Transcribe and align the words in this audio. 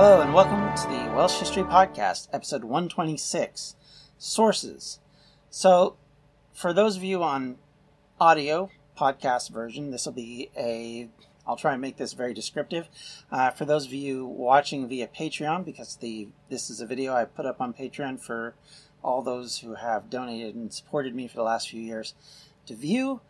Hello, 0.00 0.20
and 0.20 0.32
welcome 0.32 0.72
to 0.76 0.82
the 0.86 1.12
Welsh 1.12 1.40
History 1.40 1.64
Podcast, 1.64 2.28
episode 2.32 2.62
126 2.62 3.74
Sources. 4.16 5.00
So, 5.50 5.96
for 6.52 6.72
those 6.72 6.96
of 6.96 7.02
you 7.02 7.24
on 7.24 7.56
audio 8.20 8.70
podcast 8.96 9.50
version, 9.50 9.90
this 9.90 10.06
will 10.06 10.12
be 10.12 10.50
a 10.56 11.08
I'll 11.44 11.56
try 11.56 11.72
and 11.72 11.82
make 11.82 11.96
this 11.96 12.12
very 12.12 12.32
descriptive. 12.32 12.88
Uh, 13.32 13.50
for 13.50 13.64
those 13.64 13.86
of 13.86 13.92
you 13.92 14.24
watching 14.24 14.86
via 14.86 15.08
Patreon, 15.08 15.64
because 15.64 15.96
the 15.96 16.28
this 16.48 16.70
is 16.70 16.80
a 16.80 16.86
video 16.86 17.12
I 17.12 17.24
put 17.24 17.44
up 17.44 17.60
on 17.60 17.74
Patreon 17.74 18.20
for 18.20 18.54
all 19.02 19.20
those 19.20 19.58
who 19.58 19.74
have 19.74 20.08
donated 20.08 20.54
and 20.54 20.72
supported 20.72 21.12
me 21.12 21.26
for 21.26 21.38
the 21.38 21.42
last 21.42 21.70
few 21.70 21.82
years 21.82 22.14
to 22.66 22.76
view, 22.76 23.20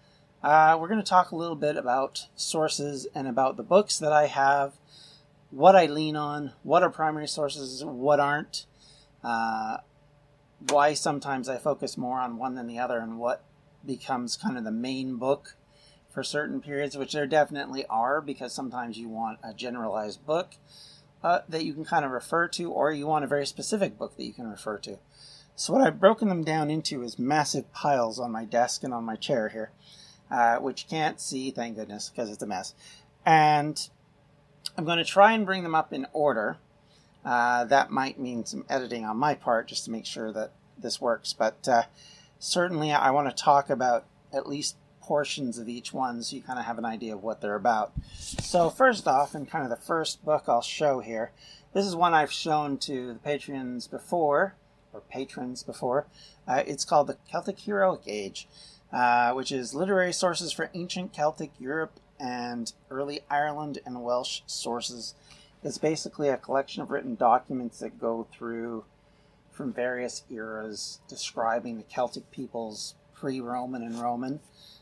uh, 0.42 0.76
we're 0.78 0.88
going 0.88 1.00
to 1.00 1.08
talk 1.08 1.30
a 1.30 1.36
little 1.36 1.56
bit 1.56 1.78
about 1.78 2.26
sources 2.36 3.06
and 3.14 3.26
about 3.26 3.56
the 3.56 3.62
books 3.62 3.98
that 3.98 4.12
I 4.12 4.26
have 4.26 4.74
what 5.50 5.76
I 5.76 5.86
lean 5.86 6.16
on, 6.16 6.52
what 6.62 6.82
are 6.82 6.90
primary 6.90 7.28
sources, 7.28 7.84
what 7.84 8.20
aren't, 8.20 8.66
uh, 9.24 9.78
why 10.68 10.94
sometimes 10.94 11.48
I 11.48 11.58
focus 11.58 11.96
more 11.96 12.20
on 12.20 12.36
one 12.36 12.54
than 12.54 12.66
the 12.66 12.78
other, 12.78 12.98
and 12.98 13.18
what 13.18 13.44
becomes 13.84 14.36
kind 14.36 14.58
of 14.58 14.64
the 14.64 14.70
main 14.70 15.16
book 15.16 15.56
for 16.10 16.22
certain 16.22 16.60
periods, 16.60 16.96
which 16.96 17.12
there 17.12 17.26
definitely 17.26 17.86
are, 17.86 18.20
because 18.20 18.52
sometimes 18.52 18.98
you 18.98 19.08
want 19.08 19.38
a 19.42 19.54
generalized 19.54 20.26
book 20.26 20.54
uh, 21.22 21.40
that 21.48 21.64
you 21.64 21.72
can 21.74 21.84
kind 21.84 22.04
of 22.04 22.10
refer 22.10 22.48
to, 22.48 22.70
or 22.70 22.92
you 22.92 23.06
want 23.06 23.24
a 23.24 23.28
very 23.28 23.46
specific 23.46 23.96
book 23.98 24.16
that 24.16 24.24
you 24.24 24.32
can 24.32 24.48
refer 24.48 24.78
to. 24.78 24.98
So, 25.56 25.72
what 25.72 25.82
I've 25.82 25.98
broken 25.98 26.28
them 26.28 26.44
down 26.44 26.70
into 26.70 27.02
is 27.02 27.18
massive 27.18 27.72
piles 27.72 28.20
on 28.20 28.30
my 28.30 28.44
desk 28.44 28.84
and 28.84 28.94
on 28.94 29.04
my 29.04 29.16
chair 29.16 29.48
here, 29.48 29.72
uh, 30.30 30.58
which 30.58 30.84
you 30.84 30.88
can't 30.88 31.20
see, 31.20 31.50
thank 31.50 31.76
goodness, 31.76 32.10
because 32.10 32.30
it's 32.30 32.42
a 32.42 32.46
mess. 32.46 32.74
And 33.26 33.88
I'm 34.78 34.84
going 34.84 34.98
to 34.98 35.04
try 35.04 35.32
and 35.32 35.44
bring 35.44 35.64
them 35.64 35.74
up 35.74 35.92
in 35.92 36.06
order. 36.12 36.56
Uh, 37.24 37.64
that 37.64 37.90
might 37.90 38.20
mean 38.20 38.46
some 38.46 38.64
editing 38.68 39.04
on 39.04 39.16
my 39.16 39.34
part 39.34 39.66
just 39.66 39.84
to 39.86 39.90
make 39.90 40.06
sure 40.06 40.32
that 40.32 40.52
this 40.78 41.00
works, 41.00 41.32
but 41.32 41.66
uh, 41.66 41.82
certainly 42.38 42.92
I 42.92 43.10
want 43.10 43.28
to 43.28 43.42
talk 43.42 43.70
about 43.70 44.06
at 44.32 44.48
least 44.48 44.76
portions 45.02 45.58
of 45.58 45.68
each 45.68 45.92
one 45.92 46.22
so 46.22 46.36
you 46.36 46.42
kind 46.42 46.60
of 46.60 46.64
have 46.66 46.78
an 46.78 46.84
idea 46.84 47.12
of 47.12 47.24
what 47.24 47.40
they're 47.40 47.56
about. 47.56 47.92
So, 48.14 48.70
first 48.70 49.08
off, 49.08 49.34
and 49.34 49.50
kind 49.50 49.64
of 49.64 49.70
the 49.70 49.84
first 49.84 50.24
book 50.24 50.44
I'll 50.46 50.62
show 50.62 51.00
here, 51.00 51.32
this 51.72 51.84
is 51.84 51.96
one 51.96 52.14
I've 52.14 52.30
shown 52.30 52.78
to 52.78 53.14
the 53.14 53.18
patrons 53.18 53.88
before, 53.88 54.54
or 54.92 55.00
patrons 55.00 55.64
before. 55.64 56.06
Uh, 56.46 56.62
it's 56.64 56.84
called 56.84 57.08
The 57.08 57.18
Celtic 57.28 57.58
Heroic 57.58 58.02
Age, 58.06 58.46
uh, 58.92 59.32
which 59.32 59.50
is 59.50 59.74
literary 59.74 60.12
sources 60.12 60.52
for 60.52 60.70
ancient 60.72 61.12
Celtic 61.12 61.50
Europe 61.58 61.98
and 62.20 62.72
early 62.90 63.20
Ireland 63.30 63.78
and 63.84 64.02
Welsh 64.02 64.42
sources. 64.46 65.14
is 65.62 65.78
basically 65.78 66.28
a 66.28 66.36
collection 66.36 66.82
of 66.82 66.90
written 66.90 67.14
documents 67.14 67.80
that 67.80 68.00
go 68.00 68.26
through 68.32 68.84
from 69.50 69.72
various 69.72 70.22
eras 70.30 71.00
describing 71.08 71.76
the 71.76 71.82
Celtic 71.82 72.30
peoples 72.30 72.94
pre 73.14 73.40
Roman 73.40 73.82
and 73.82 74.00
Roman. 74.00 74.40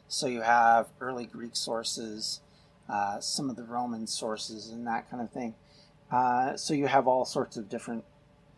So 0.09 0.27
you 0.27 0.43
have 0.43 0.89
early 1.01 1.27
Greek 1.27 1.57
sources, 1.57 2.41
uh, 2.89 3.21
some 3.21 3.51
of 3.51 3.57
the 3.57 3.65
Roman 3.65 4.07
sources, 4.07 4.69
and 4.69 4.87
that 4.87 5.11
kind 5.11 5.23
of 5.23 5.31
thing. 5.31 5.55
Uh, 6.11 6.57
so 6.57 6.75
you 6.75 6.87
have 6.87 7.09
all 7.09 7.25
sorts 7.25 7.57
of 7.57 7.69
different 7.69 8.05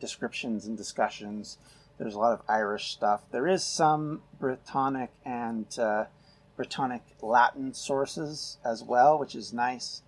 descriptions 0.00 0.66
and 0.66 0.76
discussions. 0.76 1.58
There's 1.98 2.14
a 2.14 2.18
lot 2.18 2.32
of 2.32 2.42
Irish 2.48 2.90
stuff. 2.90 3.22
There 3.30 3.48
is 3.48 3.64
some 3.64 4.22
Brittonic 4.40 5.08
and 5.24 5.66
uh, 5.78 6.04
Brittonic 6.58 7.02
Latin 7.22 7.72
sources 7.72 8.58
as 8.64 8.82
well, 8.82 9.18
which 9.18 9.34
is 9.34 9.52
nice. 9.52 10.02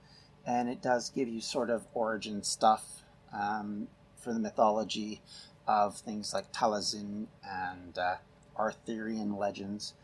And 0.45 0.69
it 0.69 0.83
does 0.83 1.11
give 1.11 1.29
you 1.29 1.41
sort 1.41 1.71
of 1.71 1.87
origin 1.95 2.43
stuff 2.43 3.03
um, 3.33 3.89
for 4.17 4.33
the 4.33 4.41
mythology 4.41 5.23
of 5.69 5.97
things 5.99 6.35
like 6.35 6.53
Taliesin 6.53 7.27
and 7.49 7.97
uh, 7.97 8.17
Arthurian 8.57 9.37
legends, 9.37 9.95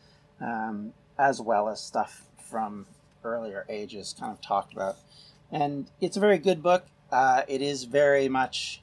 um, 0.40 0.92
as 1.18 1.40
well 1.40 1.68
as 1.68 1.80
stuff 1.80 2.26
from 2.48 2.86
earlier 3.24 3.66
ages 3.68 4.14
kind 4.18 4.30
of 4.30 4.40
talked 4.40 4.72
about. 4.72 4.96
And 5.50 5.90
it's 6.00 6.16
a 6.16 6.20
very 6.20 6.38
good 6.38 6.62
book. 6.62 6.86
Uh, 7.10 7.42
it 7.48 7.62
is 7.62 7.84
very 7.84 8.28
much, 8.28 8.82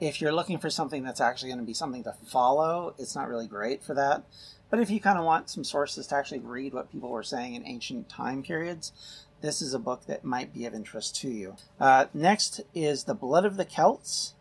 if 0.00 0.20
you're 0.20 0.32
looking 0.32 0.58
for 0.58 0.70
something 0.70 1.02
that's 1.02 1.20
actually 1.20 1.48
going 1.48 1.60
to 1.60 1.66
be 1.66 1.74
something 1.74 2.04
to 2.04 2.14
follow, 2.26 2.94
it's 2.98 3.14
not 3.14 3.28
really 3.28 3.46
great 3.46 3.82
for 3.82 3.94
that. 3.94 4.24
But 4.68 4.80
if 4.80 4.90
you 4.90 5.00
kind 5.00 5.18
of 5.18 5.24
want 5.24 5.48
some 5.48 5.64
sources 5.64 6.08
to 6.08 6.16
actually 6.16 6.40
read 6.40 6.74
what 6.74 6.90
people 6.90 7.10
were 7.10 7.22
saying 7.22 7.54
in 7.54 7.66
ancient 7.66 8.08
time 8.08 8.42
periods, 8.42 8.92
this 9.40 9.62
is 9.62 9.74
a 9.74 9.78
book 9.78 10.06
that 10.06 10.24
might 10.24 10.52
be 10.52 10.66
of 10.66 10.74
interest 10.74 11.16
to 11.20 11.28
you. 11.28 11.56
Uh, 11.78 12.06
next 12.12 12.60
is 12.74 13.04
The 13.04 13.14
Blood 13.14 13.44
of 13.44 13.56
the 13.56 13.64
Celts. 13.64 14.34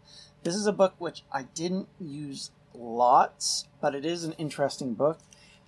This 0.44 0.56
is 0.56 0.68
a 0.68 0.74
book 0.74 0.96
which 0.98 1.24
I 1.32 1.44
didn't 1.44 1.90
use 2.00 2.52
lots, 2.74 3.68
but 3.82 3.94
it 3.94 4.06
is 4.06 4.24
an 4.24 4.34
interesting 4.34 4.94
book. 4.94 5.20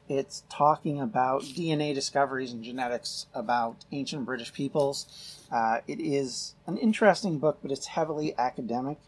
It's 0.10 0.44
talking 0.50 1.02
about 1.02 1.42
DNA 1.42 1.94
discoveries 1.94 2.54
and 2.54 2.64
genetics 2.64 3.28
about 3.34 3.86
ancient 3.92 4.26
British 4.26 4.54
peoples. 4.54 5.46
Uh, 5.52 5.80
it 5.86 6.00
is 6.00 6.56
an 6.66 6.78
interesting 6.78 7.40
book, 7.40 7.60
but 7.62 7.72
it's 7.72 7.88
heavily 7.88 8.34
academic. 8.38 9.00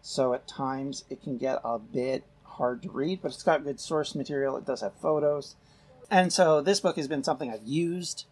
So 0.00 0.34
at 0.34 0.46
times 0.46 1.04
it 1.10 1.20
can 1.20 1.36
get 1.36 1.58
a 1.64 1.80
bit 1.80 2.24
hard 2.56 2.82
to 2.82 2.90
read, 2.90 3.20
but 3.22 3.32
it's 3.32 3.42
got 3.42 3.64
good 3.64 3.80
source 3.80 4.14
material. 4.14 4.56
It 4.56 4.66
does 4.66 4.80
have 4.80 4.94
photos. 4.94 5.56
And 6.10 6.32
so 6.32 6.60
this 6.60 6.80
book 6.80 6.96
has 6.96 7.08
been 7.08 7.24
something 7.24 7.50
I've 7.50 7.66
used 7.66 8.26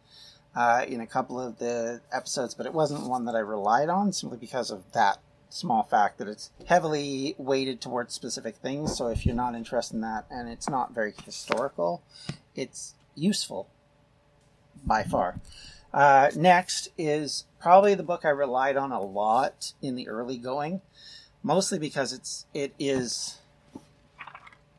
uh, 0.54 0.84
in 0.86 1.00
a 1.00 1.06
couple 1.06 1.40
of 1.40 1.58
the 1.58 2.00
episodes, 2.12 2.54
but 2.54 2.66
it 2.66 2.72
wasn't 2.72 3.08
one 3.08 3.24
that 3.24 3.34
I 3.34 3.40
relied 3.40 3.88
on 3.88 4.12
simply 4.12 4.38
because 4.38 4.70
of 4.70 4.92
that 4.92 5.18
small 5.48 5.84
fact 5.84 6.18
that 6.18 6.28
it's 6.28 6.50
heavily 6.66 7.34
weighted 7.38 7.80
towards 7.80 8.14
specific 8.14 8.56
things. 8.56 8.96
So 8.96 9.08
if 9.08 9.24
you're 9.24 9.34
not 9.34 9.54
interested 9.54 9.94
in 9.94 10.00
that 10.02 10.26
and 10.30 10.48
it's 10.48 10.68
not 10.68 10.94
very 10.94 11.14
historical, 11.24 12.02
it's 12.54 12.94
useful 13.14 13.68
by 14.84 15.04
far. 15.04 15.40
Uh, 15.92 16.30
next 16.34 16.88
is 16.98 17.44
probably 17.60 17.94
the 17.94 18.02
book 18.02 18.24
I 18.24 18.30
relied 18.30 18.76
on 18.76 18.90
a 18.90 19.00
lot 19.00 19.72
in 19.80 19.94
the 19.94 20.08
early 20.08 20.38
going, 20.38 20.80
mostly 21.42 21.78
because 21.78 22.12
it's 22.12 22.46
it 22.52 22.74
is 22.80 23.38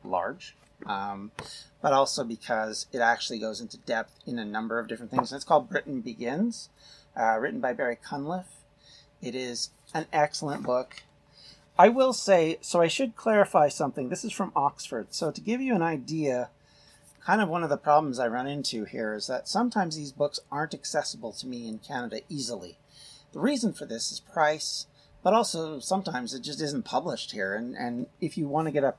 large, 0.05 0.55
um, 0.85 1.31
but 1.81 1.93
also 1.93 2.23
because 2.23 2.87
it 2.91 2.99
actually 2.99 3.39
goes 3.39 3.61
into 3.61 3.77
depth 3.77 4.19
in 4.25 4.39
a 4.39 4.45
number 4.45 4.79
of 4.79 4.87
different 4.87 5.11
things. 5.11 5.31
And 5.31 5.37
it's 5.37 5.45
called 5.45 5.69
Britain 5.69 6.01
Begins, 6.01 6.69
uh, 7.15 7.37
written 7.39 7.59
by 7.59 7.73
Barry 7.73 7.97
Cunliffe. 8.01 8.63
It 9.21 9.35
is 9.35 9.69
an 9.93 10.05
excellent 10.13 10.63
book. 10.63 11.03
I 11.77 11.89
will 11.89 12.13
say, 12.13 12.57
so 12.61 12.81
I 12.81 12.87
should 12.87 13.15
clarify 13.15 13.67
something. 13.67 14.09
This 14.09 14.23
is 14.23 14.31
from 14.31 14.53
Oxford. 14.55 15.07
So 15.09 15.31
to 15.31 15.41
give 15.41 15.59
you 15.59 15.75
an 15.75 15.81
idea, 15.81 16.49
kind 17.25 17.41
of 17.41 17.49
one 17.49 17.63
of 17.63 17.69
the 17.69 17.77
problems 17.77 18.19
I 18.19 18.27
run 18.27 18.47
into 18.47 18.85
here 18.85 19.13
is 19.13 19.27
that 19.27 19.49
sometimes 19.49 19.97
these 19.97 20.11
books 20.11 20.39
aren't 20.51 20.73
accessible 20.73 21.33
to 21.33 21.47
me 21.47 21.67
in 21.67 21.79
Canada 21.79 22.21
easily. 22.29 22.77
The 23.33 23.39
reason 23.39 23.73
for 23.73 23.85
this 23.85 24.11
is 24.11 24.19
price, 24.21 24.87
but 25.21 25.33
also 25.33 25.79
sometimes 25.79 26.33
it 26.33 26.43
just 26.43 26.61
isn't 26.61 26.85
published 26.85 27.31
here. 27.31 27.55
And, 27.55 27.75
and 27.75 28.07
if 28.21 28.37
you 28.37 28.47
want 28.47 28.67
to 28.67 28.71
get 28.71 28.83
a 28.83 28.93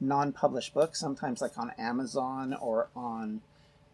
non-published 0.00 0.74
books 0.74 1.00
sometimes 1.00 1.40
like 1.40 1.56
on 1.56 1.70
amazon 1.78 2.54
or 2.60 2.88
on 2.94 3.40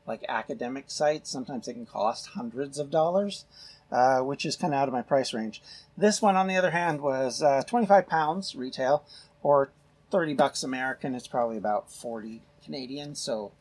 like 0.06 0.24
academic 0.28 0.90
sites. 0.90 1.30
Sometimes 1.30 1.66
they 1.66 1.72
can 1.72 1.86
cost 1.86 2.28
hundreds 2.28 2.78
of 2.78 2.90
dollars 2.90 3.44
uh, 3.92 4.20
which 4.20 4.46
is 4.46 4.56
kind 4.56 4.72
of 4.72 4.80
out 4.80 4.88
of 4.88 4.94
my 4.94 5.02
price 5.02 5.34
range. 5.34 5.62
This 5.96 6.22
one 6.22 6.34
on 6.34 6.46
the 6.46 6.56
other 6.56 6.70
hand 6.70 7.02
was 7.02 7.42
uh, 7.42 7.62
25 7.62 8.08
pounds 8.08 8.54
retail 8.54 9.04
or 9.42 9.70
30 10.10 10.34
bucks 10.34 10.62
american. 10.62 11.14
It's 11.14 11.28
probably 11.28 11.56
about 11.56 11.90
40 11.90 12.42
canadian 12.64 13.14
so 13.14 13.52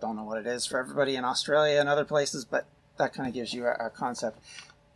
don't 0.00 0.16
know 0.16 0.24
what 0.24 0.38
it 0.38 0.46
is 0.46 0.64
for 0.64 0.78
everybody 0.78 1.16
in 1.16 1.24
australia 1.24 1.80
and 1.80 1.88
other 1.88 2.04
places 2.04 2.44
but 2.44 2.66
that 2.98 3.12
kind 3.12 3.28
of 3.28 3.34
gives 3.34 3.52
you 3.52 3.66
a, 3.66 3.86
a 3.86 3.90
concept. 3.90 4.38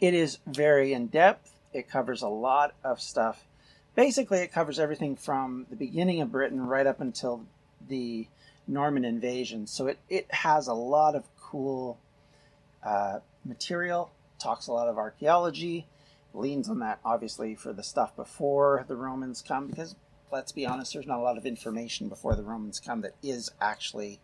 It 0.00 0.14
is 0.14 0.38
very 0.46 0.93
in 0.93 1.06
depth 1.06 1.52
It 1.73 1.88
covers 1.88 2.23
a 2.23 2.29
lot 2.29 2.75
of 2.84 3.00
stuff. 3.00 3.44
Basically, 3.94 4.39
it 4.39 4.53
covers 4.53 4.79
everything 4.79 5.17
from 5.17 5.67
the 5.69 5.77
beginning 5.77 6.21
of 6.21 6.33
Britain 6.33 6.67
right 6.67 6.87
up 6.87 7.00
until 7.00 7.44
the 7.89 8.27
Norman 8.67 9.05
invasion. 9.05 9.67
So 9.67 9.87
it, 9.87 9.99
it 10.09 10.33
has 10.33 10.67
a 10.67 10.75
lot 10.75 11.15
of 11.15 11.25
cool 11.41 11.99
uh, 12.83 13.19
material, 13.44 14.11
talks 14.39 14.67
a 14.67 14.73
lot 14.73 14.89
of 14.89 14.97
archaeology, 14.97 15.87
leans 16.35 16.69
on 16.69 16.79
that 16.79 16.99
obviously 17.05 17.55
for 17.55 17.73
the 17.73 17.83
stuff 17.83 18.17
before 18.17 18.85
the 18.89 18.97
Romans 18.97 19.44
come, 19.47 19.67
because 19.67 19.94
let's 20.33 20.53
be 20.53 20.65
honest, 20.65 20.94
there's 20.94 21.06
not 21.06 21.19
a 21.19 21.23
lot 21.23 21.37
of 21.37 21.44
information 21.44 22.09
before 22.09 22.35
the 22.35 22.43
Romans 22.43 22.81
come 22.81 23.03
that 23.03 23.15
is 23.23 23.50
actually 23.61 24.19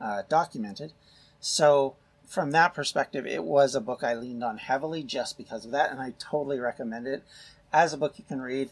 uh, 0.00 0.22
documented. 0.28 0.92
So, 1.40 1.96
from 2.26 2.52
that 2.52 2.72
perspective, 2.72 3.26
it 3.26 3.44
was 3.44 3.74
a 3.74 3.80
book 3.80 4.02
I 4.02 4.14
leaned 4.14 4.42
on 4.42 4.56
heavily 4.56 5.02
just 5.02 5.36
because 5.36 5.66
of 5.66 5.72
that, 5.72 5.90
and 5.90 6.00
I 6.00 6.14
totally 6.18 6.58
recommend 6.58 7.06
it 7.06 7.22
as 7.72 7.92
a 7.92 7.98
book 7.98 8.14
you 8.16 8.24
can 8.24 8.40
read. 8.40 8.70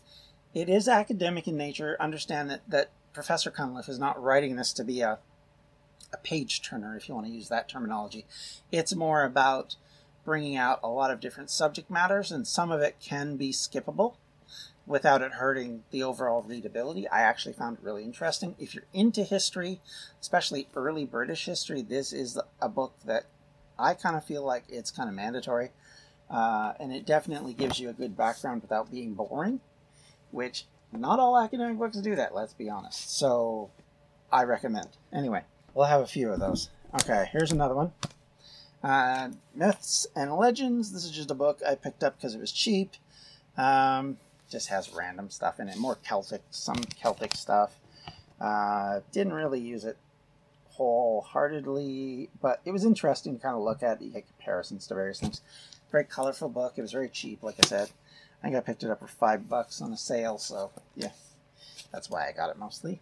It 0.55 0.69
is 0.69 0.89
academic 0.89 1.47
in 1.47 1.57
nature. 1.57 1.97
Understand 2.01 2.51
that, 2.51 2.69
that 2.69 2.91
Professor 3.13 3.51
Cunliffe 3.51 3.89
is 3.89 3.99
not 3.99 4.21
writing 4.23 4.57
this 4.57 4.73
to 4.75 4.85
be 4.85 5.01
a 5.01 5.19
a 6.13 6.17
page 6.17 6.63
turner, 6.63 6.97
if 6.97 7.09
you 7.09 7.15
want 7.15 7.27
to 7.27 7.33
use 7.33 7.49
that 7.49 7.69
terminology. 7.69 8.27
It's 8.73 8.95
more 8.95 9.25
about 9.25 9.77
bringing 10.25 10.57
out 10.57 10.81
a 10.83 10.89
lot 10.89 11.11
of 11.11 11.21
different 11.21 11.51
subject 11.51 11.91
matters, 11.91 12.33
and 12.33 12.47
some 12.47 12.71
of 12.71 12.81
it 12.81 12.97
can 13.01 13.37
be 13.37 13.53
skippable 13.53 14.15
without 14.87 15.23
it 15.23 15.33
hurting 15.35 15.85
the 15.91 16.03
overall 16.03 16.43
readability. 16.43 17.07
I 17.09 17.21
actually 17.21 17.53
found 17.53 17.79
it 17.79 17.85
really 17.85 18.03
interesting. 18.03 18.57
If 18.59 18.75
you're 18.75 18.85
into 18.93 19.23
history, 19.23 19.81
especially 20.21 20.69
early 20.75 21.05
British 21.05 21.45
history, 21.45 21.83
this 21.83 22.13
is 22.13 22.39
a 22.61 22.69
book 22.69 22.95
that 23.05 23.27
I 23.79 23.95
kind 23.95 24.17
of 24.17 24.25
feel 24.25 24.45
like 24.45 24.65
it's 24.69 24.91
kind 24.91 25.09
of 25.09 25.15
mandatory. 25.15 25.71
Uh, 26.29 26.75
and 26.79 26.93
it 26.93 27.07
definitely 27.07 27.55
gives 27.55 27.81
you 27.81 27.89
a 27.89 27.93
good 27.93 28.17
background 28.17 28.63
without 28.63 28.91
being 28.91 29.15
boring, 29.15 29.61
which 30.31 30.67
not 30.93 31.19
all 31.21 31.39
academic 31.39 31.79
books 31.79 31.99
do 31.99 32.17
that, 32.17 32.35
let's 32.35 32.55
be 32.55 32.69
honest. 32.69 33.19
So 33.19 33.71
I 34.33 34.45
recommend. 34.45 34.89
Anyway, 35.13 35.43
we'll 35.75 35.87
have 35.87 36.01
a 36.01 36.07
few 36.07 36.33
of 36.33 36.41
those. 36.41 36.71
Okay, 36.95 37.29
here's 37.33 37.53
another 37.53 37.75
one. 37.75 37.93
Uh, 38.83 39.31
Myths 39.55 40.07
and 40.17 40.35
Legends. 40.35 40.93
This 40.93 41.05
is 41.05 41.11
just 41.11 41.31
a 41.31 41.35
book 41.35 41.61
I 41.67 41.75
picked 41.75 42.03
up 42.03 42.17
because 42.17 42.35
it 42.35 42.41
was 42.41 42.53
cheap. 42.53 42.93
Um, 43.57 44.17
just 44.51 44.69
has 44.69 44.93
random 44.93 45.31
stuff 45.31 45.61
in 45.61 45.69
it, 45.69 45.77
more 45.77 45.97
Celtic, 45.97 46.43
some 46.51 46.83
Celtic 47.01 47.35
stuff. 47.35 47.79
Uh, 48.41 49.01
didn't 49.13 49.35
really 49.35 49.61
use 49.61 49.85
it 49.85 49.99
wholeheartedly, 50.71 52.31
but 52.41 52.61
it 52.65 52.73
was 52.73 52.85
interesting 52.85 53.37
to 53.37 53.43
kind 53.43 53.55
of 53.55 53.63
look 53.63 53.83
at. 53.83 54.01
Get 54.01 54.27
comparisons 54.27 54.87
to 54.87 54.95
various 54.95 55.21
things. 55.21 55.43
Very 55.93 56.05
colorful 56.05 56.49
book. 56.49 56.75
It 56.77 56.83
was 56.83 56.93
very 56.93 57.09
cheap, 57.09 57.43
like 57.43 57.57
I 57.63 57.67
said. 57.67 57.91
I 58.41 58.47
think 58.47 58.57
I 58.57 58.61
picked 58.61 58.83
it 58.83 58.91
up 58.91 59.01
for 59.01 59.07
five 59.07 59.49
bucks 59.49 59.83
on 59.83 59.93
a 59.93 59.97
sale, 59.97 60.39
so 60.39 60.71
yeah, 60.97 61.11
that's 61.93 62.09
why 62.09 62.29
I 62.29 62.33
got 62.33 62.51
it 62.51 62.59
mostly. 62.59 63.01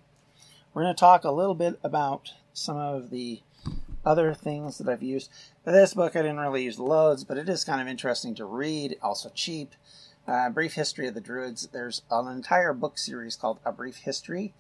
We're 0.75 0.82
going 0.82 0.94
to 0.94 1.00
talk 1.00 1.25
a 1.25 1.31
little 1.31 1.55
bit 1.55 1.79
about 1.82 2.32
some 2.52 2.76
of 2.76 3.11
the 3.11 3.40
other 4.05 4.35
things 4.35 4.79
that 4.79 4.88
I've 4.88 5.02
used. 5.02 5.31
For 5.64 5.73
this 5.73 5.94
book, 5.94 6.17
I 6.17 6.23
didn't 6.23 6.40
really 6.40 6.64
use 6.64 6.79
loads, 6.79 7.25
but 7.25 7.37
it 7.37 7.49
is 7.49 7.64
kind 7.64 7.81
of 7.81 7.88
interesting 7.88 8.35
to 8.37 8.44
read, 8.44 8.96
also 9.02 9.31
cheap. 9.35 9.75
Uh, 10.26 10.50
brief 10.50 10.75
history 10.75 11.06
of 11.06 11.14
the 11.14 11.20
Druids. 11.20 11.69
There's 11.73 12.02
an 12.11 12.29
entire 12.29 12.75
book 12.75 12.99
series 12.99 13.35
called 13.35 13.61
A 13.64 13.73
Brief 13.73 13.96
History, 13.96 14.52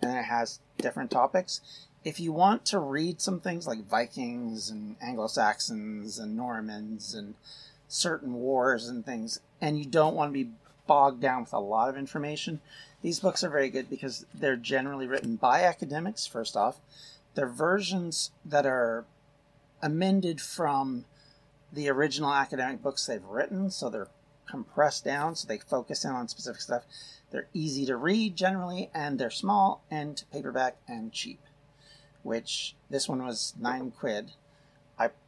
and 0.00 0.16
it 0.16 0.24
has 0.24 0.60
different 0.78 1.10
topics. 1.10 1.60
If 2.04 2.20
you 2.20 2.32
want 2.32 2.64
to 2.66 2.78
read 2.78 3.20
some 3.20 3.40
things 3.40 3.66
like 3.66 3.88
Vikings 3.88 4.70
and 4.70 4.94
Anglo 5.02 5.26
Saxons 5.26 6.20
and 6.20 6.36
Normans 6.36 7.12
and 7.12 7.34
certain 7.88 8.34
wars 8.34 8.88
and 8.88 9.04
things, 9.04 9.40
and 9.60 9.78
you 9.78 9.84
don't 9.84 10.14
want 10.14 10.30
to 10.30 10.44
be 10.44 10.50
bogged 10.86 11.20
down 11.20 11.42
with 11.42 11.52
a 11.52 11.58
lot 11.58 11.88
of 11.88 11.96
information, 11.96 12.60
these 13.02 13.20
books 13.20 13.44
are 13.44 13.50
very 13.50 13.70
good 13.70 13.90
because 13.90 14.26
they're 14.34 14.56
generally 14.56 15.06
written 15.06 15.36
by 15.36 15.62
academics, 15.62 16.26
first 16.26 16.56
off. 16.56 16.78
They're 17.34 17.48
versions 17.48 18.30
that 18.44 18.66
are 18.66 19.04
amended 19.82 20.40
from 20.40 21.04
the 21.72 21.88
original 21.88 22.32
academic 22.32 22.82
books 22.82 23.06
they've 23.06 23.22
written, 23.24 23.70
so 23.70 23.90
they're 23.90 24.08
compressed 24.48 25.04
down 25.04 25.34
so 25.34 25.46
they 25.46 25.58
focus 25.58 26.04
in 26.04 26.12
on 26.12 26.28
specific 26.28 26.60
stuff. 26.60 26.84
They're 27.30 27.48
easy 27.52 27.84
to 27.86 27.96
read 27.96 28.36
generally, 28.36 28.90
and 28.94 29.18
they're 29.18 29.30
small 29.30 29.82
and 29.90 30.22
paperback 30.32 30.76
and 30.88 31.12
cheap. 31.12 31.40
Which 32.22 32.74
this 32.88 33.08
one 33.08 33.24
was 33.24 33.54
nine 33.60 33.90
quid. 33.90 34.32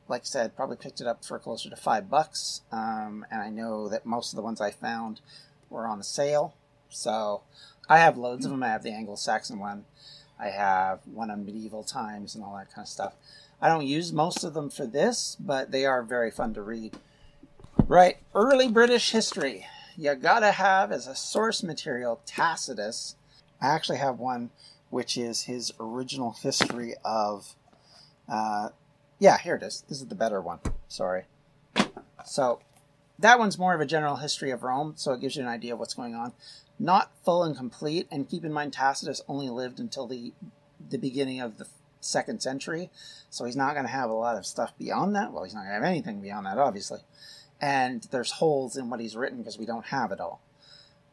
Like 0.08 0.22
I 0.22 0.24
said, 0.24 0.56
probably 0.56 0.76
picked 0.76 1.00
it 1.00 1.06
up 1.06 1.24
for 1.24 1.38
closer 1.38 1.68
to 1.68 1.76
five 1.76 2.08
bucks, 2.08 2.62
um, 2.72 3.26
and 3.30 3.42
I 3.42 3.50
know 3.50 3.88
that 3.88 4.06
most 4.06 4.32
of 4.32 4.36
the 4.36 4.42
ones 4.42 4.60
I 4.60 4.70
found 4.70 5.20
were 5.68 5.86
on 5.86 6.02
sale. 6.02 6.54
So 6.88 7.42
I 7.88 7.98
have 7.98 8.16
loads 8.16 8.46
of 8.46 8.50
them. 8.50 8.62
I 8.62 8.68
have 8.68 8.82
the 8.82 8.92
Anglo-Saxon 8.92 9.58
one. 9.58 9.84
I 10.40 10.48
have 10.48 11.00
one 11.06 11.30
on 11.30 11.44
medieval 11.44 11.84
times 11.84 12.34
and 12.34 12.42
all 12.42 12.56
that 12.56 12.72
kind 12.72 12.84
of 12.84 12.88
stuff. 12.88 13.14
I 13.60 13.68
don't 13.68 13.86
use 13.86 14.12
most 14.12 14.44
of 14.44 14.54
them 14.54 14.70
for 14.70 14.86
this, 14.86 15.36
but 15.38 15.72
they 15.72 15.84
are 15.84 16.02
very 16.02 16.30
fun 16.30 16.54
to 16.54 16.62
read. 16.62 16.96
Right, 17.86 18.18
early 18.34 18.68
British 18.68 19.10
history. 19.10 19.66
You 19.96 20.14
gotta 20.14 20.52
have 20.52 20.92
as 20.92 21.06
a 21.06 21.16
source 21.16 21.62
material 21.62 22.20
Tacitus. 22.24 23.16
I 23.60 23.68
actually 23.68 23.98
have 23.98 24.18
one 24.18 24.50
which 24.90 25.18
is 25.18 25.42
his 25.42 25.72
original 25.78 26.32
history 26.32 26.94
of. 27.04 27.54
Uh, 28.28 28.70
yeah, 29.18 29.38
here 29.38 29.56
it 29.56 29.62
is. 29.62 29.84
This 29.88 30.00
is 30.00 30.06
the 30.06 30.14
better 30.14 30.40
one. 30.40 30.60
Sorry. 30.88 31.24
So, 32.24 32.60
that 33.18 33.38
one's 33.38 33.58
more 33.58 33.74
of 33.74 33.80
a 33.80 33.86
general 33.86 34.16
history 34.16 34.50
of 34.50 34.62
Rome, 34.62 34.94
so 34.96 35.12
it 35.12 35.20
gives 35.20 35.36
you 35.36 35.42
an 35.42 35.48
idea 35.48 35.72
of 35.72 35.78
what's 35.78 35.94
going 35.94 36.14
on. 36.14 36.32
Not 36.78 37.10
full 37.24 37.42
and 37.42 37.56
complete, 37.56 38.06
and 38.10 38.28
keep 38.28 38.44
in 38.44 38.52
mind 38.52 38.72
Tacitus 38.72 39.22
only 39.28 39.48
lived 39.48 39.80
until 39.80 40.06
the 40.06 40.32
the 40.90 40.98
beginning 40.98 41.40
of 41.40 41.58
the 41.58 41.66
second 42.00 42.40
century, 42.40 42.88
so 43.30 43.44
he's 43.44 43.56
not 43.56 43.72
going 43.72 43.84
to 43.84 43.90
have 43.90 44.10
a 44.10 44.14
lot 44.14 44.36
of 44.36 44.46
stuff 44.46 44.72
beyond 44.78 45.16
that. 45.16 45.32
Well, 45.32 45.42
he's 45.42 45.54
not 45.54 45.62
going 45.62 45.70
to 45.70 45.74
have 45.74 45.82
anything 45.82 46.20
beyond 46.20 46.46
that, 46.46 46.56
obviously 46.56 47.00
and 47.60 48.06
there's 48.10 48.32
holes 48.32 48.76
in 48.76 48.88
what 48.90 49.00
he's 49.00 49.16
written 49.16 49.38
because 49.38 49.58
we 49.58 49.66
don't 49.66 49.86
have 49.86 50.12
it 50.12 50.20
all. 50.20 50.40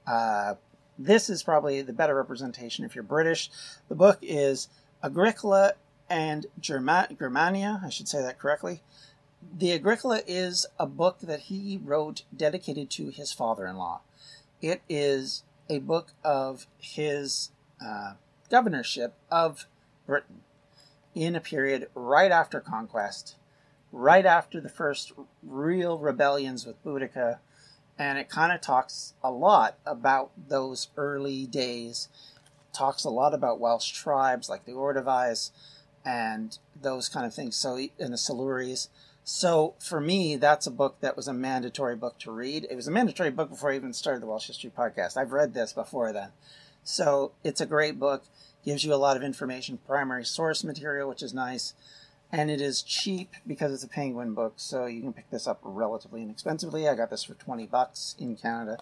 Uh, 0.05 0.55
this 0.97 1.29
is 1.29 1.43
probably 1.43 1.81
the 1.81 1.93
better 1.93 2.15
representation 2.15 2.85
if 2.85 2.95
you're 2.95 3.03
British. 3.03 3.49
The 3.89 3.95
book 3.95 4.19
is 4.21 4.69
Agricola 5.03 5.73
and 6.09 6.47
Germa- 6.59 7.17
Germania, 7.17 7.81
I 7.83 7.89
should 7.89 8.07
say 8.07 8.21
that 8.21 8.39
correctly. 8.39 8.81
The 9.57 9.73
Agricola 9.73 10.21
is 10.25 10.65
a 10.79 10.87
book 10.87 11.19
that 11.21 11.41
he 11.41 11.79
wrote 11.83 12.23
dedicated 12.35 12.89
to 12.91 13.09
his 13.09 13.31
father 13.31 13.67
in 13.67 13.77
law. 13.77 14.01
It 14.61 14.81
is 14.89 15.43
a 15.69 15.79
book 15.79 16.13
of 16.23 16.67
his 16.77 17.51
uh, 17.83 18.13
governorship 18.49 19.15
of 19.29 19.67
Britain 20.05 20.41
in 21.13 21.35
a 21.35 21.41
period 21.41 21.89
right 21.95 22.31
after 22.31 22.59
conquest 22.59 23.35
right 23.95 24.25
after 24.25 24.59
the 24.59 24.69
first 24.69 25.13
real 25.41 25.97
rebellions 25.97 26.65
with 26.65 26.83
Boudica, 26.83 27.39
and 27.97 28.19
it 28.19 28.29
kind 28.29 28.51
of 28.51 28.59
talks 28.59 29.13
a 29.23 29.31
lot 29.31 29.77
about 29.85 30.31
those 30.49 30.89
early 30.97 31.47
days. 31.47 32.09
Talks 32.73 33.05
a 33.05 33.09
lot 33.09 33.33
about 33.33 33.61
Welsh 33.61 33.91
tribes 33.91 34.49
like 34.49 34.65
the 34.65 34.73
Ordovices 34.73 35.51
and 36.05 36.57
those 36.79 37.09
kind 37.09 37.25
of 37.25 37.33
things. 37.33 37.55
So 37.55 37.77
in 37.77 38.11
the 38.11 38.17
Silures. 38.17 38.89
So 39.23 39.73
for 39.79 39.99
me, 39.99 40.35
that's 40.35 40.67
a 40.67 40.71
book 40.71 40.97
that 41.01 41.17
was 41.17 41.27
a 41.27 41.33
mandatory 41.33 41.95
book 41.95 42.19
to 42.19 42.31
read. 42.31 42.67
It 42.69 42.75
was 42.75 42.87
a 42.87 42.91
mandatory 42.91 43.31
book 43.31 43.49
before 43.49 43.71
I 43.71 43.75
even 43.75 43.93
started 43.93 44.21
the 44.21 44.27
Welsh 44.27 44.47
History 44.47 44.71
Podcast. 44.75 45.17
I've 45.17 45.31
read 45.31 45.53
this 45.53 45.73
before 45.73 46.13
then. 46.13 46.29
So 46.83 47.31
it's 47.43 47.61
a 47.61 47.65
great 47.65 47.99
book. 47.99 48.23
Gives 48.63 48.83
you 48.83 48.93
a 48.93 48.95
lot 48.95 49.17
of 49.17 49.23
information, 49.23 49.79
primary 49.85 50.25
source 50.25 50.63
material, 50.63 51.09
which 51.09 51.23
is 51.23 51.33
nice 51.33 51.73
and 52.31 52.49
it 52.49 52.61
is 52.61 52.81
cheap 52.81 53.33
because 53.45 53.73
it's 53.73 53.83
a 53.83 53.87
Penguin 53.87 54.33
book, 54.33 54.53
so 54.57 54.85
you 54.85 55.01
can 55.01 55.13
pick 55.13 55.29
this 55.29 55.47
up 55.47 55.59
relatively 55.63 56.21
inexpensively. 56.21 56.87
I 56.87 56.95
got 56.95 57.09
this 57.09 57.23
for 57.23 57.33
20 57.33 57.65
bucks 57.67 58.15
in 58.19 58.35
Canada, 58.35 58.79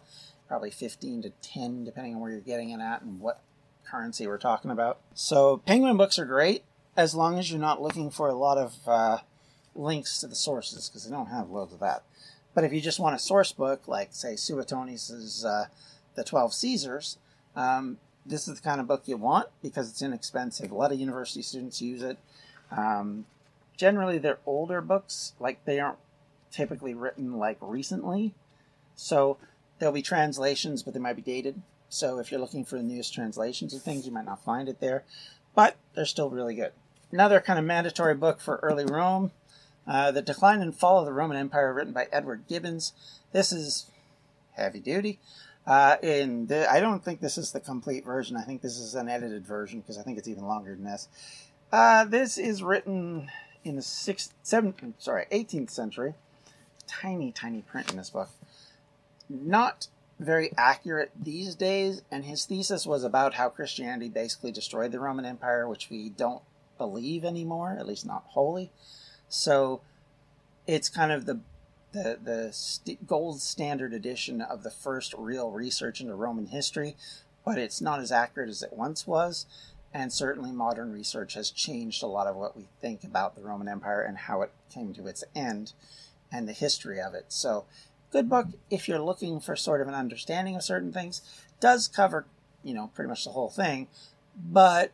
probably 0.48 0.72
15 0.72 1.22
to 1.24 1.30
10 1.42 1.84
depending 1.84 2.15
on 2.15 2.22
where 2.22 2.32
you're 2.32 2.39
getting 2.39 2.72
it 2.72 2.80
at 2.80 3.01
and 3.01 3.20
what 3.20 3.42
currency 3.86 4.27
we're 4.27 4.38
talking 4.38 4.72
about. 4.72 5.00
So 5.13 5.58
Penguin 5.65 5.98
books 5.98 6.18
are 6.18 6.25
great 6.25 6.63
as 6.95 7.15
long 7.15 7.39
as 7.39 7.51
you're 7.51 7.59
not 7.59 7.81
looking 7.81 8.09
for 8.09 8.27
a 8.27 8.35
lot 8.35 8.57
of 8.57 8.75
uh, 8.88 9.17
links 9.75 10.19
to 10.19 10.27
the 10.27 10.35
sources 10.35 10.89
because 10.89 11.05
they 11.05 11.12
don't 11.12 11.27
have 11.27 11.50
loads 11.50 11.73
of 11.73 11.79
that. 11.79 12.03
But 12.53 12.63
if 12.63 12.71
you 12.71 12.81
just 12.81 13.00
want 13.00 13.15
a 13.15 13.19
source 13.19 13.51
book, 13.51 13.88
like 13.88 14.09
say 14.12 14.35
Suetonius's 14.35 15.43
uh, 15.43 15.65
The 16.15 16.23
Twelve 16.23 16.53
Caesars, 16.53 17.17
um, 17.55 17.97
this 18.25 18.47
is 18.47 18.55
the 18.55 18.62
kind 18.62 18.79
of 18.79 18.88
book 18.88 19.03
you 19.05 19.17
want 19.17 19.50
because 19.62 19.89
it's 19.89 20.01
inexpensive. 20.01 20.71
A 20.71 20.75
lot 20.75 20.91
of 20.91 21.00
university 21.00 21.41
students 21.41 21.81
use 21.81 22.03
it. 22.03 22.17
Um, 22.71 23.25
generally, 23.75 24.17
they're 24.17 24.39
older 24.45 24.81
books, 24.81 25.33
like 25.39 25.65
they 25.65 25.79
aren't 25.79 25.97
typically 26.51 26.93
written 26.93 27.38
like 27.38 27.57
recently. 27.59 28.33
So 28.95 29.38
there'll 29.79 29.93
be 29.93 30.03
translations, 30.03 30.83
but 30.83 30.93
they 30.93 31.00
might 31.00 31.15
be 31.15 31.21
dated. 31.21 31.62
So 31.89 32.19
if 32.19 32.31
you're 32.31 32.39
looking 32.39 32.65
for 32.65 32.77
the 32.77 32.83
newest 32.83 33.13
translations 33.13 33.73
of 33.73 33.81
things, 33.81 34.05
you 34.05 34.12
might 34.12 34.25
not 34.25 34.43
find 34.43 34.69
it 34.69 34.79
there, 34.79 35.03
but 35.55 35.75
they're 35.93 36.05
still 36.05 36.29
really 36.29 36.55
good. 36.55 36.71
Another 37.13 37.39
kind 37.39 37.60
of 37.60 37.65
mandatory 37.65 38.15
book 38.15 38.39
for 38.39 38.55
early 38.63 38.86
Rome, 38.86 39.29
uh, 39.86 40.10
The 40.10 40.24
Decline 40.24 40.63
and 40.63 40.75
Fall 40.75 40.98
of 40.98 41.05
the 41.05 41.13
Roman 41.13 41.38
Empire, 41.38 41.72
written 41.72 41.93
by 41.93 42.08
Edward 42.12 42.46
Gibbons. 42.50 42.91
This 43.32 43.51
is 43.51 43.86
heavy 44.53 44.79
duty. 44.79 45.20
Uh, 45.67 45.98
and 46.01 46.48
the, 46.48 46.67
I 46.72 46.79
don't 46.79 47.05
think 47.05 47.22
this 47.22 47.38
is 47.38 47.51
the 47.51 47.60
complete 47.60 48.03
version. 48.03 48.36
I 48.36 48.41
think 48.41 48.63
this 48.63 48.79
is 48.79 48.96
an 48.96 49.10
edited 49.10 49.46
version 49.46 49.82
because 49.82 50.00
I 50.00 50.01
think 50.01 50.17
it's 50.17 50.27
even 50.27 50.48
longer 50.48 50.74
than 50.74 50.86
this. 50.86 51.08
Uh, 51.72 52.03
this 52.03 52.39
is 52.39 52.63
written 52.63 53.29
in 53.63 53.75
the 53.75 53.84
sixth, 53.84 54.34
seventh, 54.41 54.82
sorry, 54.98 55.27
18th 55.32 55.70
century. 55.70 56.15
Tiny, 56.88 57.32
tiny 57.32 57.62
print 57.62 57.91
in 57.91 57.98
this 57.98 58.10
book. 58.10 58.29
Not 59.29 59.86
very 60.20 60.51
accurate 60.58 61.12
these 61.15 61.53
days, 61.53 62.01
and 62.10 62.25
his 62.25 62.46
thesis 62.46 62.88
was 62.88 63.03
about 63.03 63.36
how 63.36 63.50
Christianity 63.50 64.10
basically 64.10 64.51
destroyed 64.51 64.91
the 64.91 65.00
Roman 65.00 65.25
Empire, 65.25 65.67
which 65.67 65.91
we 65.91 66.10
don't 66.10 66.41
believe 66.77 67.24
anymore, 67.24 67.75
at 67.80 67.88
least 67.88 68.06
not 68.06 68.24
wholly. 68.30 68.72
So 69.30 69.82
it's 70.68 70.89
kind 70.89 71.12
of 71.12 71.25
the 71.25 71.39
the 71.92 72.18
the 72.22 72.50
st- 72.51 73.08
gold 73.08 73.42
standard 73.42 73.94
edition 73.94 74.42
of 74.42 74.63
the 74.63 74.72
first 74.72 75.13
real 75.18 75.51
research 75.51 76.01
into 76.01 76.15
Roman 76.15 76.48
history, 76.48 76.96
but 77.46 77.58
it's 77.58 77.82
not 77.82 78.00
as 78.00 78.12
accurate 78.12 78.50
as 78.50 78.63
it 78.63 78.74
once 78.74 79.08
was. 79.08 79.46
And 79.94 80.12
certainly, 80.12 80.51
modern 80.51 80.92
research 80.92 81.36
has 81.36 81.51
changed 81.51 82.01
a 82.01 82.08
lot 82.08 82.25
of 82.25 82.36
what 82.36 82.58
we 82.58 82.68
think 82.82 83.03
about 83.03 83.36
the 83.36 83.44
Roman 83.44 83.68
Empire 83.68 84.01
and 84.01 84.18
how 84.18 84.42
it 84.42 84.51
came 84.74 84.92
to 84.94 85.06
its 85.08 85.24
end 85.36 85.74
and 86.32 86.50
the 86.50 86.53
history 86.53 87.00
of 87.00 87.13
it. 87.13 87.25
So, 87.27 87.65
good 88.12 88.27
book 88.27 88.48
if 88.72 88.88
you're 88.88 89.00
looking 89.00 89.39
for 89.39 89.56
sort 89.56 89.82
of 89.82 89.88
an 89.88 89.94
understanding 89.94 90.56
of 90.56 90.63
certain 90.63 90.92
things. 90.92 91.22
Does 91.60 91.88
cover, 91.88 92.25
you 92.63 92.74
know, 92.74 92.89
pretty 92.96 93.08
much 93.08 93.24
the 93.24 93.32
whole 93.32 93.50
thing, 93.50 93.88
but 94.36 94.92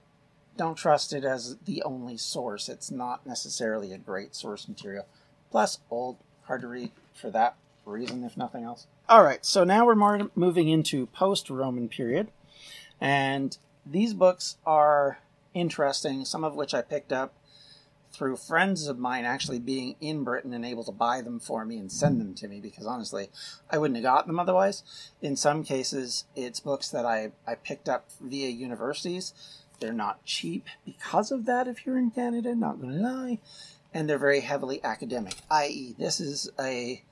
don't 0.59 0.75
trust 0.75 1.13
it 1.13 1.23
as 1.23 1.55
the 1.63 1.81
only 1.83 2.17
source. 2.17 2.67
It's 2.67 2.91
not 2.91 3.25
necessarily 3.25 3.93
a 3.93 3.97
great 3.97 4.35
source 4.35 4.67
material. 4.67 5.05
Plus, 5.51 5.79
old, 5.89 6.17
hard 6.43 6.61
to 6.61 6.67
read 6.67 6.91
for 7.13 7.31
that 7.31 7.55
reason, 7.85 8.25
if 8.25 8.35
nothing 8.35 8.65
else. 8.65 8.85
All 9.07 9.23
right, 9.23 9.45
so 9.45 9.63
now 9.63 9.85
we're 9.85 9.95
more 9.95 10.29
moving 10.35 10.67
into 10.67 11.05
post 11.07 11.49
Roman 11.49 11.87
period. 11.87 12.27
And 12.99 13.57
these 13.85 14.13
books 14.13 14.57
are 14.65 15.19
interesting, 15.53 16.25
some 16.25 16.43
of 16.43 16.55
which 16.55 16.73
I 16.73 16.81
picked 16.81 17.13
up 17.13 17.33
through 18.11 18.35
friends 18.35 18.87
of 18.87 18.99
mine 18.99 19.23
actually 19.23 19.59
being 19.59 19.95
in 20.01 20.25
Britain 20.25 20.53
and 20.53 20.65
able 20.65 20.83
to 20.83 20.91
buy 20.91 21.21
them 21.21 21.39
for 21.39 21.63
me 21.63 21.77
and 21.77 21.89
send 21.89 22.19
them 22.19 22.33
to 22.33 22.49
me 22.49 22.59
because 22.59 22.85
honestly, 22.85 23.29
I 23.69 23.77
wouldn't 23.77 23.95
have 23.95 24.03
got 24.03 24.27
them 24.27 24.39
otherwise. 24.39 24.83
In 25.21 25.37
some 25.37 25.63
cases, 25.63 26.25
it's 26.35 26.59
books 26.59 26.89
that 26.89 27.05
I, 27.05 27.31
I 27.47 27.55
picked 27.55 27.87
up 27.87 28.09
via 28.19 28.49
universities. 28.49 29.33
They're 29.79 29.93
not 29.93 30.25
cheap 30.25 30.65
because 30.85 31.31
of 31.31 31.45
that 31.45 31.67
if 31.67 31.85
you're 31.85 31.97
in 31.97 32.11
Canada, 32.11 32.55
not 32.55 32.81
going 32.81 32.93
to 32.93 32.99
lie. 32.99 33.39
And 33.93 34.09
they're 34.09 34.17
very 34.17 34.41
heavily 34.41 34.83
academic, 34.83 35.35
i.e., 35.49 35.95
this 35.97 36.19
is 36.19 36.49
a 36.59 37.03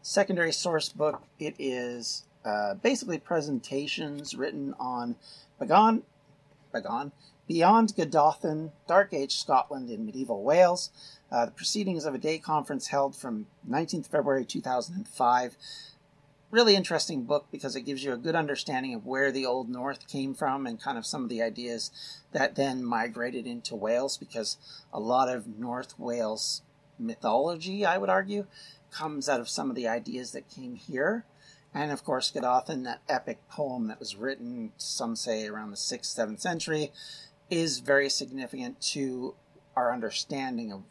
secondary 0.00 0.52
source 0.52 0.88
book. 0.88 1.22
It 1.38 1.54
is 1.58 2.24
uh, 2.44 2.74
basically 2.74 3.18
presentations 3.18 4.34
written 4.34 4.74
on 4.78 5.16
Bagon, 5.60 6.02
Bagon, 6.72 7.12
Beyond 7.46 7.94
Gododdin, 7.94 8.72
Dark 8.86 9.12
Age 9.12 9.36
Scotland 9.36 9.90
in 9.90 10.06
medieval 10.06 10.42
Wales. 10.42 10.90
Uh, 11.30 11.46
the 11.46 11.52
proceedings 11.52 12.04
of 12.04 12.14
a 12.14 12.18
day 12.18 12.38
conference 12.38 12.86
held 12.86 13.14
from 13.14 13.46
19th 13.68 14.06
February 14.06 14.44
2005. 14.44 15.56
Really 16.54 16.76
interesting 16.76 17.24
book 17.24 17.46
because 17.50 17.74
it 17.74 17.80
gives 17.80 18.04
you 18.04 18.12
a 18.12 18.16
good 18.16 18.36
understanding 18.36 18.94
of 18.94 19.04
where 19.04 19.32
the 19.32 19.44
Old 19.44 19.68
North 19.68 20.06
came 20.06 20.34
from 20.34 20.68
and 20.68 20.80
kind 20.80 20.96
of 20.96 21.04
some 21.04 21.24
of 21.24 21.28
the 21.28 21.42
ideas 21.42 21.90
that 22.30 22.54
then 22.54 22.84
migrated 22.84 23.44
into 23.44 23.74
Wales 23.74 24.16
because 24.16 24.56
a 24.92 25.00
lot 25.00 25.28
of 25.28 25.58
North 25.58 25.98
Wales 25.98 26.62
mythology, 26.96 27.84
I 27.84 27.98
would 27.98 28.08
argue, 28.08 28.46
comes 28.92 29.28
out 29.28 29.40
of 29.40 29.48
some 29.48 29.68
of 29.68 29.74
the 29.74 29.88
ideas 29.88 30.30
that 30.30 30.48
came 30.48 30.76
here. 30.76 31.24
And 31.74 31.90
of 31.90 32.04
course, 32.04 32.30
Gododdin, 32.30 32.84
that 32.84 33.02
epic 33.08 33.40
poem 33.48 33.88
that 33.88 33.98
was 33.98 34.14
written, 34.14 34.70
some 34.76 35.16
say 35.16 35.48
around 35.48 35.72
the 35.72 35.76
6th, 35.76 36.16
7th 36.16 36.40
century, 36.40 36.92
is 37.50 37.80
very 37.80 38.08
significant 38.08 38.80
to 38.92 39.34
our 39.74 39.92
understanding 39.92 40.70
of 40.70 40.84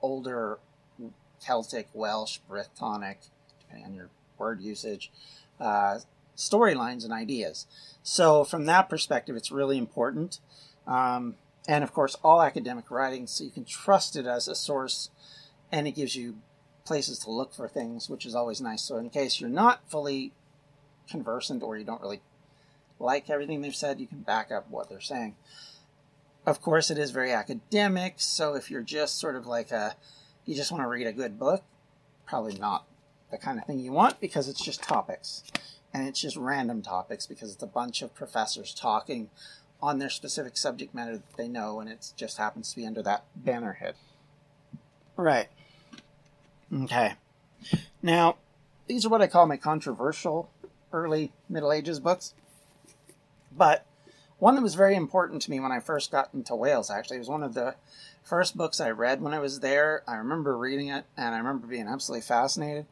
older 0.00 0.60
Celtic, 1.40 1.88
Welsh, 1.92 2.38
Brythonic, 2.48 3.30
depending 3.58 3.84
on 3.84 3.92
your 3.92 4.10
word 4.38 4.60
usage, 4.60 5.10
uh, 5.60 5.98
storylines 6.36 7.04
and 7.04 7.12
ideas. 7.12 7.66
So, 8.02 8.44
from 8.44 8.66
that 8.66 8.88
perspective, 8.88 9.36
it's 9.36 9.50
really 9.50 9.78
important. 9.78 10.38
Um, 10.86 11.36
and 11.66 11.82
of 11.82 11.92
course, 11.92 12.16
all 12.22 12.42
academic 12.42 12.90
writing, 12.90 13.26
so 13.26 13.44
you 13.44 13.50
can 13.50 13.64
trust 13.64 14.14
it 14.14 14.26
as 14.26 14.46
a 14.46 14.54
source, 14.54 15.10
and 15.72 15.88
it 15.88 15.92
gives 15.92 16.14
you 16.14 16.36
places 16.84 17.18
to 17.20 17.30
look 17.30 17.52
for 17.52 17.66
things, 17.66 18.08
which 18.08 18.24
is 18.24 18.34
always 18.34 18.60
nice. 18.60 18.82
So, 18.82 18.96
in 18.96 19.10
case 19.10 19.40
you're 19.40 19.50
not 19.50 19.88
fully 19.88 20.32
conversant 21.08 21.62
or 21.62 21.76
you 21.76 21.84
don't 21.84 22.00
really 22.00 22.20
like 22.98 23.28
everything 23.28 23.60
they've 23.60 23.74
said, 23.74 24.00
you 24.00 24.06
can 24.06 24.20
back 24.20 24.50
up 24.50 24.70
what 24.70 24.88
they're 24.88 25.00
saying. 25.00 25.36
Of 26.46 26.62
course, 26.62 26.90
it 26.90 26.98
is 26.98 27.10
very 27.10 27.32
academic, 27.32 28.14
so 28.18 28.54
if 28.54 28.70
you're 28.70 28.82
just 28.82 29.18
sort 29.18 29.34
of 29.34 29.46
like 29.46 29.72
a, 29.72 29.96
you 30.44 30.54
just 30.54 30.70
want 30.70 30.84
to 30.84 30.88
read 30.88 31.06
a 31.06 31.12
good 31.12 31.38
book, 31.38 31.64
probably 32.24 32.54
not 32.54 32.86
the 33.30 33.38
kind 33.38 33.58
of 33.58 33.64
thing 33.64 33.80
you 33.80 33.92
want 33.92 34.20
because 34.20 34.48
it's 34.48 34.64
just 34.64 34.82
topics. 34.82 35.42
And 35.92 36.06
it's 36.06 36.20
just 36.20 36.36
random 36.36 36.82
topics 36.82 37.26
because 37.26 37.52
it's 37.52 37.62
a 37.62 37.66
bunch 37.66 38.02
of 38.02 38.14
professors 38.14 38.74
talking 38.74 39.30
on 39.82 39.98
their 39.98 40.10
specific 40.10 40.56
subject 40.56 40.94
matter 40.94 41.16
that 41.16 41.36
they 41.36 41.48
know, 41.48 41.80
and 41.80 41.88
it 41.88 42.12
just 42.16 42.38
happens 42.38 42.70
to 42.70 42.76
be 42.76 42.86
under 42.86 43.02
that 43.02 43.24
banner 43.34 43.74
head. 43.74 43.94
Right. 45.16 45.48
Okay. 46.72 47.14
Now, 48.02 48.36
these 48.86 49.06
are 49.06 49.08
what 49.08 49.22
I 49.22 49.26
call 49.26 49.46
my 49.46 49.56
controversial 49.56 50.50
early 50.92 51.32
Middle 51.48 51.72
Ages 51.72 52.00
books. 52.00 52.34
But 53.56 53.86
one 54.38 54.54
that 54.54 54.62
was 54.62 54.74
very 54.74 54.94
important 54.94 55.42
to 55.42 55.50
me 55.50 55.60
when 55.60 55.72
I 55.72 55.80
first 55.80 56.10
got 56.10 56.30
into 56.34 56.54
Wales, 56.54 56.90
actually, 56.90 57.18
was 57.18 57.28
one 57.28 57.42
of 57.42 57.54
the 57.54 57.74
first 58.26 58.56
books 58.56 58.80
I 58.80 58.90
read 58.90 59.22
when 59.22 59.32
I 59.32 59.38
was 59.38 59.60
there. 59.60 60.02
I 60.06 60.16
remember 60.16 60.58
reading 60.58 60.88
it 60.88 61.06
and 61.16 61.34
I 61.34 61.38
remember 61.38 61.68
being 61.68 61.86
absolutely 61.86 62.22
fascinated. 62.22 62.86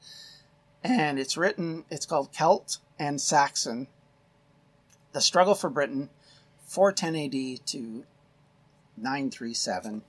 And 0.82 1.18
it's 1.18 1.36
written, 1.36 1.84
it's 1.90 2.06
called 2.06 2.32
Celt 2.32 2.78
and 2.98 3.20
Saxon 3.20 3.88
The 5.12 5.20
Struggle 5.20 5.54
for 5.54 5.68
Britain, 5.68 6.08
410 6.66 7.16
AD 7.56 7.66
to 7.66 8.04
937. 8.96 10.02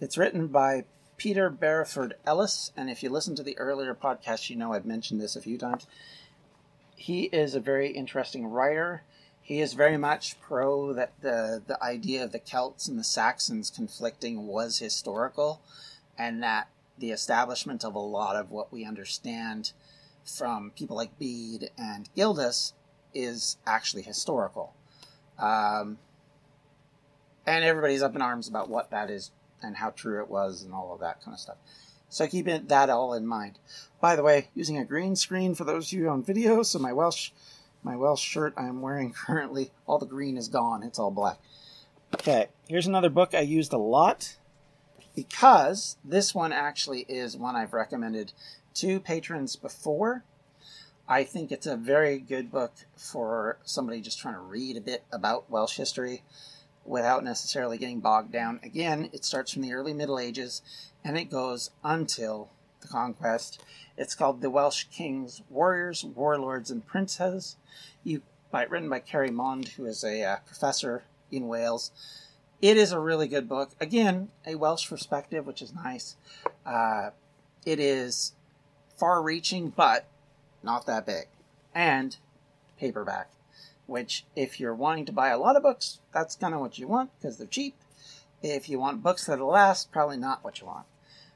It's 0.00 0.18
written 0.18 0.48
by 0.48 0.84
Peter 1.16 1.48
Berresford 1.48 2.12
Ellis, 2.26 2.72
and 2.76 2.90
if 2.90 3.02
you 3.02 3.08
listen 3.08 3.34
to 3.36 3.42
the 3.42 3.58
earlier 3.58 3.94
podcast, 3.94 4.50
you 4.50 4.56
know 4.56 4.74
I've 4.74 4.84
mentioned 4.84 5.20
this 5.20 5.36
a 5.36 5.40
few 5.40 5.56
times. 5.56 5.86
He 6.94 7.24
is 7.24 7.54
a 7.54 7.60
very 7.60 7.90
interesting 7.92 8.46
writer. 8.46 9.02
He 9.46 9.60
is 9.60 9.74
very 9.74 9.96
much 9.96 10.40
pro 10.40 10.92
that 10.94 11.12
the 11.20 11.62
the 11.64 11.80
idea 11.80 12.24
of 12.24 12.32
the 12.32 12.40
Celts 12.40 12.88
and 12.88 12.98
the 12.98 13.04
Saxons 13.04 13.70
conflicting 13.70 14.44
was 14.48 14.80
historical, 14.80 15.62
and 16.18 16.42
that 16.42 16.68
the 16.98 17.12
establishment 17.12 17.84
of 17.84 17.94
a 17.94 18.00
lot 18.00 18.34
of 18.34 18.50
what 18.50 18.72
we 18.72 18.84
understand 18.84 19.70
from 20.24 20.72
people 20.72 20.96
like 20.96 21.16
Bede 21.16 21.70
and 21.78 22.10
Gildas 22.16 22.72
is 23.14 23.56
actually 23.64 24.02
historical. 24.02 24.74
Um, 25.38 25.98
and 27.46 27.64
everybody's 27.64 28.02
up 28.02 28.16
in 28.16 28.22
arms 28.22 28.48
about 28.48 28.68
what 28.68 28.90
that 28.90 29.10
is 29.10 29.30
and 29.62 29.76
how 29.76 29.90
true 29.90 30.20
it 30.20 30.28
was 30.28 30.64
and 30.64 30.74
all 30.74 30.92
of 30.92 30.98
that 30.98 31.22
kind 31.22 31.36
of 31.36 31.38
stuff. 31.38 31.58
So 32.08 32.26
keep 32.26 32.46
that 32.46 32.90
all 32.90 33.14
in 33.14 33.24
mind. 33.24 33.60
By 34.00 34.16
the 34.16 34.24
way, 34.24 34.48
using 34.56 34.76
a 34.76 34.84
green 34.84 35.14
screen 35.14 35.54
for 35.54 35.62
those 35.62 35.92
of 35.92 35.98
you 36.00 36.08
on 36.08 36.24
video, 36.24 36.64
so 36.64 36.80
my 36.80 36.92
Welsh 36.92 37.30
my 37.86 37.96
Welsh 37.96 38.20
shirt 38.20 38.52
I 38.56 38.66
am 38.66 38.82
wearing 38.82 39.12
currently, 39.26 39.70
all 39.86 39.98
the 39.98 40.06
green 40.06 40.36
is 40.36 40.48
gone. 40.48 40.82
It's 40.82 40.98
all 40.98 41.12
black. 41.12 41.38
Okay, 42.12 42.48
here's 42.68 42.88
another 42.88 43.08
book 43.08 43.32
I 43.32 43.40
used 43.40 43.72
a 43.72 43.78
lot 43.78 44.36
because 45.14 45.96
this 46.04 46.34
one 46.34 46.52
actually 46.52 47.06
is 47.08 47.36
one 47.36 47.54
I've 47.54 47.72
recommended 47.72 48.32
to 48.74 49.00
patrons 49.00 49.54
before. 49.54 50.24
I 51.08 51.22
think 51.22 51.52
it's 51.52 51.66
a 51.66 51.76
very 51.76 52.18
good 52.18 52.50
book 52.50 52.72
for 52.96 53.58
somebody 53.64 54.00
just 54.00 54.18
trying 54.18 54.34
to 54.34 54.40
read 54.40 54.76
a 54.76 54.80
bit 54.80 55.04
about 55.12 55.48
Welsh 55.48 55.76
history 55.76 56.24
without 56.84 57.22
necessarily 57.22 57.78
getting 57.78 58.00
bogged 58.00 58.32
down. 58.32 58.58
Again, 58.64 59.10
it 59.12 59.24
starts 59.24 59.52
from 59.52 59.62
the 59.62 59.72
early 59.72 59.92
Middle 59.92 60.18
Ages 60.18 60.60
and 61.04 61.16
it 61.16 61.30
goes 61.30 61.70
until 61.84 62.50
the 62.80 62.88
conquest. 62.88 63.62
It's 63.96 64.14
called 64.14 64.40
The 64.40 64.50
Welsh 64.50 64.84
Kings, 64.90 65.42
Warriors, 65.48 66.04
Warlords, 66.04 66.70
and 66.70 66.84
Princes. 66.84 67.56
You, 68.04 68.22
by, 68.50 68.64
written 68.64 68.88
by 68.88 69.00
Kari 69.00 69.30
Maund, 69.30 69.68
who 69.68 69.86
is 69.86 70.04
a 70.04 70.22
uh, 70.22 70.36
professor 70.46 71.04
in 71.30 71.48
Wales. 71.48 71.90
It 72.62 72.76
is 72.76 72.92
a 72.92 73.00
really 73.00 73.28
good 73.28 73.48
book. 73.48 73.70
Again, 73.80 74.28
a 74.46 74.54
Welsh 74.54 74.88
perspective, 74.88 75.46
which 75.46 75.60
is 75.60 75.74
nice. 75.74 76.16
Uh, 76.64 77.10
it 77.64 77.78
is 77.78 78.32
far 78.96 79.22
reaching, 79.22 79.70
but 79.70 80.06
not 80.62 80.86
that 80.86 81.06
big. 81.06 81.26
And 81.74 82.16
paperback 82.78 83.28
which 83.86 84.24
if 84.34 84.58
you're 84.60 84.74
wanting 84.74 85.06
to 85.06 85.12
buy 85.12 85.28
a 85.28 85.38
lot 85.38 85.56
of 85.56 85.62
books, 85.62 86.00
that's 86.12 86.36
kind 86.36 86.54
of 86.54 86.60
what 86.60 86.78
you 86.78 86.86
want 86.86 87.10
because 87.18 87.38
they're 87.38 87.46
cheap. 87.46 87.74
If 88.42 88.68
you 88.68 88.78
want 88.78 89.02
books 89.02 89.24
that'll 89.24 89.48
last, 89.48 89.90
probably 89.90 90.16
not 90.16 90.44
what 90.44 90.60
you 90.60 90.66
want. 90.66 90.86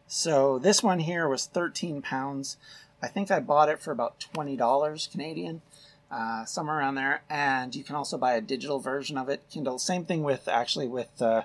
So 0.06 0.59
this 0.59 0.82
one 0.82 1.00
here 1.00 1.28
was 1.28 1.47
13 1.47 2.02
pounds. 2.02 2.56
I 3.02 3.09
think 3.09 3.30
I 3.30 3.40
bought 3.40 3.68
it 3.70 3.80
for 3.80 3.92
about 3.92 4.20
twenty 4.20 4.56
dollars 4.56 5.09
Canadian, 5.11 5.62
uh, 6.11 6.45
somewhere 6.45 6.79
around 6.79 6.97
there. 6.97 7.23
And 7.29 7.75
you 7.75 7.85
can 7.85 7.97
also 7.97 8.19
buy 8.19 8.35
a 8.35 8.40
digital 8.40 8.81
version 8.81 9.17
of 9.17 9.29
it, 9.29 9.45
Kindle. 9.50 9.79
Same 9.79 10.05
thing 10.05 10.23
with 10.23 10.49
actually 10.49 10.88
with 10.88 11.21
uh, 11.21 11.43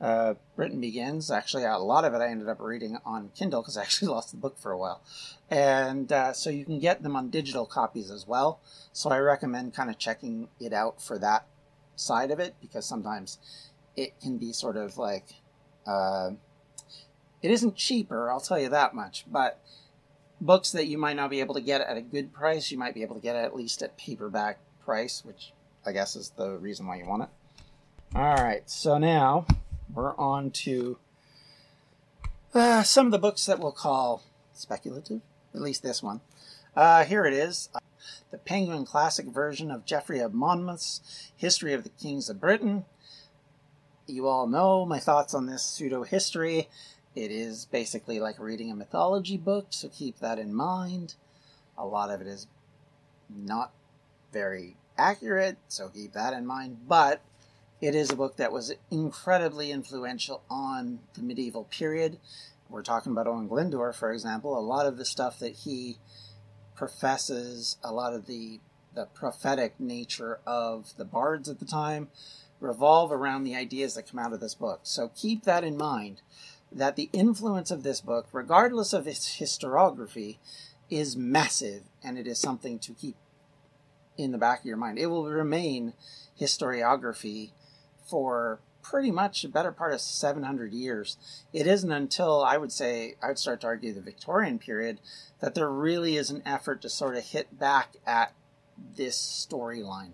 uh, 0.00 0.34
Britain 0.56 0.80
Begins. 0.80 1.30
Actually, 1.30 1.64
a 1.64 1.78
lot 1.78 2.04
of 2.04 2.14
it 2.14 2.18
I 2.18 2.28
ended 2.28 2.48
up 2.48 2.60
reading 2.60 2.98
on 3.04 3.30
Kindle 3.34 3.62
because 3.62 3.76
I 3.76 3.82
actually 3.82 4.08
lost 4.12 4.30
the 4.30 4.36
book 4.36 4.58
for 4.58 4.72
a 4.72 4.78
while. 4.78 5.02
And 5.50 6.10
uh, 6.12 6.32
so 6.32 6.50
you 6.50 6.64
can 6.64 6.78
get 6.78 7.02
them 7.02 7.16
on 7.16 7.30
digital 7.30 7.66
copies 7.66 8.10
as 8.10 8.26
well. 8.26 8.60
So 8.92 9.10
I 9.10 9.18
recommend 9.18 9.74
kind 9.74 9.90
of 9.90 9.98
checking 9.98 10.48
it 10.58 10.72
out 10.72 11.02
for 11.02 11.18
that 11.18 11.46
side 11.96 12.30
of 12.30 12.40
it 12.40 12.54
because 12.60 12.86
sometimes 12.86 13.38
it 13.96 14.18
can 14.20 14.38
be 14.38 14.52
sort 14.52 14.76
of 14.76 14.96
like 14.96 15.26
uh, 15.86 16.30
it 17.42 17.50
isn't 17.50 17.76
cheaper, 17.76 18.30
I'll 18.30 18.40
tell 18.40 18.58
you 18.58 18.68
that 18.68 18.94
much, 18.94 19.24
but 19.30 19.60
books 20.40 20.72
that 20.72 20.86
you 20.86 20.98
might 20.98 21.16
not 21.16 21.30
be 21.30 21.40
able 21.40 21.54
to 21.54 21.60
get 21.60 21.80
at 21.80 21.96
a 21.96 22.00
good 22.00 22.32
price, 22.32 22.70
you 22.70 22.78
might 22.78 22.94
be 22.94 23.02
able 23.02 23.14
to 23.14 23.20
get 23.20 23.36
at 23.36 23.54
least 23.54 23.82
at 23.82 23.96
paperback 23.96 24.58
price, 24.84 25.22
which 25.24 25.52
I 25.84 25.92
guess 25.92 26.16
is 26.16 26.30
the 26.36 26.56
reason 26.58 26.86
why 26.86 26.96
you 26.96 27.06
want 27.06 27.24
it. 27.24 27.28
All 28.14 28.34
right, 28.34 28.68
so 28.68 28.98
now 28.98 29.46
we're 29.92 30.16
on 30.16 30.50
to 30.50 30.98
uh, 32.54 32.82
some 32.82 33.06
of 33.06 33.12
the 33.12 33.18
books 33.18 33.46
that 33.46 33.60
we'll 33.60 33.72
call 33.72 34.22
speculative, 34.52 35.20
at 35.54 35.60
least 35.60 35.82
this 35.82 36.02
one. 36.02 36.20
Uh, 36.74 37.04
here 37.04 37.24
it 37.24 37.34
is 37.34 37.68
the 38.30 38.38
Penguin 38.38 38.84
Classic 38.84 39.26
version 39.26 39.70
of 39.70 39.84
Geoffrey 39.84 40.20
of 40.20 40.32
Monmouth's 40.32 41.32
History 41.36 41.72
of 41.72 41.84
the 41.84 41.90
Kings 41.90 42.30
of 42.30 42.40
Britain. 42.40 42.84
You 44.06 44.26
all 44.26 44.46
know 44.46 44.84
my 44.84 44.98
thoughts 44.98 45.34
on 45.34 45.46
this 45.46 45.64
pseudo 45.64 46.02
history. 46.02 46.68
It 47.14 47.30
is 47.30 47.66
basically 47.66 48.20
like 48.20 48.38
reading 48.38 48.70
a 48.70 48.76
mythology 48.76 49.36
book, 49.36 49.66
so 49.70 49.88
keep 49.88 50.20
that 50.20 50.38
in 50.38 50.54
mind. 50.54 51.14
A 51.76 51.84
lot 51.84 52.10
of 52.10 52.20
it 52.20 52.26
is 52.26 52.46
not 53.28 53.72
very 54.32 54.76
accurate, 54.96 55.56
so 55.68 55.88
keep 55.88 56.12
that 56.12 56.32
in 56.32 56.46
mind. 56.46 56.78
But 56.86 57.20
it 57.80 57.94
is 57.94 58.10
a 58.10 58.16
book 58.16 58.36
that 58.36 58.52
was 58.52 58.72
incredibly 58.90 59.72
influential 59.72 60.42
on 60.48 61.00
the 61.14 61.22
medieval 61.22 61.64
period. 61.64 62.18
We're 62.68 62.82
talking 62.82 63.10
about 63.12 63.26
Owen 63.26 63.48
Glyndwr, 63.48 63.94
for 63.94 64.12
example. 64.12 64.56
A 64.56 64.60
lot 64.60 64.86
of 64.86 64.96
the 64.96 65.04
stuff 65.04 65.38
that 65.40 65.56
he 65.56 65.98
professes, 66.76 67.76
a 67.82 67.92
lot 67.92 68.14
of 68.14 68.26
the 68.26 68.60
the 68.92 69.06
prophetic 69.06 69.78
nature 69.78 70.40
of 70.44 70.96
the 70.96 71.04
bards 71.04 71.48
at 71.48 71.60
the 71.60 71.64
time 71.64 72.08
revolve 72.58 73.12
around 73.12 73.44
the 73.44 73.54
ideas 73.54 73.94
that 73.94 74.10
come 74.10 74.18
out 74.18 74.32
of 74.32 74.40
this 74.40 74.54
book. 74.54 74.80
So 74.82 75.10
keep 75.14 75.44
that 75.44 75.64
in 75.64 75.76
mind 75.76 76.22
that 76.72 76.96
the 76.96 77.10
influence 77.12 77.70
of 77.70 77.82
this 77.82 78.00
book, 78.00 78.28
regardless 78.32 78.92
of 78.92 79.06
its 79.06 79.38
historiography, 79.38 80.38
is 80.88 81.16
massive 81.16 81.82
and 82.02 82.18
it 82.18 82.26
is 82.26 82.38
something 82.38 82.78
to 82.80 82.92
keep 82.92 83.16
in 84.16 84.32
the 84.32 84.38
back 84.38 84.60
of 84.60 84.66
your 84.66 84.76
mind. 84.76 84.98
It 84.98 85.06
will 85.06 85.24
remain 85.24 85.94
historiography 86.38 87.50
for 88.08 88.60
pretty 88.82 89.10
much 89.10 89.44
a 89.44 89.48
better 89.48 89.72
part 89.72 89.92
of 89.92 90.00
700 90.00 90.72
years. 90.72 91.16
It 91.52 91.66
isn't 91.66 91.92
until 91.92 92.42
I 92.42 92.56
would 92.56 92.72
say, 92.72 93.14
I 93.22 93.28
would 93.28 93.38
start 93.38 93.60
to 93.60 93.68
argue 93.68 93.92
the 93.92 94.00
Victorian 94.00 94.58
period, 94.58 95.00
that 95.40 95.54
there 95.54 95.70
really 95.70 96.16
is 96.16 96.30
an 96.30 96.42
effort 96.44 96.82
to 96.82 96.88
sort 96.88 97.16
of 97.16 97.24
hit 97.24 97.58
back 97.58 97.94
at 98.06 98.32
this 98.96 99.16
storyline. 99.16 100.12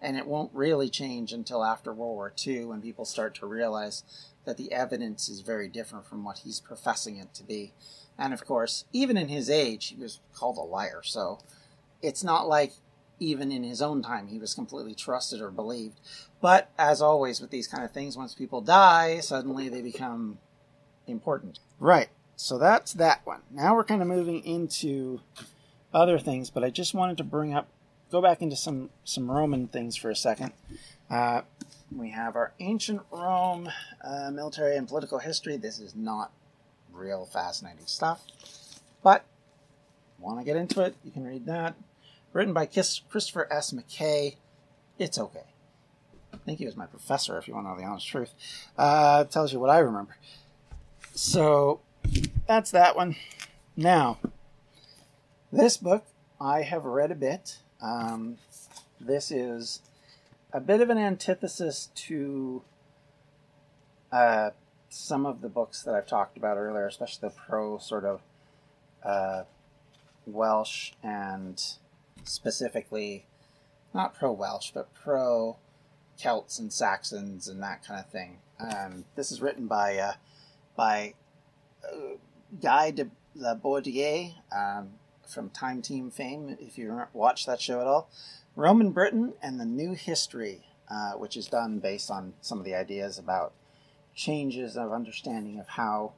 And 0.00 0.16
it 0.16 0.26
won't 0.26 0.54
really 0.54 0.88
change 0.90 1.32
until 1.32 1.64
after 1.64 1.92
World 1.92 2.14
War 2.14 2.32
II 2.46 2.66
when 2.66 2.82
people 2.82 3.04
start 3.04 3.34
to 3.36 3.46
realize 3.46 4.04
that 4.48 4.56
the 4.56 4.72
evidence 4.72 5.28
is 5.28 5.42
very 5.42 5.68
different 5.68 6.06
from 6.06 6.24
what 6.24 6.38
he's 6.38 6.58
professing 6.58 7.18
it 7.18 7.34
to 7.34 7.44
be. 7.44 7.74
And 8.18 8.32
of 8.32 8.46
course, 8.46 8.86
even 8.94 9.18
in 9.18 9.28
his 9.28 9.50
age, 9.50 9.88
he 9.88 9.96
was 9.96 10.20
called 10.32 10.56
a 10.56 10.62
liar. 10.62 11.02
So 11.04 11.40
it's 12.00 12.24
not 12.24 12.48
like 12.48 12.72
even 13.20 13.52
in 13.52 13.62
his 13.62 13.82
own 13.82 14.00
time 14.00 14.28
he 14.28 14.38
was 14.38 14.54
completely 14.54 14.94
trusted 14.94 15.42
or 15.42 15.50
believed. 15.50 16.00
But 16.40 16.70
as 16.78 17.02
always 17.02 17.42
with 17.42 17.50
these 17.50 17.68
kind 17.68 17.84
of 17.84 17.92
things, 17.92 18.16
once 18.16 18.34
people 18.34 18.62
die, 18.62 19.20
suddenly 19.20 19.68
they 19.68 19.82
become 19.82 20.38
important. 21.06 21.58
Right. 21.78 22.08
So 22.34 22.56
that's 22.56 22.94
that 22.94 23.20
one. 23.26 23.42
Now 23.50 23.74
we're 23.74 23.84
kind 23.84 24.00
of 24.00 24.08
moving 24.08 24.42
into 24.44 25.20
other 25.92 26.18
things, 26.18 26.48
but 26.48 26.64
I 26.64 26.70
just 26.70 26.94
wanted 26.94 27.18
to 27.18 27.24
bring 27.24 27.52
up, 27.52 27.68
go 28.10 28.22
back 28.22 28.40
into 28.40 28.56
some 28.56 28.88
some 29.04 29.30
Roman 29.30 29.68
things 29.68 29.94
for 29.94 30.08
a 30.08 30.16
second. 30.16 30.52
Uh, 31.10 31.42
we 31.94 32.10
have 32.10 32.36
our 32.36 32.52
ancient 32.60 33.02
Rome 33.10 33.68
uh, 34.02 34.30
military 34.30 34.76
and 34.76 34.86
political 34.86 35.18
history. 35.18 35.56
This 35.56 35.78
is 35.78 35.94
not 35.94 36.32
real 36.92 37.26
fascinating 37.26 37.86
stuff, 37.86 38.24
but 39.02 39.24
want 40.18 40.38
to 40.38 40.44
get 40.44 40.56
into 40.56 40.82
it? 40.82 40.96
You 41.04 41.10
can 41.10 41.24
read 41.24 41.46
that. 41.46 41.74
Written 42.32 42.52
by 42.52 42.66
Christopher 42.66 43.50
S. 43.50 43.72
Mackay. 43.72 44.36
It's 44.98 45.18
okay. 45.18 45.44
I 46.32 46.36
think 46.38 46.58
he 46.58 46.66
was 46.66 46.76
my 46.76 46.86
professor, 46.86 47.38
if 47.38 47.48
you 47.48 47.54
want 47.54 47.66
to 47.66 47.70
know 47.70 47.78
the 47.78 47.84
honest 47.84 48.06
truth. 48.06 48.34
Uh, 48.76 49.24
tells 49.24 49.52
you 49.52 49.60
what 49.60 49.70
I 49.70 49.78
remember. 49.78 50.16
So 51.14 51.80
that's 52.46 52.70
that 52.72 52.96
one. 52.96 53.16
Now, 53.76 54.18
this 55.52 55.76
book 55.76 56.04
I 56.40 56.62
have 56.62 56.84
read 56.84 57.10
a 57.10 57.16
bit. 57.16 57.58
Um, 57.80 58.38
this 59.00 59.30
is 59.30 59.80
a 60.52 60.60
bit 60.60 60.80
of 60.80 60.90
an 60.90 60.98
antithesis 60.98 61.90
to 61.94 62.62
uh, 64.10 64.50
some 64.88 65.26
of 65.26 65.40
the 65.40 65.48
books 65.48 65.82
that 65.82 65.94
I've 65.94 66.06
talked 66.06 66.36
about 66.36 66.56
earlier, 66.56 66.86
especially 66.86 67.28
the 67.28 67.34
pro 67.34 67.78
sort 67.78 68.04
of 68.04 68.22
uh, 69.04 69.42
Welsh 70.26 70.92
and 71.02 71.62
specifically 72.24 73.26
not 73.94 74.14
pro 74.14 74.32
Welsh, 74.32 74.70
but 74.72 74.92
pro 74.94 75.56
Celts 76.16 76.58
and 76.58 76.72
Saxons 76.72 77.48
and 77.48 77.62
that 77.62 77.84
kind 77.84 78.00
of 78.00 78.10
thing. 78.10 78.38
Um, 78.58 79.04
this 79.14 79.30
is 79.30 79.40
written 79.40 79.66
by 79.66 79.98
uh, 79.98 80.12
by 80.76 81.14
uh, 81.84 82.16
Guy 82.60 82.90
de 82.90 83.10
la 83.34 83.54
Bédoyère 83.54 84.34
um, 84.52 84.90
from 85.26 85.50
Time 85.50 85.80
Team 85.82 86.10
fame. 86.10 86.56
If 86.60 86.76
you 86.76 87.02
watch 87.12 87.46
that 87.46 87.60
show 87.60 87.80
at 87.80 87.86
all, 87.86 88.10
Roman 88.58 88.90
Britain 88.90 89.34
and 89.40 89.60
the 89.60 89.64
New 89.64 89.92
History, 89.92 90.64
uh, 90.90 91.12
which 91.12 91.36
is 91.36 91.46
done 91.46 91.78
based 91.78 92.10
on 92.10 92.34
some 92.40 92.58
of 92.58 92.64
the 92.64 92.74
ideas 92.74 93.16
about 93.16 93.52
changes 94.16 94.76
of 94.76 94.92
understanding 94.92 95.60
of 95.60 95.68
how 95.68 96.14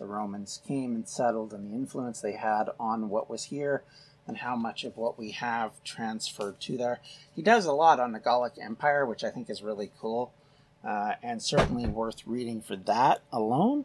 the 0.00 0.04
Romans 0.04 0.60
came 0.66 0.96
and 0.96 1.08
settled 1.08 1.52
and 1.52 1.70
the 1.70 1.76
influence 1.76 2.20
they 2.20 2.32
had 2.32 2.64
on 2.80 3.10
what 3.10 3.30
was 3.30 3.44
here 3.44 3.84
and 4.26 4.38
how 4.38 4.56
much 4.56 4.82
of 4.82 4.96
what 4.96 5.16
we 5.16 5.30
have 5.30 5.70
transferred 5.84 6.58
to 6.62 6.76
there. 6.76 6.98
He 7.32 7.42
does 7.42 7.64
a 7.64 7.72
lot 7.72 8.00
on 8.00 8.10
the 8.10 8.18
Gallic 8.18 8.54
Empire, 8.60 9.06
which 9.06 9.22
I 9.22 9.30
think 9.30 9.48
is 9.48 9.62
really 9.62 9.92
cool 10.00 10.32
uh, 10.84 11.12
and 11.22 11.40
certainly 11.40 11.86
worth 11.86 12.26
reading 12.26 12.60
for 12.60 12.74
that 12.74 13.22
alone. 13.30 13.84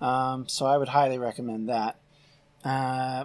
Um, 0.00 0.46
so 0.46 0.64
I 0.64 0.76
would 0.76 0.90
highly 0.90 1.18
recommend 1.18 1.68
that. 1.68 1.96
Uh, 2.62 3.24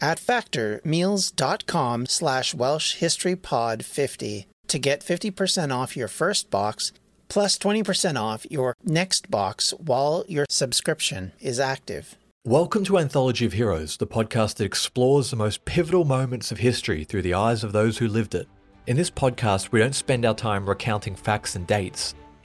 at 0.00 0.18
factormeals.com 0.18 2.06
slash 2.06 2.54
welshhistorypod50 2.54 4.46
to 4.68 4.78
get 4.78 5.00
50% 5.00 5.74
off 5.74 5.96
your 5.96 6.08
first 6.08 6.50
box 6.50 6.92
plus 7.28 7.58
20% 7.58 8.20
off 8.20 8.46
your 8.50 8.74
next 8.84 9.30
box 9.30 9.72
while 9.78 10.24
your 10.28 10.46
subscription 10.48 11.32
is 11.40 11.58
active. 11.60 12.16
Welcome 12.44 12.84
to 12.84 12.98
Anthology 12.98 13.44
of 13.44 13.54
Heroes, 13.54 13.96
the 13.96 14.06
podcast 14.06 14.56
that 14.56 14.64
explores 14.64 15.30
the 15.30 15.36
most 15.36 15.64
pivotal 15.64 16.04
moments 16.04 16.52
of 16.52 16.58
history 16.58 17.02
through 17.02 17.22
the 17.22 17.34
eyes 17.34 17.64
of 17.64 17.72
those 17.72 17.98
who 17.98 18.06
lived 18.06 18.36
it. 18.36 18.46
In 18.86 18.96
this 18.96 19.10
podcast, 19.10 19.72
we 19.72 19.80
don't 19.80 19.96
spend 19.96 20.24
our 20.24 20.34
time 20.34 20.68
recounting 20.68 21.16
facts 21.16 21.56
and 21.56 21.66
dates. 21.66 22.14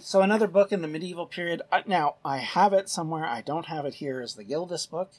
So 0.00 0.22
another 0.22 0.46
book 0.46 0.72
in 0.72 0.82
the 0.82 0.88
medieval 0.88 1.26
period. 1.26 1.62
Now 1.86 2.16
I 2.24 2.38
have 2.38 2.72
it 2.72 2.88
somewhere. 2.88 3.24
I 3.26 3.40
don't 3.40 3.66
have 3.66 3.84
it 3.84 3.94
here. 3.94 4.20
Is 4.20 4.34
the 4.34 4.44
Gildas 4.44 4.86
book? 4.86 5.12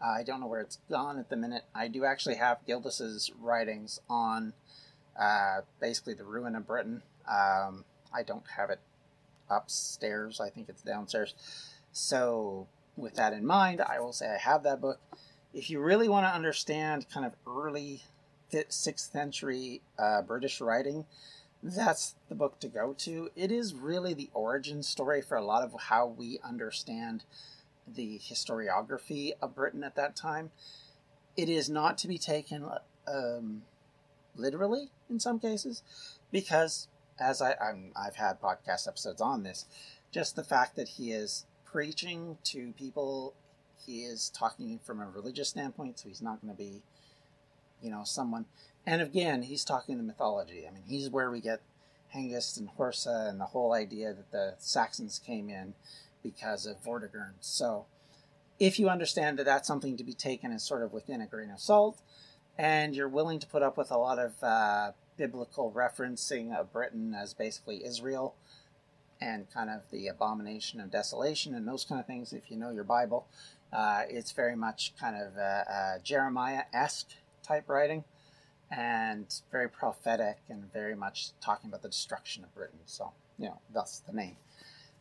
Uh, 0.00 0.08
I 0.18 0.22
don't 0.22 0.40
know 0.40 0.46
where 0.46 0.60
it's 0.60 0.78
gone 0.90 1.18
at 1.18 1.30
the 1.30 1.36
minute. 1.36 1.64
I 1.74 1.88
do 1.88 2.04
actually 2.04 2.36
have 2.36 2.64
Gildas's 2.66 3.32
writings 3.40 4.00
on 4.08 4.52
uh, 5.18 5.60
basically 5.80 6.14
the 6.14 6.24
ruin 6.24 6.54
of 6.54 6.66
Britain. 6.66 7.02
Um, 7.28 7.84
I 8.12 8.22
don't 8.24 8.44
have 8.56 8.70
it 8.70 8.80
upstairs. 9.50 10.40
I 10.40 10.50
think 10.50 10.68
it's 10.68 10.82
downstairs. 10.82 11.34
So 11.92 12.66
with 12.96 13.14
that 13.14 13.32
in 13.32 13.44
mind, 13.44 13.80
I 13.80 14.00
will 14.00 14.12
say 14.12 14.28
I 14.28 14.38
have 14.38 14.62
that 14.64 14.80
book. 14.80 15.00
If 15.52 15.70
you 15.70 15.80
really 15.80 16.08
want 16.08 16.26
to 16.26 16.34
understand 16.34 17.06
kind 17.12 17.24
of 17.24 17.32
early 17.46 18.02
sixth 18.68 19.12
century 19.12 19.82
uh, 19.98 20.22
British 20.22 20.60
writing, 20.60 21.06
that's 21.64 22.14
the 22.28 22.34
book 22.34 22.60
to 22.60 22.68
go 22.68 22.92
to. 22.98 23.30
It 23.34 23.50
is 23.50 23.74
really 23.74 24.12
the 24.12 24.28
origin 24.34 24.82
story 24.82 25.22
for 25.22 25.36
a 25.36 25.44
lot 25.44 25.62
of 25.62 25.74
how 25.88 26.06
we 26.06 26.38
understand 26.44 27.24
the 27.88 28.20
historiography 28.22 29.32
of 29.40 29.54
Britain 29.54 29.82
at 29.82 29.96
that 29.96 30.14
time. 30.14 30.50
It 31.36 31.48
is 31.48 31.70
not 31.70 31.96
to 31.98 32.08
be 32.08 32.18
taken 32.18 32.68
um, 33.08 33.62
literally 34.36 34.90
in 35.08 35.18
some 35.18 35.40
cases, 35.40 35.82
because 36.30 36.88
as 37.18 37.40
I, 37.40 37.54
I'm, 37.54 37.92
I've 37.96 38.16
had 38.16 38.42
podcast 38.42 38.86
episodes 38.86 39.22
on 39.22 39.42
this, 39.42 39.64
just 40.12 40.36
the 40.36 40.44
fact 40.44 40.76
that 40.76 40.88
he 40.88 41.12
is 41.12 41.46
preaching 41.64 42.36
to 42.44 42.72
people, 42.72 43.34
he 43.86 44.02
is 44.02 44.30
talking 44.30 44.78
from 44.84 45.00
a 45.00 45.08
religious 45.08 45.48
standpoint, 45.48 45.98
so 45.98 46.08
he's 46.08 46.22
not 46.22 46.42
going 46.42 46.52
to 46.52 46.58
be, 46.58 46.82
you 47.80 47.90
know, 47.90 48.02
someone 48.04 48.44
and 48.86 49.00
again, 49.00 49.42
he's 49.42 49.64
talking 49.64 49.96
the 49.96 50.02
mythology. 50.02 50.66
I 50.68 50.70
mean, 50.70 50.84
he's 50.86 51.10
where 51.10 51.30
we 51.30 51.40
get 51.40 51.62
Hengist 52.14 52.58
and 52.58 52.68
Horsa 52.78 53.28
and 53.28 53.40
the 53.40 53.46
whole 53.46 53.72
idea 53.72 54.12
that 54.12 54.30
the 54.30 54.54
Saxons 54.58 55.18
came 55.18 55.48
in 55.48 55.74
because 56.22 56.66
of 56.66 56.82
Vortigern. 56.82 57.32
So, 57.40 57.86
if 58.60 58.78
you 58.78 58.88
understand 58.88 59.38
that 59.38 59.46
that's 59.46 59.66
something 59.66 59.96
to 59.96 60.04
be 60.04 60.12
taken 60.12 60.52
as 60.52 60.62
sort 60.62 60.82
of 60.82 60.92
within 60.92 61.20
a 61.20 61.26
grain 61.26 61.50
of 61.50 61.60
salt, 61.60 62.00
and 62.56 62.94
you're 62.94 63.08
willing 63.08 63.40
to 63.40 63.46
put 63.46 63.62
up 63.62 63.76
with 63.76 63.90
a 63.90 63.98
lot 63.98 64.18
of 64.18 64.42
uh, 64.42 64.92
biblical 65.16 65.72
referencing 65.72 66.54
of 66.54 66.72
Britain 66.72 67.14
as 67.14 67.34
basically 67.34 67.84
Israel 67.84 68.36
and 69.20 69.50
kind 69.52 69.70
of 69.70 69.82
the 69.90 70.06
abomination 70.06 70.80
of 70.80 70.90
desolation 70.90 71.54
and 71.54 71.66
those 71.66 71.84
kind 71.84 72.00
of 72.00 72.06
things, 72.06 72.32
if 72.32 72.50
you 72.50 72.56
know 72.56 72.70
your 72.70 72.84
Bible, 72.84 73.26
uh, 73.72 74.02
it's 74.08 74.32
very 74.32 74.54
much 74.54 74.92
kind 75.00 75.16
of 75.16 75.36
uh 75.36 75.98
Jeremiah 76.02 76.64
esque 76.72 77.10
type 77.42 77.68
writing 77.68 78.04
and 78.70 79.26
very 79.50 79.68
prophetic 79.68 80.38
and 80.48 80.72
very 80.72 80.94
much 80.94 81.30
talking 81.40 81.70
about 81.70 81.82
the 81.82 81.88
destruction 81.88 82.44
of 82.44 82.54
Britain. 82.54 82.80
So, 82.86 83.12
you 83.38 83.46
know, 83.46 83.58
thus 83.72 84.02
the 84.06 84.12
name. 84.12 84.36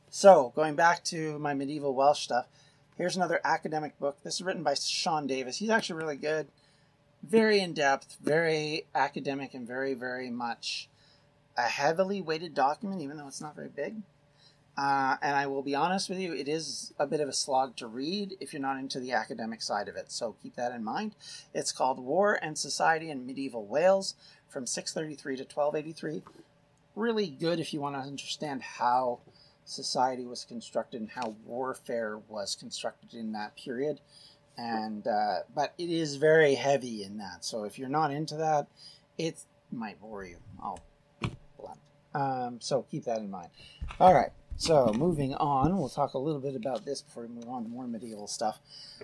So, 0.09 0.53
going 0.55 0.75
back 0.75 1.03
to 1.05 1.39
my 1.39 1.53
medieval 1.53 1.95
Welsh 1.95 2.21
stuff, 2.21 2.45
here's 2.97 3.15
another 3.15 3.41
academic 3.43 3.97
book. 3.99 4.17
This 4.23 4.35
is 4.35 4.41
written 4.43 4.63
by 4.63 4.75
Sean 4.75 5.25
Davies. 5.25 5.57
He's 5.57 5.71
actually 5.71 5.99
really 5.99 6.17
good, 6.17 6.47
very 7.23 7.59
in 7.59 7.73
depth, 7.73 8.17
very 8.21 8.85
academic, 8.93 9.53
and 9.55 9.67
very, 9.67 9.95
very 9.95 10.29
much 10.29 10.87
a 11.57 11.63
heavily 11.63 12.21
weighted 12.21 12.53
document, 12.53 13.01
even 13.01 13.17
though 13.17 13.27
it's 13.27 13.41
not 13.41 13.55
very 13.55 13.69
big. 13.69 13.95
Uh, 14.75 15.17
and 15.21 15.35
I 15.35 15.45
will 15.45 15.61
be 15.61 15.75
honest 15.75 16.09
with 16.09 16.19
you, 16.19 16.33
it 16.33 16.47
is 16.47 16.93
a 16.97 17.05
bit 17.05 17.19
of 17.19 17.29
a 17.29 17.33
slog 17.33 17.75
to 17.75 17.87
read 17.87 18.35
if 18.39 18.53
you're 18.53 18.61
not 18.61 18.79
into 18.79 18.99
the 18.99 19.11
academic 19.11 19.61
side 19.61 19.87
of 19.87 19.95
it. 19.95 20.11
So 20.11 20.35
keep 20.41 20.55
that 20.55 20.73
in 20.73 20.83
mind. 20.83 21.15
It's 21.53 21.71
called 21.71 21.99
War 21.99 22.39
and 22.41 22.57
Society 22.57 23.11
in 23.11 23.25
Medieval 23.25 23.67
Wales 23.67 24.15
from 24.49 24.65
633 24.65 25.37
to 25.37 25.43
1283. 25.43 26.23
Really 26.95 27.27
good 27.27 27.59
if 27.59 27.73
you 27.73 27.81
want 27.81 27.95
to 27.95 28.01
understand 28.01 28.63
how 28.63 29.19
society 29.65 30.25
was 30.25 30.43
constructed 30.43 31.01
and 31.01 31.09
how 31.09 31.35
warfare 31.45 32.19
was 32.27 32.55
constructed 32.55 33.13
in 33.13 33.31
that 33.33 33.55
period. 33.55 33.99
And 34.57 35.07
uh, 35.07 35.39
but 35.53 35.73
it 35.77 35.89
is 35.89 36.15
very 36.17 36.55
heavy 36.55 37.03
in 37.03 37.17
that. 37.17 37.43
So 37.43 37.63
if 37.63 37.79
you're 37.79 37.89
not 37.89 38.11
into 38.11 38.35
that, 38.37 38.67
it 39.17 39.39
might 39.71 39.99
bore 39.99 40.25
you. 40.25 40.37
I'll 40.61 40.79
be 41.19 41.31
blunt. 41.59 41.79
Um, 42.13 42.61
so 42.61 42.83
keep 42.83 43.05
that 43.05 43.17
in 43.17 43.31
mind. 43.31 43.49
All 43.99 44.13
right. 44.13 44.31
So, 44.63 44.93
moving 44.93 45.33
on, 45.33 45.77
we'll 45.77 45.89
talk 45.89 46.13
a 46.13 46.17
little 46.17 46.39
bit 46.39 46.55
about 46.55 46.85
this 46.85 47.01
before 47.01 47.23
we 47.23 47.35
move 47.35 47.49
on 47.49 47.63
to 47.63 47.69
more 47.69 47.85
medieval 47.85 48.27
stuff. 48.27 48.59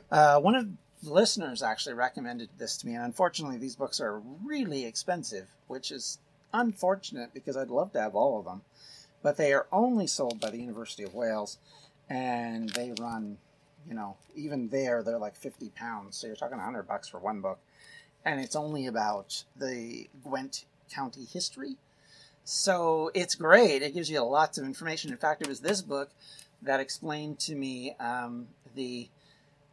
Uh, 0.09 0.39
one 0.39 0.55
of 0.55 0.69
the 1.03 1.11
listeners 1.11 1.61
actually 1.61 1.95
recommended 1.95 2.47
this 2.57 2.77
to 2.77 2.87
me, 2.87 2.93
and 2.95 3.03
unfortunately, 3.03 3.57
these 3.57 3.75
books 3.75 3.99
are 3.99 4.21
really 4.45 4.85
expensive, 4.85 5.49
which 5.67 5.91
is 5.91 6.19
unfortunate 6.53 7.33
because 7.33 7.57
I'd 7.57 7.71
love 7.71 7.91
to 7.91 7.99
have 7.99 8.15
all 8.15 8.39
of 8.39 8.45
them. 8.45 8.61
But 9.21 9.35
they 9.35 9.51
are 9.51 9.67
only 9.69 10.07
sold 10.07 10.39
by 10.39 10.49
the 10.49 10.61
University 10.61 11.03
of 11.03 11.13
Wales, 11.13 11.57
and 12.09 12.69
they 12.69 12.93
run, 12.97 13.37
you 13.85 13.95
know, 13.95 14.15
even 14.35 14.69
there, 14.69 15.03
they're 15.03 15.19
like 15.19 15.35
50 15.35 15.71
pounds. 15.71 16.15
So 16.15 16.27
you're 16.27 16.37
talking 16.37 16.55
100 16.55 16.83
bucks 16.83 17.09
for 17.09 17.19
one 17.19 17.41
book. 17.41 17.59
And 18.23 18.39
it's 18.39 18.55
only 18.55 18.87
about 18.87 19.43
the 19.57 20.07
Gwent 20.23 20.63
County 20.89 21.25
history 21.25 21.75
so 22.49 23.12
it's 23.13 23.35
great. 23.35 23.83
It 23.83 23.93
gives 23.93 24.09
you 24.09 24.21
lots 24.21 24.57
of 24.57 24.65
information. 24.65 25.12
In 25.12 25.17
fact, 25.17 25.43
it 25.43 25.47
was 25.47 25.59
this 25.59 25.83
book 25.83 26.09
that 26.63 26.79
explained 26.79 27.38
to 27.41 27.53
me 27.53 27.95
um, 27.99 28.47
the 28.73 29.07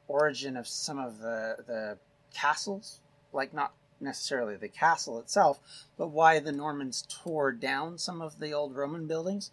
origin 0.09 0.59
of 0.59 0.69
some 0.69 0.99
of 0.99 1.19
the, 1.19 1.57
the 1.67 1.99
castles, 2.35 3.01
like 3.33 3.55
not 3.55 3.73
necessarily 3.99 4.57
the 4.57 4.69
castle 4.69 5.19
itself, 5.19 5.59
but 5.97 6.09
why 6.09 6.39
the 6.39 6.53
Normans 6.53 7.07
tore 7.09 7.51
down 7.51 7.97
some 7.97 8.21
of 8.21 8.39
the 8.41 8.53
old 8.53 8.77
Roman 8.77 9.07
buildings, 9.07 9.53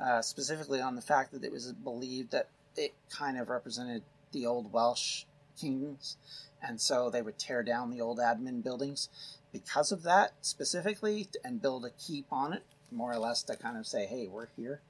uh, 0.00 0.22
specifically 0.22 0.80
on 0.80 0.96
the 0.96 1.02
fact 1.02 1.32
that 1.32 1.44
it 1.44 1.52
was 1.52 1.70
believed 1.74 2.30
that 2.30 2.48
it 2.74 2.94
kind 3.10 3.38
of 3.38 3.50
represented 3.50 4.02
the 4.32 4.46
old 4.46 4.72
Welsh 4.72 5.24
kingdoms, 5.58 6.16
and 6.62 6.80
so 6.80 7.10
they 7.10 7.22
would 7.22 7.38
tear 7.38 7.62
down 7.62 7.90
the 7.90 8.00
old 8.00 8.18
admin 8.18 8.62
buildings 8.62 9.08
because 9.52 9.92
of 9.92 10.02
that 10.02 10.32
specifically 10.40 11.28
and 11.44 11.62
build 11.62 11.84
a 11.84 11.90
keep 11.90 12.26
on 12.32 12.52
it, 12.52 12.62
more 12.90 13.12
or 13.12 13.18
less 13.18 13.42
to 13.44 13.56
kind 13.56 13.76
of 13.76 13.86
say, 13.86 14.06
hey, 14.06 14.26
we're 14.26 14.48
here. 14.56 14.80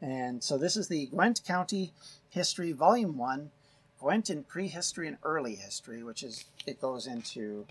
And 0.00 0.42
so 0.42 0.58
this 0.58 0.76
is 0.76 0.88
the 0.88 1.06
Gwent 1.06 1.42
County 1.46 1.92
History 2.28 2.72
Volume 2.72 3.16
1, 3.16 3.50
Gwent 4.00 4.30
in 4.30 4.42
prehistory 4.42 5.06
and 5.06 5.16
early 5.22 5.54
history, 5.54 6.02
which 6.02 6.24
is 6.24 6.44
it 6.66 6.80
goes 6.80 7.06
into 7.06 7.66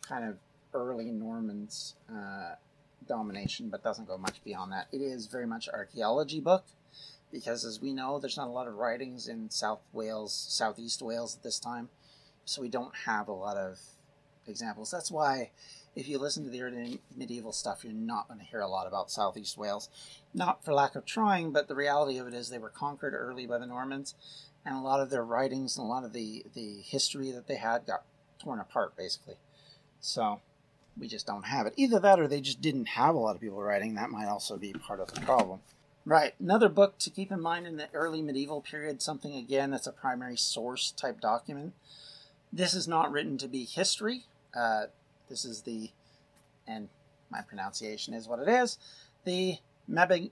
kind 0.00 0.24
of 0.24 0.38
early 0.72 1.10
Normans 1.10 1.94
uh, 2.10 2.54
domination, 3.06 3.68
but 3.68 3.82
doesn't 3.82 4.08
go 4.08 4.16
much 4.16 4.42
beyond 4.44 4.72
that. 4.72 4.88
It 4.92 5.02
is 5.02 5.26
very 5.26 5.46
much 5.46 5.68
archaeology 5.68 6.40
book 6.40 6.64
because, 7.30 7.64
as 7.64 7.80
we 7.80 7.92
know, 7.92 8.18
there's 8.18 8.36
not 8.36 8.48
a 8.48 8.52
lot 8.52 8.68
of 8.68 8.74
writings 8.74 9.28
in 9.28 9.50
South 9.50 9.80
Wales, 9.92 10.32
Southeast 10.32 11.02
Wales 11.02 11.36
at 11.36 11.42
this 11.42 11.58
time, 11.58 11.88
so 12.44 12.62
we 12.62 12.68
don't 12.68 12.94
have 13.06 13.28
a 13.28 13.32
lot 13.32 13.56
of 13.56 13.78
examples. 14.46 14.90
That's 14.90 15.10
why 15.10 15.50
if 15.94 16.08
you 16.08 16.18
listen 16.18 16.44
to 16.44 16.50
the 16.50 16.62
early 16.62 17.00
medieval 17.16 17.52
stuff, 17.52 17.84
you're 17.84 17.92
not 17.92 18.28
going 18.28 18.40
to 18.40 18.46
hear 18.46 18.60
a 18.60 18.68
lot 18.68 18.86
about 18.86 19.10
Southeast 19.10 19.58
Wales. 19.58 19.88
Not 20.32 20.64
for 20.64 20.72
lack 20.72 20.94
of 20.94 21.04
trying, 21.04 21.52
but 21.52 21.68
the 21.68 21.74
reality 21.74 22.18
of 22.18 22.28
it 22.28 22.34
is 22.34 22.48
they 22.48 22.58
were 22.58 22.70
conquered 22.70 23.14
early 23.14 23.46
by 23.46 23.58
the 23.58 23.66
Normans, 23.66 24.14
and 24.64 24.76
a 24.76 24.80
lot 24.80 25.00
of 25.00 25.10
their 25.10 25.24
writings 25.24 25.76
and 25.76 25.84
a 25.84 25.88
lot 25.88 26.04
of 26.04 26.12
the, 26.12 26.44
the 26.54 26.80
history 26.82 27.30
that 27.32 27.46
they 27.46 27.56
had 27.56 27.86
got 27.86 28.04
torn 28.38 28.60
apart, 28.60 28.96
basically. 28.96 29.36
So 30.00 30.40
we 30.96 31.08
just 31.08 31.26
don't 31.26 31.44
have 31.44 31.66
it. 31.66 31.74
Either 31.76 31.98
that 32.00 32.20
or 32.20 32.28
they 32.28 32.40
just 32.40 32.60
didn't 32.60 32.86
have 32.86 33.14
a 33.14 33.18
lot 33.18 33.34
of 33.34 33.40
people 33.40 33.62
writing. 33.62 33.94
That 33.94 34.10
might 34.10 34.28
also 34.28 34.56
be 34.56 34.72
part 34.72 35.00
of 35.00 35.12
the 35.12 35.20
problem. 35.20 35.60
Right. 36.08 36.34
Another 36.40 36.70
book 36.70 36.96
to 37.00 37.10
keep 37.10 37.30
in 37.30 37.42
mind 37.42 37.66
in 37.66 37.76
the 37.76 37.90
early 37.92 38.22
medieval 38.22 38.62
period, 38.62 39.02
something 39.02 39.34
again 39.34 39.70
that's 39.70 39.86
a 39.86 39.92
primary 39.92 40.38
source 40.38 40.90
type 40.90 41.20
document. 41.20 41.74
This 42.50 42.72
is 42.72 42.88
not 42.88 43.12
written 43.12 43.36
to 43.36 43.46
be 43.46 43.64
history. 43.64 44.24
Uh, 44.56 44.84
this 45.28 45.44
is 45.44 45.60
the, 45.60 45.90
and 46.66 46.88
my 47.30 47.42
pronunciation 47.42 48.14
is 48.14 48.26
what 48.26 48.38
it 48.38 48.48
is, 48.48 48.78
the 49.26 49.58
Mabin, 49.86 50.30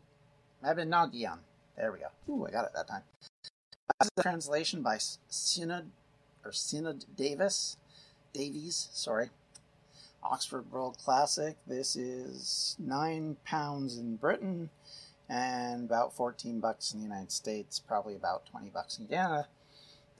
Mabinogion. 0.64 1.40
There 1.76 1.92
we 1.92 1.98
go. 1.98 2.32
Ooh, 2.32 2.46
I 2.46 2.52
got 2.52 2.64
it 2.64 2.70
that 2.74 2.88
time. 2.88 3.02
This 4.00 4.06
is 4.06 4.10
a 4.16 4.22
translation 4.22 4.80
by 4.80 4.96
Sioned, 4.96 5.88
or 6.42 6.52
Sioned 6.52 7.04
Davis, 7.14 7.76
Davies, 8.32 8.88
sorry. 8.94 9.28
Oxford 10.22 10.72
World 10.72 10.96
Classic. 11.04 11.54
This 11.66 11.96
is 11.96 12.76
nine 12.78 13.36
pounds 13.44 13.98
in 13.98 14.16
Britain 14.16 14.70
and 15.28 15.84
about 15.84 16.14
14 16.14 16.60
bucks 16.60 16.92
in 16.92 17.00
the 17.00 17.04
United 17.04 17.32
States, 17.32 17.78
probably 17.78 18.14
about 18.14 18.46
20 18.46 18.70
bucks 18.70 18.98
in 18.98 19.06
Canada, 19.06 19.48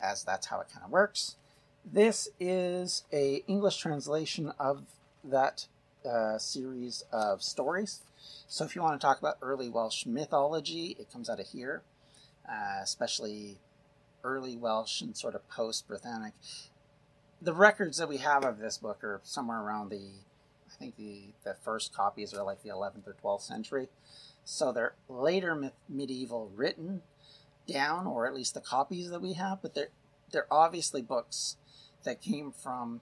as 0.00 0.24
that's 0.24 0.46
how 0.46 0.60
it 0.60 0.68
kind 0.72 0.84
of 0.84 0.90
works. 0.90 1.36
This 1.84 2.28
is 2.40 3.04
a 3.12 3.44
English 3.46 3.76
translation 3.78 4.52
of 4.58 4.82
that 5.22 5.66
uh, 6.04 6.38
series 6.38 7.04
of 7.12 7.42
stories. 7.42 8.00
So 8.48 8.64
if 8.64 8.74
you 8.74 8.82
want 8.82 9.00
to 9.00 9.04
talk 9.04 9.18
about 9.18 9.36
early 9.42 9.68
Welsh 9.68 10.06
mythology, 10.06 10.96
it 10.98 11.12
comes 11.12 11.30
out 11.30 11.40
of 11.40 11.46
here, 11.46 11.82
uh, 12.48 12.80
especially 12.82 13.58
early 14.24 14.56
Welsh 14.56 15.00
and 15.00 15.16
sort 15.16 15.34
of 15.34 15.48
post 15.48 15.88
Brythonic. 15.88 16.32
The 17.40 17.52
records 17.52 17.98
that 17.98 18.08
we 18.08 18.16
have 18.18 18.44
of 18.44 18.58
this 18.58 18.78
book 18.78 19.04
are 19.04 19.20
somewhere 19.22 19.60
around 19.60 19.90
the, 19.90 20.10
I 20.68 20.74
think 20.78 20.96
the, 20.96 21.34
the 21.44 21.54
first 21.54 21.94
copies 21.94 22.34
are 22.34 22.42
like 22.42 22.62
the 22.62 22.70
11th 22.70 23.06
or 23.06 23.16
12th 23.22 23.42
century. 23.42 23.88
So 24.48 24.70
they're 24.70 24.94
later 25.08 25.72
medieval 25.88 26.52
written 26.54 27.02
down, 27.66 28.06
or 28.06 28.28
at 28.28 28.34
least 28.34 28.54
the 28.54 28.60
copies 28.60 29.10
that 29.10 29.20
we 29.20 29.32
have, 29.32 29.60
but 29.60 29.74
they're, 29.74 29.88
they're 30.30 30.46
obviously 30.52 31.02
books 31.02 31.56
that 32.04 32.22
came 32.22 32.52
from 32.52 33.00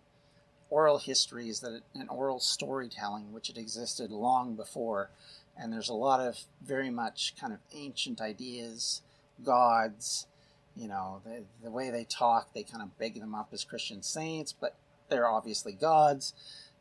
oral 0.70 0.96
histories 0.96 1.61
that 1.61 1.83
and 1.94 2.09
oral 2.09 2.40
storytelling, 2.40 3.30
which 3.30 3.48
had 3.48 3.59
existed 3.59 4.11
long 4.11 4.57
before. 4.57 5.11
And 5.54 5.70
there's 5.70 5.90
a 5.90 5.94
lot 5.94 6.18
of 6.18 6.38
very 6.66 6.88
much 6.88 7.35
kind 7.38 7.52
of 7.52 7.59
ancient 7.74 8.22
ideas, 8.22 9.02
gods, 9.44 10.26
you 10.74 10.88
know, 10.88 11.20
the, 11.26 11.44
the 11.62 11.70
way 11.70 11.90
they 11.90 12.04
talk, 12.04 12.54
they 12.54 12.62
kind 12.62 12.83
of 12.83 12.98
big 12.98 13.20
them 13.20 13.35
up 13.35 13.50
as 13.52 13.64
Christian 13.64 14.02
saints, 14.02 14.54
but 14.59 14.76
they're 15.11 15.28
obviously 15.28 15.74
gods. 15.74 16.33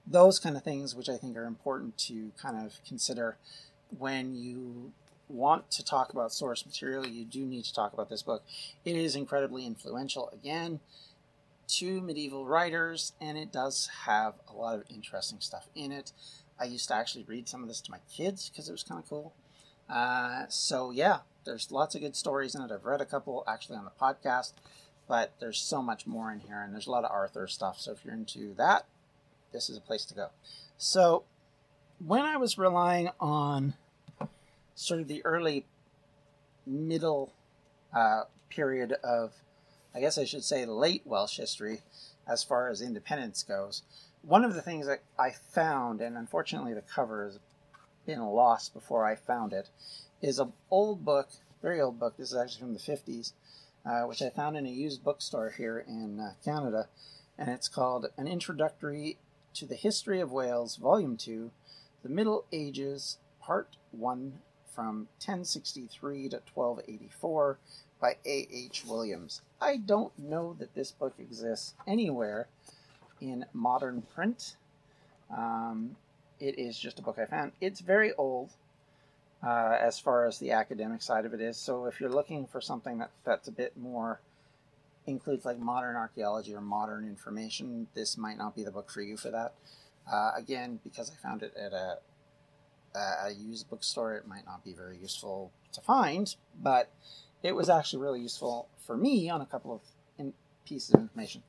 Those 0.08 0.40
kind 0.40 0.56
of 0.56 0.64
things, 0.64 0.96
which 0.96 1.10
I 1.10 1.18
think 1.18 1.36
are 1.36 1.46
important 1.46 1.98
to 2.08 2.32
kind 2.42 2.66
of 2.66 2.80
consider 2.88 3.36
when 3.98 4.36
you 4.36 4.94
want 5.30 5.72
to 5.72 5.84
talk 5.84 6.12
about 6.12 6.32
source 6.32 6.66
material, 6.66 7.06
you 7.08 7.26
do 7.26 7.46
need 7.46 7.66
to 7.66 7.74
talk 7.74 7.94
about 7.94 8.10
this 8.10 8.22
book. 8.22 8.44
It 8.86 8.96
is 8.96 9.16
incredibly 9.16 9.66
influential. 9.66 10.30
Again, 10.32 10.80
two 11.68 12.02
medieval 12.02 12.46
writers, 12.46 13.14
and 13.20 13.38
it 13.38 13.52
does 13.52 13.90
have 14.06 14.36
a 14.48 14.54
lot 14.54 14.76
of 14.76 14.84
interesting 14.90 15.40
stuff 15.40 15.68
in 15.76 15.92
it. 15.92 16.12
I 16.60 16.66
used 16.66 16.88
to 16.90 16.96
actually 16.96 17.24
read 17.24 17.50
some 17.50 17.64
of 17.64 17.68
this 17.68 17.82
to 17.82 17.92
my 17.92 18.00
kids 18.12 18.50
because 18.50 18.70
it 18.70 18.72
was 18.72 18.84
kind 18.84 19.02
of 19.02 19.10
cool. 19.10 19.34
Uh, 19.90 20.46
so, 20.50 20.92
yeah, 20.92 21.20
there's 21.46 21.72
lots 21.72 21.96
of 21.96 22.02
good 22.02 22.16
stories 22.16 22.56
in 22.56 22.62
it. 22.62 22.72
I've 22.72 22.86
read 22.86 23.02
a 23.02 23.06
couple 23.06 23.44
actually 23.48 23.78
on 23.78 23.86
the 23.86 23.92
podcast, 23.92 24.54
but 25.08 25.34
there's 25.40 25.58
so 25.58 25.82
much 25.82 26.06
more 26.06 26.32
in 26.32 26.40
here, 26.40 26.62
and 26.62 26.74
there's 26.74 26.88
a 26.88 26.92
lot 26.92 27.04
of 27.04 27.12
Arthur 27.12 27.48
stuff. 27.48 27.80
So, 27.80 27.92
if 27.92 28.06
you're 28.06 28.14
into 28.14 28.54
that, 28.56 28.86
this 29.52 29.70
is 29.70 29.78
a 29.78 29.82
place 29.82 30.06
to 30.06 30.14
go. 30.14 30.30
So, 30.78 31.24
when 32.00 32.22
I 32.22 32.38
was 32.38 32.58
relying 32.58 33.10
on 33.20 33.76
sort 34.76 35.02
of 35.02 35.08
the 35.08 35.24
early 35.26 35.66
middle 36.66 37.34
uh, 37.94 38.24
period 38.50 38.94
of 39.04 39.34
I 39.96 40.00
guess 40.00 40.18
I 40.18 40.26
should 40.26 40.44
say 40.44 40.66
late 40.66 41.04
Welsh 41.06 41.38
history 41.38 41.82
as 42.28 42.44
far 42.44 42.70
as 42.70 42.82
independence 42.82 43.44
goes. 43.44 43.84
One 44.24 44.44
of 44.44 44.56
the 44.56 44.62
things 44.62 44.88
that 44.88 45.04
I 45.20 45.32
found, 45.32 46.02
and 46.02 46.18
unfortunately 46.18 46.74
the 46.74 46.82
cover 46.82 47.26
has 47.26 47.40
been 48.06 48.22
lost 48.22 48.74
before 48.74 49.06
I 49.06 49.16
found 49.16 49.54
it, 49.54 49.70
is 50.22 50.40
an 50.40 50.54
old 50.72 51.06
book, 51.06 51.30
very 51.62 51.80
old 51.80 52.00
book. 52.00 52.18
This 52.18 52.32
is 52.32 52.38
actually 52.38 52.62
from 52.62 52.74
the 52.74 52.80
50s, 52.80 53.34
uh, 53.86 54.08
which 54.08 54.22
I 54.22 54.30
found 54.30 54.58
in 54.58 54.66
a 54.66 54.70
used 54.70 55.04
bookstore 55.04 55.50
here 55.50 55.86
in 55.88 56.20
uh, 56.20 56.34
Canada, 56.44 56.88
and 57.38 57.50
it's 57.50 57.68
called 57.68 58.08
An 58.18 58.28
Introductory 58.28 59.18
to 59.54 59.66
the 59.68 59.76
History 59.76 60.20
of 60.20 60.32
Wales, 60.32 60.78
Volume 60.78 61.18
2, 61.18 61.52
The 62.02 62.10
Middle 62.10 62.46
Ages, 62.52 63.18
Part 63.40 63.76
1, 63.92 64.40
from 64.74 65.08
1063 65.20 66.30
to 66.30 66.42
1284 66.54 67.58
by 68.02 68.18
A.H. 68.26 68.84
Williams. 68.88 69.42
I 69.62 69.78
don't 69.78 70.18
know 70.20 70.56
that 70.60 70.76
this 70.76 70.92
book 70.92 71.14
exists 71.20 71.74
anywhere 71.88 72.48
in 73.22 73.46
modern 73.54 74.04
print. 74.14 74.56
Um, 75.36 75.96
it 76.40 76.60
is 76.60 76.78
just 76.78 77.00
a 77.00 77.02
book 77.02 77.18
I 77.18 77.26
found. 77.26 77.54
It's 77.62 77.80
very 77.80 78.14
old 78.14 78.52
uh, 79.46 79.78
as 79.80 80.00
far 80.00 80.26
as 80.26 80.40
the 80.40 80.52
academic 80.52 81.02
side 81.02 81.26
of 81.26 81.34
it 81.34 81.42
is. 81.42 81.58
So 81.58 81.86
if 81.86 82.00
you're 82.00 82.10
looking 82.10 82.48
for 82.48 82.62
something 82.62 82.98
that, 83.00 83.12
that's 83.24 83.48
a 83.48 83.52
bit 83.52 83.78
more 83.78 84.20
includes 85.06 85.46
like 85.46 85.60
modern 85.60 85.96
archaeology 85.96 86.56
or 86.56 86.62
modern 86.62 87.06
information, 87.06 87.88
this 87.94 88.18
might 88.18 88.38
not 88.38 88.56
be 88.56 88.64
the 88.64 88.72
book 88.72 88.90
for 88.90 89.02
you 89.02 89.18
for 89.18 89.30
that. 89.32 89.54
Uh, 90.12 90.32
again, 90.36 90.80
because 90.84 91.12
I 91.12 91.16
found 91.22 91.44
it 91.44 91.54
at 91.58 91.74
a, 91.74 91.98
a 92.96 93.32
used 93.32 93.70
bookstore, 93.70 94.16
it 94.16 94.28
might 94.28 94.46
not 94.46 94.64
be 94.64 94.74
very 94.74 94.98
useful 94.98 95.52
to 95.74 95.82
find, 95.82 96.36
but 96.62 96.92
it 97.42 97.56
was 97.56 97.70
actually 97.70 98.02
really 98.02 98.22
useful 98.22 98.70
for 98.86 98.96
me 98.96 99.30
on 99.30 99.42
a 99.42 99.46
couple 99.46 99.74
of 99.74 99.82
in- 100.18 100.34
pieces 100.66 100.94
of 100.94 101.02
information. 101.02 101.44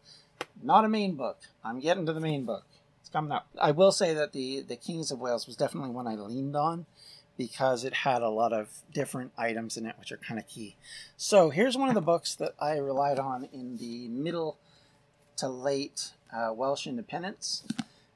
Not 0.63 0.85
a 0.85 0.89
main 0.89 1.15
book. 1.15 1.39
I'm 1.65 1.81
getting 1.81 2.07
to 2.07 2.13
the 2.13 2.21
main 2.21 2.45
book. 2.45 2.65
It's 3.01 3.11
coming 3.11 3.33
up. 3.33 3.49
I 3.61 3.71
will 3.71 3.93
say 3.93 4.15
that 4.15 4.33
the 4.33 4.63
the 4.63 4.77
Kings 4.77 5.11
of 5.11 5.21
Wales 5.21 5.47
was 5.47 5.57
definitely 5.57 5.91
one 5.91 6.07
I 6.07 6.15
leaned 6.15 6.57
on 6.57 6.87
because 7.37 7.85
it 7.85 7.93
had 7.93 8.23
a 8.23 8.29
lot 8.29 8.53
of 8.53 8.69
different 8.93 9.33
items 9.37 9.77
in 9.77 9.87
it 9.87 9.97
which 9.99 10.13
are 10.13 10.17
kind 10.17 10.39
of 10.39 10.47
key. 10.49 10.77
So 11.17 11.51
here's 11.51 11.77
one 11.77 11.89
of 11.89 11.95
the 11.95 12.01
books 12.01 12.35
that 12.37 12.55
I 12.61 12.77
relied 12.79 13.19
on 13.19 13.49
in 13.53 13.77
the 13.77 14.09
middle 14.09 14.59
to 15.37 15.49
late 15.49 16.13
uh, 16.33 16.53
Welsh 16.53 16.87
independence. 16.87 17.65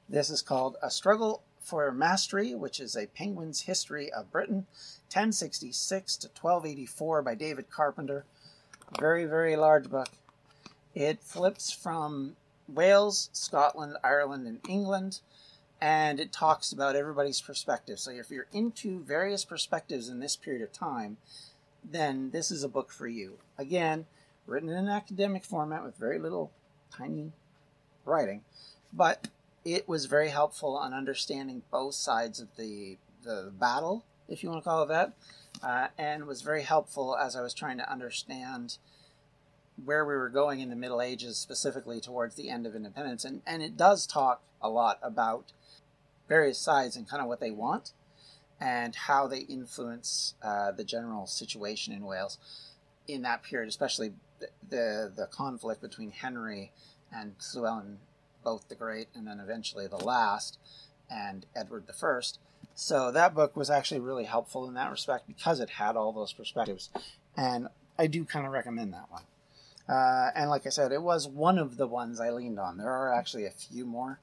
This 0.09 0.31
is 0.31 0.41
called 0.41 0.77
A 0.83 0.91
Struggle 0.91 1.43
for 1.69 1.93
Mastery, 1.93 2.55
which 2.55 2.81
is 2.81 2.97
a 2.97 3.07
Penguin's 3.09 3.61
History 3.63 4.11
of 4.11 4.33
Britain, 4.33 4.67
1066 5.13 6.17
to 6.17 6.29
1284 6.29 7.21
by 7.21 7.35
David 7.35 7.69
Carpenter. 7.71 8.25
Very, 8.99 9.27
very 9.27 9.55
large 9.55 9.91
book. 9.91 10.09
It 10.95 11.21
flips 11.23 11.71
from 11.71 12.37
Wales, 12.67 13.29
Scotland, 13.35 13.99
Ireland, 14.03 14.47
and 14.47 14.61
England, 14.67 15.21
and 15.79 16.19
it 16.19 16.33
talks 16.33 16.73
about 16.73 16.97
everybody's 16.97 17.43
perspective. 17.43 18.01
So 18.01 18.13
if 18.13 18.31
you're 18.31 18.47
into 18.51 19.01
various 19.01 19.45
perspectives 19.45 20.09
in 20.09 20.21
this 20.21 20.37
period 20.37 20.63
of 20.63 20.73
time, 20.73 21.19
then 21.85 22.31
this 22.31 22.51
is 22.51 22.65
a 22.65 22.69
book 22.69 22.91
for 22.91 23.07
you. 23.07 23.35
Again, 23.59 24.07
written 24.47 24.71
in 24.71 24.77
an 24.77 24.89
academic 24.89 25.45
format 25.45 25.85
with 25.85 25.97
very 25.97 26.19
little 26.19 26.51
tiny 26.91 27.33
writing, 28.07 28.41
but 28.91 29.29
it 29.65 29.89
was 29.89 30.07
very 30.07 30.29
helpful 30.29 30.77
on 30.77 30.93
understanding 30.95 31.63
both 31.71 31.95
sides 31.95 32.41
of 32.41 32.49
the 32.57 32.99
the 33.25 33.53
battle, 33.59 34.05
if 34.29 34.43
you 34.43 34.49
want 34.49 34.63
to 34.63 34.69
call 34.69 34.85
it 34.85 34.89
that, 34.89 35.13
uh, 35.63 35.89
and 35.99 36.27
was 36.27 36.43
very 36.43 36.63
helpful 36.63 37.17
as 37.17 37.35
I 37.35 37.43
was 37.43 37.53
trying 37.53 37.79
to 37.79 37.91
understand 37.91 38.79
where 39.85 40.05
we 40.05 40.15
were 40.15 40.29
going 40.29 40.61
in 40.61 40.71
the 40.71 40.77
Middle 40.77 41.03
Ages, 41.03 41.37
specifically 41.37 42.01
towards 42.01 42.37
the 42.37 42.49
end 42.49 42.67
of 42.67 42.75
independence. 42.75 43.25
And 43.25 43.43
and 43.47 43.63
it 43.63 43.77
does 43.77 44.07
talk 44.07 44.43
a 44.61 44.69
lot 44.69 44.99
about 45.03 45.53
various 46.29 46.59
sides 46.59 46.97
and 46.97 47.09
kind 47.09 47.23
of 47.23 47.29
what 47.29 47.41
they 47.41 47.51
want 47.51 47.93
and 48.61 48.95
how 48.95 49.27
they 49.27 49.41
influence 49.41 50.35
uh, 50.43 50.73
the 50.73 50.85
general 50.85 51.27
situation 51.27 51.93
in 51.93 52.05
Wales 52.05 52.39
in 53.07 53.23
that 53.23 53.43
period, 53.43 53.69
especially 53.69 54.13
the, 54.41 54.49
the, 54.69 55.13
the 55.17 55.27
conflict 55.27 55.81
between 55.81 56.11
Henry 56.11 56.73
and 57.13 57.35
Llewellyn, 57.55 57.99
both 58.45 58.69
the 58.69 58.75
Great 58.75 59.09
and 59.15 59.27
then 59.27 59.41
eventually 59.41 59.87
the 59.87 59.97
last, 59.97 60.59
and 61.11 61.47
Edward 61.55 61.87
the 61.87 61.93
First. 61.93 62.39
So 62.75 63.11
that 63.11 63.35
book 63.35 63.57
was 63.57 63.71
actually 63.71 64.01
really 64.01 64.25
helpful 64.25 64.69
in 64.69 64.75
that 64.75 64.91
respect 64.91 65.27
because 65.27 65.61
it 65.61 65.71
had 65.71 65.97
all 65.97 66.13
those 66.13 66.33
perspectives, 66.33 66.91
and 67.37 67.69
I 67.99 68.07
do 68.07 68.25
kind 68.25 68.47
of 68.47 68.53
recommend 68.53 68.93
that 68.93 69.11
one. 69.11 69.23
Uh, 69.89 70.31
and 70.35 70.51
like 70.51 70.67
I 70.67 70.71
said, 70.71 70.93
it 70.93 71.03
was 71.03 71.27
one 71.27 71.59
of 71.59 71.77
the 71.77 71.87
ones 71.87 72.21
I 72.21 72.31
leaned 72.31 72.59
on. 72.59 72.77
There 72.77 72.91
are 72.91 73.13
actually 73.13 73.47
a 73.47 73.51
few 73.51 73.87
more, 73.87 74.21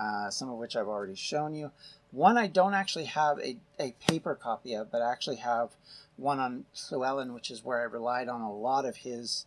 uh, 0.00 0.30
some 0.30 0.48
of 0.48 0.58
which 0.58 0.76
I've 0.76 0.86
already 0.86 1.16
shown 1.16 1.54
you. 1.54 1.72
One 2.12 2.38
I 2.38 2.46
don't 2.46 2.74
actually 2.74 3.06
have 3.06 3.38
a, 3.40 3.58
a 3.78 3.94
paper 4.06 4.34
copy 4.34 4.74
of, 4.74 4.90
but 4.90 5.02
I 5.02 5.10
actually 5.10 5.36
have 5.36 5.70
one 6.16 6.38
on 6.38 6.64
Llewellyn, 6.90 7.34
which 7.34 7.50
is 7.50 7.64
where 7.64 7.80
I 7.80 7.84
relied 7.84 8.28
on 8.28 8.40
a 8.40 8.52
lot 8.52 8.84
of 8.84 8.98
his 8.98 9.44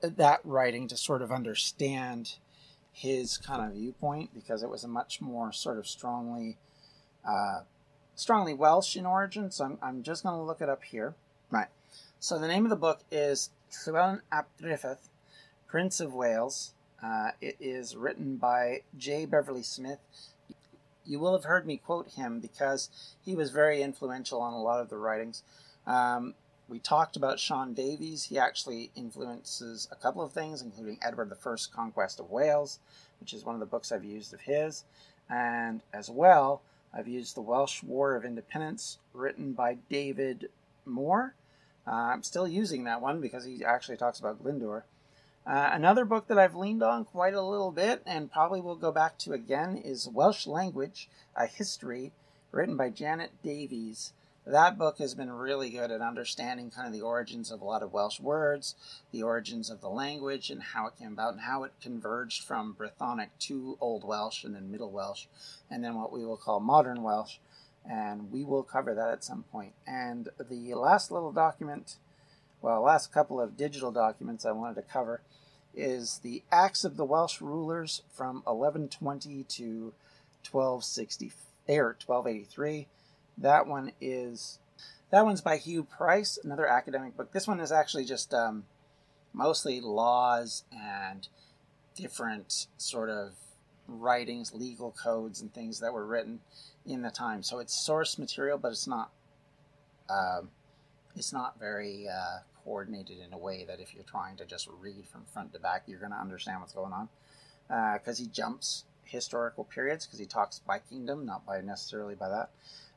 that 0.00 0.40
writing 0.44 0.88
to 0.88 0.96
sort 0.96 1.22
of 1.22 1.32
understand 1.32 2.36
his 2.98 3.38
kind 3.38 3.64
of 3.64 3.76
viewpoint 3.76 4.30
because 4.34 4.64
it 4.64 4.68
was 4.68 4.82
a 4.82 4.88
much 4.88 5.20
more 5.20 5.52
sort 5.52 5.78
of 5.78 5.86
strongly 5.86 6.56
uh, 7.24 7.60
strongly 8.16 8.52
Welsh 8.52 8.96
in 8.96 9.06
origin. 9.06 9.52
So 9.52 9.64
I'm, 9.64 9.78
I'm 9.80 10.02
just 10.02 10.24
going 10.24 10.34
to 10.34 10.42
look 10.42 10.60
it 10.60 10.68
up 10.68 10.82
here. 10.82 11.14
Right. 11.50 11.68
So 12.18 12.38
the 12.38 12.48
name 12.48 12.64
of 12.64 12.70
the 12.70 12.76
book 12.76 13.00
is 13.12 13.50
Llewellyn 13.86 14.22
ap 14.32 14.48
Griffith, 14.60 15.08
Prince 15.68 16.00
of 16.00 16.12
Wales. 16.12 16.74
Uh, 17.00 17.30
it 17.40 17.56
is 17.60 17.94
written 17.94 18.36
by 18.36 18.82
J. 18.96 19.26
Beverley 19.26 19.62
Smith. 19.62 20.00
You 21.06 21.20
will 21.20 21.32
have 21.32 21.44
heard 21.44 21.66
me 21.66 21.76
quote 21.76 22.10
him 22.10 22.40
because 22.40 22.90
he 23.24 23.36
was 23.36 23.50
very 23.50 23.80
influential 23.80 24.40
on 24.40 24.52
a 24.52 24.60
lot 24.60 24.80
of 24.80 24.90
the 24.90 24.98
writings. 24.98 25.44
Um, 25.86 26.34
we 26.68 26.78
talked 26.78 27.16
about 27.16 27.40
Sean 27.40 27.72
Davies. 27.72 28.24
He 28.24 28.38
actually 28.38 28.90
influences 28.94 29.88
a 29.90 29.96
couple 29.96 30.22
of 30.22 30.32
things, 30.32 30.60
including 30.60 30.98
Edward 31.00 31.32
I's 31.32 31.66
Conquest 31.66 32.20
of 32.20 32.30
Wales, 32.30 32.78
which 33.20 33.32
is 33.32 33.44
one 33.44 33.54
of 33.54 33.60
the 33.60 33.66
books 33.66 33.90
I've 33.90 34.04
used 34.04 34.34
of 34.34 34.42
his. 34.42 34.84
And 35.30 35.80
as 35.92 36.10
well, 36.10 36.60
I've 36.92 37.08
used 37.08 37.34
The 37.34 37.40
Welsh 37.40 37.82
War 37.82 38.16
of 38.16 38.24
Independence, 38.24 38.98
written 39.14 39.52
by 39.52 39.78
David 39.88 40.50
Moore. 40.84 41.34
Uh, 41.86 41.92
I'm 41.92 42.22
still 42.22 42.46
using 42.46 42.84
that 42.84 43.00
one 43.00 43.20
because 43.20 43.44
he 43.44 43.64
actually 43.64 43.96
talks 43.96 44.20
about 44.20 44.42
Glyndŵr. 44.42 44.82
Uh, 45.46 45.70
another 45.72 46.04
book 46.04 46.28
that 46.28 46.38
I've 46.38 46.54
leaned 46.54 46.82
on 46.82 47.06
quite 47.06 47.32
a 47.32 47.40
little 47.40 47.70
bit 47.70 48.02
and 48.04 48.30
probably 48.30 48.60
will 48.60 48.76
go 48.76 48.92
back 48.92 49.16
to 49.20 49.32
again 49.32 49.78
is 49.78 50.06
Welsh 50.06 50.46
Language, 50.46 51.08
a 51.34 51.46
History, 51.46 52.12
written 52.52 52.76
by 52.76 52.90
Janet 52.90 53.30
Davies 53.42 54.12
that 54.48 54.78
book 54.78 54.98
has 54.98 55.14
been 55.14 55.30
really 55.30 55.68
good 55.68 55.90
at 55.90 56.00
understanding 56.00 56.70
kind 56.70 56.86
of 56.86 56.92
the 56.92 57.02
origins 57.02 57.50
of 57.50 57.60
a 57.60 57.64
lot 57.64 57.82
of 57.82 57.92
Welsh 57.92 58.18
words, 58.18 58.74
the 59.12 59.22
origins 59.22 59.68
of 59.68 59.80
the 59.80 59.90
language, 59.90 60.50
and 60.50 60.62
how 60.62 60.86
it 60.86 60.98
came 60.98 61.12
about, 61.12 61.34
and 61.34 61.42
how 61.42 61.64
it 61.64 61.72
converged 61.82 62.44
from 62.44 62.74
Brythonic 62.78 63.28
to 63.40 63.76
Old 63.80 64.04
Welsh 64.04 64.44
and 64.44 64.54
then 64.54 64.70
Middle 64.70 64.90
Welsh, 64.90 65.26
and 65.70 65.84
then 65.84 65.96
what 65.96 66.12
we 66.12 66.24
will 66.24 66.36
call 66.36 66.60
Modern 66.60 67.02
Welsh. 67.02 67.36
And 67.88 68.32
we 68.32 68.44
will 68.44 68.62
cover 68.62 68.94
that 68.94 69.10
at 69.10 69.24
some 69.24 69.44
point. 69.44 69.72
And 69.86 70.28
the 70.38 70.74
last 70.74 71.10
little 71.10 71.32
document, 71.32 71.96
well, 72.60 72.82
last 72.82 73.12
couple 73.12 73.40
of 73.40 73.56
digital 73.56 73.92
documents 73.92 74.44
I 74.44 74.52
wanted 74.52 74.74
to 74.76 74.82
cover 74.82 75.22
is 75.74 76.20
the 76.22 76.42
Acts 76.50 76.84
of 76.84 76.96
the 76.96 77.04
Welsh 77.04 77.40
Rulers 77.40 78.02
from 78.12 78.42
1120 78.44 79.44
to 79.44 79.94
1260 80.50 81.32
or 81.68 81.74
er, 81.74 81.96
1283 82.04 82.88
that 83.38 83.66
one 83.66 83.92
is 84.00 84.58
that 85.10 85.24
one's 85.24 85.40
by 85.40 85.58
Huw 85.58 85.88
Pryce, 85.88 86.38
another 86.42 86.66
academic 86.66 87.16
book. 87.16 87.32
This 87.32 87.46
one 87.46 87.60
is 87.60 87.72
actually 87.72 88.04
just 88.04 88.34
um, 88.34 88.64
mostly 89.32 89.80
laws 89.80 90.64
and 90.70 91.26
different 91.94 92.66
sort 92.76 93.08
of 93.08 93.32
writings, 93.86 94.52
legal 94.52 94.94
codes, 95.02 95.40
and 95.40 95.52
things 95.52 95.80
that 95.80 95.92
were 95.92 96.06
written 96.06 96.40
in 96.84 97.02
the 97.02 97.10
time. 97.10 97.42
So 97.42 97.58
it's 97.58 97.74
source 97.74 98.18
material, 98.18 98.58
but 98.58 98.72
it's 98.72 98.86
not 98.86 99.10
um, 100.10 100.50
it's 101.16 101.32
not 101.32 101.58
very 101.58 102.06
uh, 102.08 102.38
coordinated 102.64 103.18
in 103.26 103.32
a 103.32 103.38
way 103.38 103.64
that 103.64 103.80
if 103.80 103.94
you're 103.94 104.04
trying 104.04 104.36
to 104.36 104.44
just 104.44 104.68
read 104.80 105.06
from 105.06 105.24
front 105.32 105.52
to 105.54 105.58
back, 105.58 105.84
you're 105.86 105.98
going 105.98 106.12
to 106.12 106.18
understand 106.18 106.60
what's 106.60 106.72
going 106.72 106.92
on. 106.92 107.08
Because 107.68 108.20
uh, 108.20 108.22
he 108.22 108.28
jumps 108.28 108.84
historical 109.08 109.64
periods, 109.64 110.06
because 110.06 110.18
he 110.18 110.26
talks 110.26 110.60
by 110.60 110.78
kingdom, 110.78 111.26
not 111.26 111.46
by 111.46 111.60
necessarily 111.60 112.14
by 112.14 112.28
that. 112.28 112.50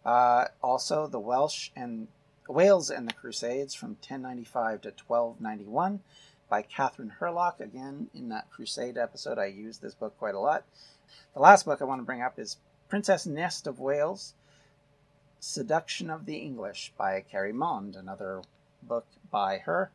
Uh, 0.05 0.45
also, 0.61 1.07
the 1.07 1.19
Welsh 1.19 1.69
and 1.75 2.07
Wales 2.47 2.89
and 2.89 3.07
the 3.07 3.13
Crusades 3.13 3.73
from 3.73 3.91
1095 3.91 4.81
to 4.81 4.93
1291 5.07 6.01
by 6.49 6.63
Kathryn 6.63 7.11
Hurlock. 7.11 7.59
Again, 7.59 8.09
in 8.13 8.29
that 8.29 8.49
Crusade 8.51 8.97
episode, 8.97 9.37
I 9.37 9.45
used 9.45 9.81
this 9.81 9.95
book 9.95 10.17
quite 10.17 10.35
a 10.35 10.39
lot. 10.39 10.65
The 11.33 11.39
last 11.39 11.65
book 11.65 11.81
I 11.81 11.85
want 11.85 12.01
to 12.01 12.05
bring 12.05 12.21
up 12.21 12.37
is 12.37 12.57
Princess 12.89 13.25
Nest 13.25 13.67
of 13.67 13.79
Wales, 13.79 14.33
Seduction 15.39 16.09
of 16.09 16.25
the 16.25 16.37
English 16.37 16.93
by 16.97 17.21
Kari 17.21 17.53
Maund, 17.53 17.95
another 17.95 18.41
book 18.83 19.05
by 19.31 19.59
her, 19.59 19.91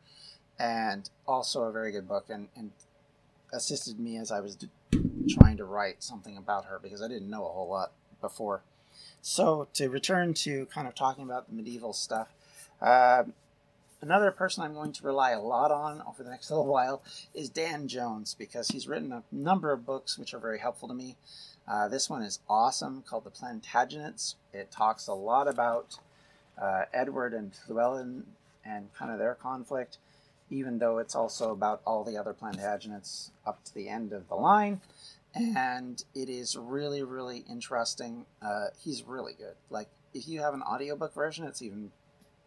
and 0.57 1.09
also 1.27 1.63
a 1.63 1.71
very 1.71 1.91
good 1.91 2.07
book 2.07 2.25
and, 2.29 2.47
and 2.55 2.71
assisted 3.53 3.99
me 3.99 4.17
as 4.17 4.31
I 4.31 4.39
was 4.39 4.57
trying 5.27 5.57
to 5.57 5.65
write 5.65 6.03
something 6.03 6.37
about 6.37 6.65
her 6.65 6.79
because 6.81 7.01
I 7.01 7.07
didn't 7.07 7.29
know 7.29 7.45
a 7.45 7.51
whole 7.51 7.69
lot 7.69 7.91
before. 8.21 8.61
So, 9.21 9.67
to 9.73 9.89
return 9.89 10.33
to 10.35 10.65
kind 10.67 10.87
of 10.87 10.95
talking 10.95 11.23
about 11.23 11.47
the 11.47 11.55
medieval 11.55 11.93
stuff, 11.93 12.29
uh, 12.81 13.23
another 14.01 14.31
person 14.31 14.63
I'm 14.63 14.73
going 14.73 14.93
to 14.93 15.03
rely 15.05 15.31
a 15.31 15.41
lot 15.41 15.71
on 15.71 16.01
over 16.07 16.23
the 16.23 16.29
next 16.29 16.49
little 16.51 16.67
while 16.67 17.01
is 17.33 17.49
Dan 17.49 17.87
Jones 17.87 18.35
because 18.37 18.69
he's 18.69 18.87
written 18.87 19.11
a 19.11 19.23
number 19.31 19.71
of 19.71 19.85
books 19.85 20.17
which 20.17 20.33
are 20.33 20.39
very 20.39 20.59
helpful 20.59 20.87
to 20.87 20.93
me. 20.93 21.15
Uh, 21.67 21.87
this 21.87 22.09
one 22.09 22.21
is 22.21 22.39
awesome 22.49 23.03
called 23.07 23.25
The 23.25 23.31
Plantagenets. 23.31 24.35
It 24.53 24.71
talks 24.71 25.07
a 25.07 25.13
lot 25.13 25.47
about 25.47 25.99
uh, 26.59 26.83
Edward 26.93 27.33
and 27.33 27.51
Llewellyn 27.67 28.23
and 28.63 28.93
kind 28.93 29.11
of 29.11 29.19
their 29.19 29.35
conflict, 29.35 29.97
even 30.49 30.79
though 30.79 30.97
it's 30.99 31.15
also 31.15 31.51
about 31.51 31.81
all 31.85 32.03
the 32.03 32.17
other 32.17 32.33
Plantagenets 32.33 33.31
up 33.45 33.63
to 33.65 33.73
the 33.73 33.89
end 33.89 34.13
of 34.13 34.29
the 34.29 34.35
line 34.35 34.79
and 35.55 36.03
it 36.15 36.29
is 36.29 36.57
really 36.57 37.03
really 37.03 37.45
interesting. 37.49 38.25
Uh, 38.41 38.67
he's 38.79 39.03
really 39.03 39.33
good. 39.33 39.55
Like 39.69 39.89
if 40.13 40.27
you 40.27 40.41
have 40.41 40.53
an 40.53 40.61
audiobook 40.61 41.13
version 41.13 41.45
it's 41.45 41.61
even 41.61 41.91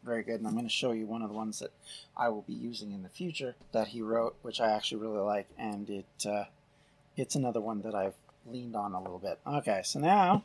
very 0.04 0.22
good. 0.22 0.36
And 0.36 0.46
i'm 0.46 0.54
going 0.54 0.64
to 0.64 0.70
show 0.70 0.92
you 0.92 1.06
one 1.06 1.22
of 1.22 1.28
the 1.28 1.34
ones 1.34 1.58
that 1.58 1.72
i 2.16 2.28
will 2.28 2.42
be 2.42 2.54
using 2.54 2.92
in 2.92 3.02
the 3.02 3.08
future 3.08 3.54
that 3.72 3.88
he 3.88 4.00
wrote 4.00 4.34
which 4.42 4.60
i 4.60 4.70
actually 4.70 5.02
really 5.02 5.20
like. 5.20 5.48
And 5.58 5.88
it 5.90 6.26
uh, 6.26 6.44
it's 7.16 7.34
another 7.34 7.60
one 7.60 7.82
that 7.82 7.94
i've 7.94 8.14
leaned 8.46 8.74
on 8.74 8.94
a 8.94 9.02
little 9.02 9.18
bit. 9.18 9.38
Okay 9.46 9.82
so 9.84 10.00
now 10.00 10.44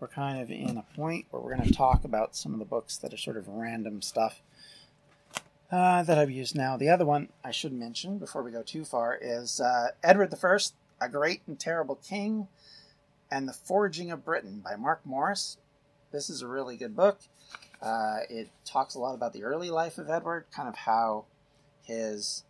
we're 0.00 0.08
kind 0.08 0.40
of 0.40 0.50
in 0.50 0.78
a 0.78 0.96
point 0.96 1.26
where 1.30 1.42
we're 1.42 1.54
going 1.54 1.68
to 1.68 1.74
talk 1.74 2.04
about 2.04 2.34
some 2.34 2.54
of 2.54 2.58
the 2.58 2.64
books 2.64 2.96
that 2.96 3.12
are 3.12 3.18
sort 3.18 3.36
of 3.36 3.46
random 3.48 4.00
stuff 4.00 4.40
uh, 5.70 6.02
that 6.02 6.18
I've 6.18 6.30
used. 6.30 6.56
Now. 6.56 6.76
The 6.76 6.88
other 6.88 7.04
one 7.04 7.28
I 7.44 7.50
should 7.50 7.72
mention 7.72 8.18
before 8.18 8.42
we 8.42 8.50
go 8.50 8.62
too 8.62 8.84
far 8.84 9.18
is 9.20 9.60
uh, 9.60 9.88
Edward 10.02 10.30
the 10.30 10.36
First, 10.36 10.74
a 11.00 11.08
Great 11.08 11.42
and 11.46 11.58
Terrible 11.58 11.96
King, 11.96 12.48
and 13.30 13.48
The 13.48 13.52
Forging 13.52 14.10
of 14.10 14.24
Britain 14.24 14.60
by 14.64 14.76
Marc 14.76 15.04
Morris. 15.06 15.56
This 16.12 16.28
is 16.28 16.42
a 16.42 16.46
really 16.46 16.76
good 16.76 16.94
book. 16.94 17.20
Uh, 17.80 18.18
it 18.28 18.50
talks 18.64 18.94
a 18.94 18.98
lot 18.98 19.14
about 19.14 19.32
the 19.32 19.44
early 19.44 19.70
life 19.70 19.96
of 19.96 20.10
Edward, 20.10 20.44
kind 20.54 20.68
of 20.68 20.76
how 20.76 21.24
his 21.82 22.44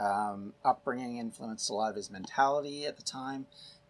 um, 0.00 0.52
upbringing 0.64 1.16
influenced 1.16 1.68
a 1.70 1.74
lot 1.74 1.90
of 1.90 1.96
his 1.96 2.10
mentality 2.10 2.86
at 2.86 2.96
the 2.96 3.02
time, 3.02 3.46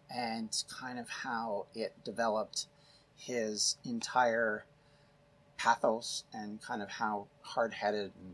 and 0.09 0.63
kind 0.79 0.97
of 0.97 1.07
how 1.07 1.67
it 1.75 1.93
developed 2.03 2.67
his 3.15 3.77
entire 3.85 4.65
pathos 5.57 6.23
and 6.33 6.59
kind 6.61 6.81
of 6.81 6.89
how 6.89 7.27
hard 7.41 7.73
headed 7.73 8.11
and 8.19 8.33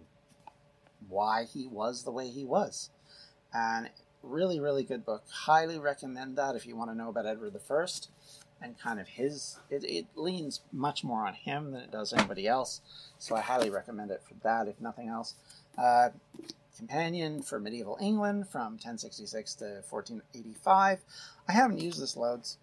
why 1.10 1.44
he 1.44 1.68
was 1.68 2.04
the 2.04 2.12
way 2.12 2.30
he 2.30 2.46
was. 2.46 2.90
And 3.54 3.90
really, 4.28 4.60
really 4.60 4.84
good 4.84 5.06
book. 5.06 5.24
Highly 5.30 5.80
recommend 5.80 6.38
that 6.38 6.56
if 6.56 6.66
you 6.66 6.76
want 6.76 6.92
to 6.92 6.98
know 6.98 7.10
about 7.10 7.26
Edward 7.26 7.54
the 7.54 7.60
First 7.60 8.10
and 8.62 8.78
kind 8.80 9.00
of 9.00 9.08
his. 9.08 9.58
It, 9.70 9.84
it 9.84 10.06
leans 10.16 10.62
much 10.72 11.04
more 11.04 11.26
on 11.26 11.34
him 11.34 11.72
than 11.72 11.82
it 11.82 11.92
does 11.92 12.14
anybody 12.14 12.48
else, 12.48 12.82
so 13.20 13.36
I 13.36 13.42
highly 13.42 13.70
recommend 13.70 14.12
it 14.12 14.22
for 14.28 14.36
that, 14.44 14.68
if 14.68 14.80
nothing 14.82 15.08
else. 15.10 15.36
Uh, 15.78 16.10
companion 16.76 17.42
for 17.42 17.60
medieval 17.60 17.98
England 18.00 18.48
from 18.48 18.74
1066 18.74 19.56
to 19.56 19.66
1485. 19.90 21.00
I 21.48 21.52
haven't 21.52 21.82
used 21.82 22.02
this 22.02 22.16
loads. 22.16 22.58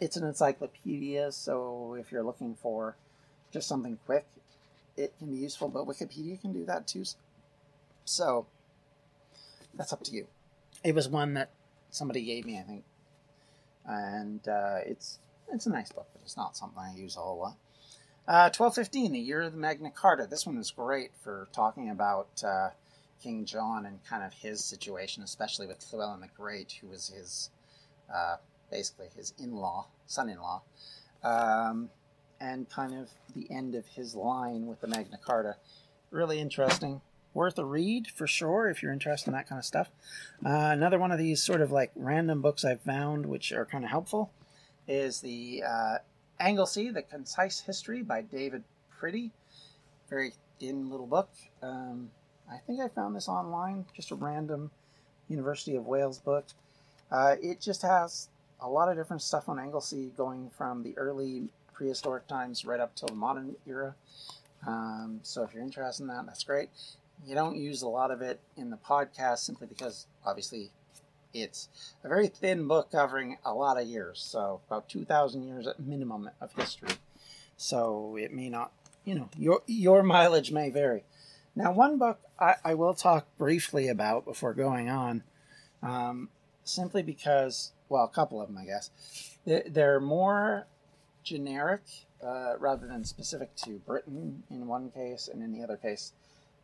It's 0.00 0.16
an 0.16 0.24
encyclopedia, 0.24 1.32
so 1.32 1.96
if 1.98 2.12
you're 2.12 2.22
looking 2.22 2.54
for 2.54 2.96
just 3.52 3.68
something 3.68 3.98
quick, 4.06 4.26
it 4.96 5.12
can 5.18 5.30
be 5.30 5.38
useful, 5.38 5.68
but 5.68 5.86
Wikipedia 5.86 6.40
can 6.40 6.52
do 6.52 6.64
that 6.66 6.86
too. 6.86 7.04
So 8.04 8.46
that's 9.74 9.92
up 9.92 10.02
to 10.04 10.12
you 10.12 10.26
it 10.84 10.94
was 10.94 11.08
one 11.08 11.34
that 11.34 11.50
somebody 11.90 12.22
gave 12.22 12.44
me, 12.44 12.58
I 12.58 12.62
think, 12.62 12.84
and 13.86 14.46
uh, 14.48 14.78
it's 14.86 15.18
it's 15.50 15.66
a 15.66 15.70
nice 15.70 15.90
book, 15.90 16.08
but 16.12 16.22
it's 16.22 16.36
not 16.36 16.56
something 16.56 16.78
I 16.78 16.94
use 16.94 17.16
a 17.16 17.20
whole 17.20 17.38
lot. 17.38 17.56
Uh, 18.26 18.52
1215, 18.54 19.12
the 19.12 19.18
year 19.18 19.42
of 19.42 19.52
the 19.52 19.58
Magna 19.58 19.90
Carta. 19.90 20.26
This 20.28 20.46
one 20.46 20.58
is 20.58 20.70
great 20.70 21.12
for 21.24 21.48
talking 21.52 21.88
about 21.88 22.28
uh, 22.44 22.68
King 23.22 23.46
John 23.46 23.86
and 23.86 24.04
kind 24.04 24.22
of 24.22 24.34
his 24.34 24.62
situation, 24.62 25.22
especially 25.22 25.66
with 25.66 25.84
Llewellyn 25.92 26.20
the 26.20 26.28
Great, 26.36 26.72
who 26.80 26.88
was 26.88 27.08
his 27.08 27.50
uh, 28.14 28.36
basically 28.70 29.06
his 29.16 29.32
in-law, 29.38 29.86
son-in-law, 30.06 30.62
um, 31.24 31.88
and 32.40 32.68
kind 32.68 32.94
of 32.94 33.08
the 33.34 33.50
end 33.50 33.74
of 33.74 33.86
his 33.86 34.14
line 34.14 34.66
with 34.66 34.80
the 34.80 34.88
Magna 34.88 35.18
Carta. 35.24 35.56
Really 36.10 36.38
interesting, 36.38 37.00
worth 37.38 37.56
a 37.56 37.64
read 37.64 38.08
for 38.08 38.26
sure 38.26 38.68
if 38.68 38.82
you're 38.82 38.92
interested 38.92 39.28
in 39.28 39.32
that 39.32 39.48
kind 39.48 39.60
of 39.60 39.64
stuff. 39.64 39.88
Uh, 40.44 40.70
another 40.72 40.98
one 40.98 41.12
of 41.12 41.18
these 41.18 41.40
sort 41.40 41.60
of 41.60 41.70
like 41.70 41.92
random 41.94 42.42
books 42.42 42.64
I've 42.64 42.80
found, 42.80 43.26
which 43.26 43.52
are 43.52 43.64
kind 43.64 43.84
of 43.84 43.90
helpful, 43.90 44.32
is 44.88 45.20
the 45.20 45.62
uh, 45.64 45.98
Anglesey, 46.40 46.90
The 46.90 47.02
Concise 47.02 47.60
History 47.60 48.02
by 48.02 48.22
David 48.22 48.64
Pretty. 48.98 49.30
Very 50.10 50.32
thin 50.58 50.90
little 50.90 51.06
book. 51.06 51.30
Um, 51.62 52.10
I 52.50 52.56
think 52.66 52.80
I 52.80 52.88
found 52.88 53.14
this 53.14 53.28
online, 53.28 53.86
just 53.94 54.10
a 54.10 54.16
random 54.16 54.72
University 55.28 55.76
of 55.76 55.86
Wales 55.86 56.18
book. 56.18 56.46
Uh, 57.12 57.36
it 57.40 57.60
just 57.60 57.82
has 57.82 58.30
a 58.60 58.68
lot 58.68 58.88
of 58.88 58.96
different 58.96 59.22
stuff 59.22 59.48
on 59.48 59.60
Anglesey 59.60 60.10
going 60.16 60.50
from 60.58 60.82
the 60.82 60.98
early 60.98 61.50
prehistoric 61.72 62.26
times 62.26 62.64
right 62.64 62.80
up 62.80 62.96
till 62.96 63.08
the 63.08 63.14
modern 63.14 63.54
era. 63.64 63.94
Um, 64.66 65.20
so 65.22 65.44
if 65.44 65.54
you're 65.54 65.62
interested 65.62 66.02
in 66.02 66.08
that, 66.08 66.26
that's 66.26 66.42
great. 66.42 66.70
You 67.26 67.34
don't 67.34 67.56
use 67.56 67.82
a 67.82 67.88
lot 67.88 68.10
of 68.10 68.22
it 68.22 68.40
in 68.56 68.70
the 68.70 68.76
podcast 68.76 69.38
simply 69.38 69.66
because 69.66 70.06
obviously 70.24 70.70
it's 71.34 71.68
a 72.04 72.08
very 72.08 72.28
thin 72.28 72.66
book 72.66 72.90
covering 72.90 73.36
a 73.44 73.52
lot 73.52 73.80
of 73.80 73.86
years, 73.86 74.20
so 74.20 74.60
about 74.66 74.88
2,000 74.88 75.42
years 75.42 75.66
at 75.66 75.80
minimum 75.80 76.30
of 76.40 76.52
history. 76.54 76.90
So 77.56 78.16
it 78.18 78.32
may 78.32 78.48
not, 78.48 78.72
you 79.04 79.14
know, 79.14 79.28
your 79.36 79.62
your 79.66 80.02
mileage 80.02 80.52
may 80.52 80.70
vary. 80.70 81.04
Now, 81.54 81.72
one 81.72 81.98
book 81.98 82.20
I, 82.38 82.54
I 82.64 82.74
will 82.74 82.94
talk 82.94 83.26
briefly 83.36 83.88
about 83.88 84.24
before 84.24 84.54
going 84.54 84.88
on, 84.88 85.24
um, 85.82 86.28
simply 86.62 87.02
because, 87.02 87.72
well, 87.88 88.04
a 88.04 88.08
couple 88.08 88.40
of 88.40 88.48
them, 88.48 88.58
I 88.58 88.64
guess. 88.64 88.90
They're 89.44 90.00
more 90.00 90.66
generic 91.24 91.82
uh, 92.22 92.54
rather 92.58 92.86
than 92.86 93.04
specific 93.04 93.56
to 93.56 93.80
Britain 93.86 94.44
in 94.50 94.66
one 94.66 94.90
case, 94.90 95.28
and 95.32 95.42
in 95.42 95.52
the 95.52 95.64
other 95.64 95.76
case, 95.76 96.12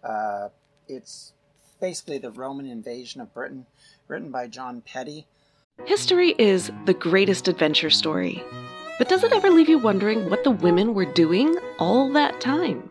uh, 0.05 0.49
it's 0.89 1.33
basically 1.81 2.19
the 2.19 2.31
Roman 2.31 2.67
invasion 2.67 3.21
of 3.21 3.35
Britain, 3.35 3.67
written 4.09 4.31
by 4.31 4.47
John 4.47 4.83
Peddie. 4.83 5.27
History 5.85 6.35
is 6.39 6.71
the 6.87 6.95
greatest 6.95 7.49
adventure 7.49 7.91
story. 7.91 8.43
But 8.99 9.09
does 9.09 9.25
it 9.25 9.33
ever 9.33 9.51
leave 9.51 9.69
you 9.69 9.79
wondering 9.79 10.31
what 10.31 10.45
the 10.45 10.53
women 10.53 10.95
were 10.95 11.13
doing 11.13 11.57
all 11.79 12.13
that 12.13 12.41
time? 12.41 12.91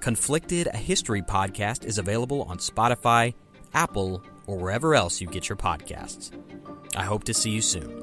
Conflicted, 0.00 0.66
a 0.68 0.78
history 0.78 1.20
podcast, 1.20 1.84
is 1.84 1.98
available 1.98 2.44
on 2.44 2.56
Spotify, 2.56 3.34
Apple, 3.74 4.22
or 4.46 4.56
wherever 4.56 4.94
else 4.94 5.20
you 5.20 5.26
get 5.26 5.48
your 5.48 5.56
podcasts. 5.56 6.30
I 6.96 7.04
hope 7.04 7.24
to 7.24 7.34
see 7.34 7.50
you 7.50 7.60
soon. 7.60 8.02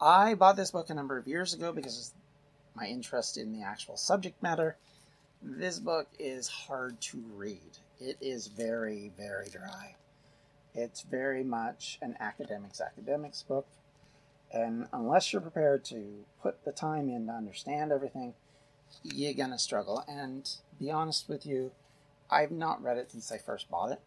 I 0.00 0.34
bought 0.34 0.56
this 0.56 0.70
book 0.70 0.88
a 0.88 0.94
number 0.94 1.18
of 1.18 1.28
years 1.28 1.52
ago 1.52 1.72
because 1.72 2.08
of 2.08 2.76
my 2.80 2.86
interest 2.86 3.36
in 3.36 3.52
the 3.52 3.64
actual 3.64 3.98
subject 3.98 4.42
matter. 4.42 4.76
This 5.42 5.78
book 5.78 6.08
is 6.18 6.48
hard 6.48 6.98
to 7.02 7.22
read. 7.36 7.78
It 8.00 8.16
is 8.20 8.46
very, 8.46 9.12
very 9.18 9.48
dry. 9.50 9.96
It's 10.78 11.02
very 11.02 11.42
much 11.42 11.98
an 12.00 12.16
academic's 12.20 12.80
academics 12.80 13.42
book. 13.42 13.66
And 14.52 14.86
unless 14.92 15.32
you're 15.32 15.42
prepared 15.42 15.84
to 15.86 16.24
put 16.40 16.64
the 16.64 16.70
time 16.70 17.08
in 17.08 17.26
to 17.26 17.32
understand 17.32 17.90
everything, 17.90 18.34
you're 19.02 19.34
going 19.34 19.50
to 19.50 19.58
struggle. 19.58 20.04
And 20.06 20.48
be 20.78 20.90
honest 20.92 21.28
with 21.28 21.44
you, 21.44 21.72
I've 22.30 22.52
not 22.52 22.80
read 22.80 22.96
it 22.96 23.10
since 23.10 23.32
I 23.32 23.38
first 23.38 23.68
bought 23.68 23.90
it 23.90 24.00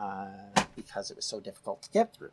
uh, 0.00 0.62
because 0.76 1.10
it 1.10 1.16
was 1.16 1.24
so 1.24 1.40
difficult 1.40 1.82
to 1.82 1.90
get 1.90 2.14
through. 2.14 2.30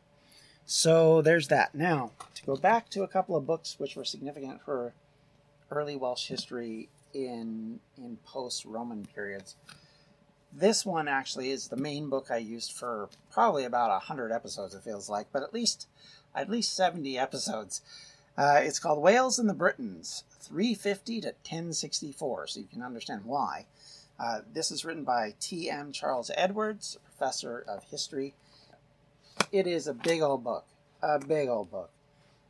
So 0.67 1.23
there's 1.23 1.47
that. 1.47 1.73
Now, 1.73 2.11
to 2.35 2.45
go 2.45 2.55
back 2.55 2.89
to 2.89 3.01
a 3.01 3.07
couple 3.07 3.35
of 3.35 3.47
books 3.47 3.79
which 3.79 3.95
were 3.95 4.05
significant 4.05 4.61
for 4.63 4.93
early 5.71 5.95
Welsh 5.95 6.27
history 6.27 6.89
in, 7.15 7.79
in 7.97 8.17
post 8.25 8.63
Roman 8.63 9.07
periods. 9.15 9.55
This 10.57 10.85
one 10.85 11.09
actually 11.09 11.49
is 11.49 11.67
the 11.67 11.75
main 11.75 12.09
book 12.09 12.31
I 12.31 12.37
used 12.37 12.71
for 12.71 13.09
probably 13.29 13.65
about 13.65 13.91
a 13.91 13.99
hundred 13.99 14.31
episodes. 14.31 14.73
It 14.73 14.83
feels 14.83 15.09
like, 15.09 15.27
but 15.33 15.43
at 15.43 15.53
least 15.53 15.89
at 16.33 16.49
least 16.49 16.73
seventy 16.73 17.17
episodes. 17.17 17.81
Uh, 18.37 18.61
it's 18.63 18.79
called 18.79 19.01
Wales 19.01 19.37
and 19.37 19.49
the 19.49 19.53
Britons, 19.53 20.23
350 20.41 21.21
to 21.21 21.27
1064, 21.27 22.47
so 22.47 22.59
you 22.59 22.67
can 22.67 22.81
understand 22.81 23.25
why. 23.25 23.65
Uh, 24.17 24.41
this 24.53 24.71
is 24.71 24.83
written 24.83 25.03
by 25.03 25.33
T.M. 25.39 25.91
Charles 25.91 26.31
Edwards, 26.35 26.97
professor 27.03 27.63
of 27.67 27.83
history. 27.85 28.33
It 29.51 29.67
is 29.67 29.87
a 29.87 29.93
big 29.93 30.21
old 30.21 30.43
book, 30.43 30.65
a 31.01 31.19
big 31.19 31.49
old 31.49 31.69
book. 31.69 31.91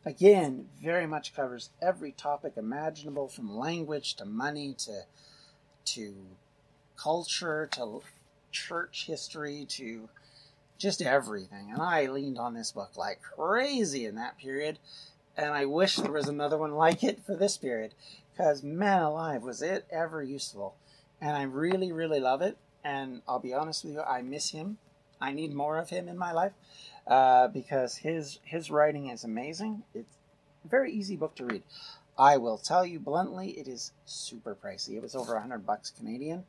Again, 0.06 0.70
very 0.80 1.08
much 1.08 1.36
covers 1.36 1.72
every 1.82 2.12
topic 2.12 2.54
imaginable, 2.56 3.28
from 3.28 3.56
language 3.56 4.14
to 4.16 4.26
money 4.26 4.76
to 4.80 5.06
to 5.86 6.16
culture 6.98 7.68
to 7.74 8.02
church 8.52 9.06
history 9.08 9.66
to 9.70 10.10
just 10.78 11.02
everything. 11.02 11.72
And 11.72 11.82
I 11.82 12.08
leaned 12.08 12.38
on 12.38 12.54
this 12.54 12.72
book 12.72 12.98
like 12.98 13.22
crazy 13.22 14.06
in 14.06 14.16
that 14.16 14.38
period. 14.38 14.80
And 15.38 15.52
I 15.54 15.66
wish 15.66 15.98
there 15.98 16.12
was 16.12 16.28
another 16.28 16.58
one 16.58 16.74
like 16.74 17.04
it 17.04 17.26
for 17.26 17.36
this 17.36 17.58
period. 17.58 17.94
Because, 18.32 18.64
man 18.64 19.02
alive, 19.02 19.44
was 19.44 19.62
it 19.62 19.86
ever 19.90 20.22
useful. 20.22 20.76
And 21.22 21.32
I 21.32 21.44
really, 21.44 21.92
really 21.92 22.20
love 22.20 22.42
it. 22.42 22.58
And 22.84 23.22
I'll 23.28 23.40
be 23.40 23.54
honest 23.54 23.84
with 23.84 23.94
you, 23.94 24.02
I 24.02 24.22
miss 24.22 24.52
him. 24.52 24.78
I 25.20 25.32
need 25.32 25.54
more 25.54 25.78
of 25.78 25.90
him 25.90 26.08
in 26.08 26.18
my 26.18 26.32
life 26.32 26.52
uh, 27.08 27.48
because 27.48 27.98
his 27.98 28.40
his 28.44 28.70
writing 28.70 29.10
is 29.10 29.24
amazing. 29.24 29.84
It's 29.94 30.18
a 30.64 30.68
very 30.68 30.92
easy 30.92 31.16
book 31.16 31.36
to 31.36 31.46
read. 31.46 31.64
I 32.18 32.38
will 32.38 32.58
tell 32.58 32.86
you 32.86 33.00
bluntly, 33.00 33.52
it 33.52 33.68
is 33.68 33.92
super 34.06 34.56
pricey. 34.56 34.96
It 34.96 35.02
was 35.02 35.16
over 35.16 35.36
a 35.36 35.42
hundred 35.42 35.66
bucks 35.66 35.90
Canadian, 35.90 36.46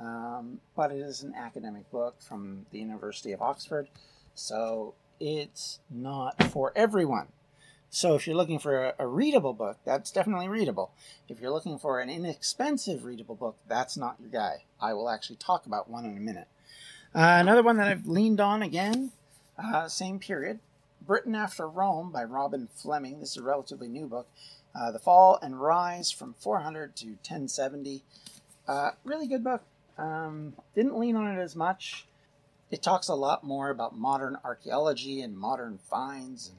um, 0.00 0.60
but 0.76 0.92
it 0.92 0.98
is 0.98 1.22
an 1.22 1.34
academic 1.34 1.90
book 1.90 2.16
from 2.20 2.66
the 2.70 2.78
University 2.78 3.32
of 3.32 3.42
Oxford, 3.42 3.88
so 4.34 4.94
it's 5.20 5.80
not 5.90 6.42
for 6.44 6.72
everyone. 6.76 7.28
So 7.90 8.14
if 8.14 8.26
you're 8.26 8.36
looking 8.36 8.58
for 8.58 8.84
a, 8.84 8.94
a, 8.98 9.06
readable 9.06 9.54
book, 9.54 9.78
that's 9.84 10.10
definitely 10.10 10.48
readable. 10.48 10.92
If 11.26 11.40
you're 11.40 11.50
looking 11.50 11.78
for 11.78 12.00
an 12.00 12.10
inexpensive 12.10 13.04
readable 13.04 13.34
book, 13.34 13.56
that's 13.66 13.96
not 13.96 14.16
your 14.20 14.28
guy. 14.28 14.64
I 14.80 14.92
will 14.92 15.08
actually 15.08 15.36
talk 15.36 15.64
about 15.64 15.88
one 15.88 16.04
in 16.04 16.16
a 16.16 16.20
minute. 16.20 16.48
Uh, 17.14 17.38
another 17.40 17.62
one 17.62 17.78
that 17.78 17.88
I've 17.88 18.06
leaned 18.06 18.40
on 18.40 18.62
again, 18.62 19.12
uh, 19.56 19.88
same 19.88 20.18
period, 20.18 20.60
Britain 21.00 21.34
After 21.34 21.66
Rome 21.66 22.12
by 22.12 22.24
Robin 22.24 22.68
Fleming. 22.74 23.20
This 23.20 23.30
is 23.30 23.36
a 23.38 23.42
relatively 23.42 23.88
new 23.88 24.06
book. 24.06 24.28
Uh, 24.74 24.92
the 24.92 24.98
Fall 24.98 25.38
and 25.40 25.58
Rise 25.58 26.10
from 26.10 26.34
400 26.34 26.94
to 26.96 27.06
1070. 27.06 28.04
Uh, 28.68 28.90
really 29.04 29.26
good 29.26 29.42
book. 29.42 29.62
Um, 29.98 30.54
didn't 30.74 30.98
lean 30.98 31.16
on 31.16 31.36
it 31.36 31.40
as 31.40 31.56
much. 31.56 32.06
It 32.70 32.82
talks 32.82 33.08
a 33.08 33.14
lot 33.14 33.44
more 33.44 33.70
about 33.70 33.98
modern 33.98 34.38
archaeology 34.44 35.20
and 35.20 35.36
modern 35.36 35.78
finds 35.78 36.48
and 36.48 36.58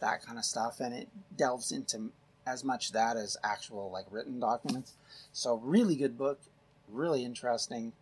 that 0.00 0.22
kind 0.22 0.38
of 0.38 0.44
stuff, 0.44 0.80
and 0.80 0.92
it 0.94 1.08
delves 1.36 1.70
into 1.70 2.10
as 2.46 2.64
much 2.64 2.92
that 2.92 3.16
as 3.16 3.36
actual 3.44 3.90
like 3.90 4.06
written 4.10 4.40
documents. 4.40 4.94
So 5.32 5.56
really 5.62 5.96
good 5.96 6.18
book, 6.18 6.40
really 6.88 7.24
interesting, 7.24 7.92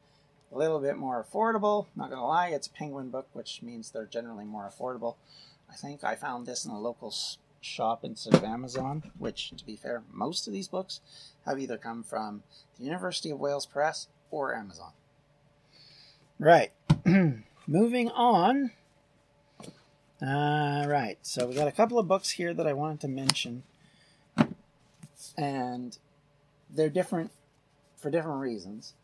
a 0.52 0.58
little 0.58 0.80
bit 0.80 0.96
more 0.96 1.24
affordable. 1.24 1.86
Not 1.94 2.10
gonna 2.10 2.26
lie, 2.26 2.48
it's 2.48 2.66
a 2.66 2.72
Penguin 2.72 3.10
book, 3.10 3.28
which 3.32 3.62
means 3.62 3.90
they're 3.90 4.06
generally 4.06 4.44
more 4.44 4.70
affordable. 4.70 5.16
I 5.70 5.74
think 5.74 6.04
I 6.04 6.16
found 6.16 6.46
this 6.46 6.64
in 6.64 6.70
a 6.70 6.80
local 6.80 7.14
shop 7.60 8.04
instead 8.04 8.34
of 8.34 8.44
Amazon, 8.44 9.12
which, 9.18 9.50
to 9.56 9.64
be 9.64 9.76
fair, 9.76 10.02
most 10.10 10.46
of 10.46 10.52
these 10.52 10.68
books 10.68 11.00
have 11.46 11.58
either 11.58 11.78
come 11.78 12.02
from 12.02 12.42
the 12.78 12.84
University 12.84 13.30
of 13.30 13.38
Wales 13.38 13.66
Press 13.66 14.08
or 14.32 14.56
Amazon. 14.56 14.90
Right. 16.40 16.72
Moving 17.68 18.08
on. 18.10 18.72
Uh, 20.20 20.84
right. 20.88 21.18
So 21.22 21.46
we 21.46 21.54
got 21.54 21.68
a 21.68 21.72
couple 21.72 22.00
of 22.00 22.08
books 22.08 22.30
here 22.30 22.52
that 22.52 22.66
I 22.66 22.72
wanted 22.72 23.00
to 23.02 23.08
mention, 23.08 23.62
and 25.36 25.96
they're 26.68 26.90
different 26.90 27.30
for 27.96 28.10
different 28.10 28.40
reasons. 28.40 28.94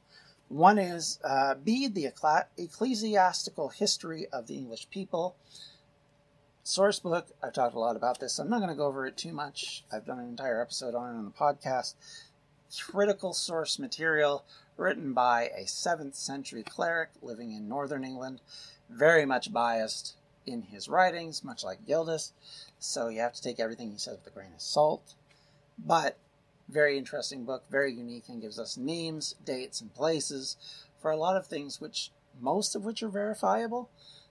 One 0.48 0.78
is 0.78 1.18
uh, 1.22 1.54
Bede, 1.54 1.94
the 1.94 2.10
Ecclesiastical 2.56 3.68
History 3.68 4.26
of 4.32 4.46
the 4.46 4.56
English 4.56 4.88
People. 4.90 5.36
Source 6.62 6.98
book, 6.98 7.28
I've 7.42 7.52
talked 7.52 7.74
a 7.74 7.78
lot 7.78 7.96
about 7.96 8.20
this, 8.20 8.34
so 8.34 8.42
I'm 8.42 8.50
not 8.50 8.58
going 8.58 8.70
to 8.70 8.76
go 8.76 8.86
over 8.86 9.06
it 9.06 9.16
too 9.16 9.32
much. 9.32 9.84
I've 9.92 10.06
done 10.06 10.18
an 10.18 10.28
entire 10.28 10.60
episode 10.60 10.94
on 10.94 11.14
it 11.14 11.18
on 11.18 11.24
the 11.24 11.30
podcast. 11.30 11.94
Critical 12.76 13.32
source 13.32 13.78
material 13.78 14.44
written 14.76 15.12
by 15.12 15.50
a 15.56 15.64
7th 15.64 16.14
century 16.14 16.62
cleric 16.62 17.10
living 17.22 17.52
in 17.52 17.68
northern 17.68 18.04
England, 18.04 18.40
very 18.88 19.24
much 19.24 19.52
biased 19.52 20.16
in 20.46 20.62
his 20.62 20.88
writings, 20.88 21.44
much 21.44 21.64
like 21.64 21.86
Gildas, 21.86 22.32
so 22.78 23.08
you 23.08 23.20
have 23.20 23.34
to 23.34 23.42
take 23.42 23.60
everything 23.60 23.90
he 23.90 23.98
says 23.98 24.18
with 24.18 24.26
a 24.26 24.30
grain 24.30 24.52
of 24.54 24.60
salt. 24.60 25.14
But 25.78 26.18
very 26.68 26.98
interesting 26.98 27.44
book, 27.44 27.64
very 27.70 27.92
unique, 27.92 28.28
and 28.28 28.40
gives 28.40 28.58
us 28.58 28.76
names, 28.76 29.34
dates, 29.44 29.80
and 29.80 29.92
places 29.94 30.56
for 31.00 31.10
a 31.10 31.16
lot 31.16 31.36
of 31.36 31.46
things 31.46 31.80
which 31.80 32.10
most 32.40 32.76
of 32.76 32.84
which 32.84 33.02
are 33.02 33.08
verifiable, 33.08 33.90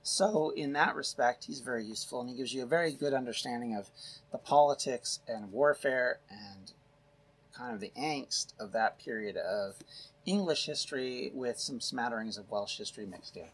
so, 0.10 0.52
in 0.52 0.72
that 0.72 0.96
respect, 0.96 1.44
he's 1.46 1.60
very 1.60 1.84
useful 1.84 2.22
and 2.22 2.30
he 2.30 2.36
gives 2.38 2.54
you 2.54 2.64
a 2.64 2.66
very 2.66 2.94
good 2.94 3.14
understanding 3.14 3.76
of 3.76 3.90
the 4.32 4.38
politics 4.38 5.20
and 5.28 5.52
warfare 5.52 6.20
and 6.30 6.72
kind 7.58 7.74
of 7.74 7.80
the 7.80 7.92
angst 7.98 8.54
of 8.60 8.72
that 8.74 9.00
period 9.00 9.38
of 9.38 9.76
English 10.26 10.66
history 10.66 11.32
with 11.34 11.60
some 11.60 11.80
smatterings 11.80 12.38
of 12.38 12.50
Welsh 12.52 12.78
history 12.78 13.06
mixed 13.06 13.38
in. 13.38 13.48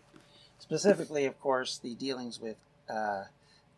Specifically, 0.60 1.26
of 1.26 1.40
course, 1.40 1.78
the 1.78 1.96
dealings 1.96 2.40
with 2.40 2.58
uh, 2.90 3.24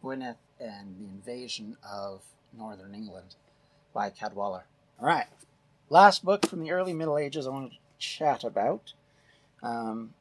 Gwynedd 0.01 0.37
and 0.59 0.95
the 0.97 1.05
invasion 1.05 1.77
of 1.87 2.23
northern 2.57 2.95
England 2.95 3.35
by 3.93 4.09
Cadwallader. 4.09 4.65
All 4.99 5.07
right, 5.07 5.27
last 5.89 6.23
book 6.23 6.45
from 6.45 6.61
the 6.61 6.71
early 6.71 6.93
Middle 6.93 7.17
Ages 7.17 7.47
I 7.47 7.49
want 7.49 7.71
to 7.71 7.77
chat 7.97 8.43
about. 8.43 8.93
Um, 9.61 10.13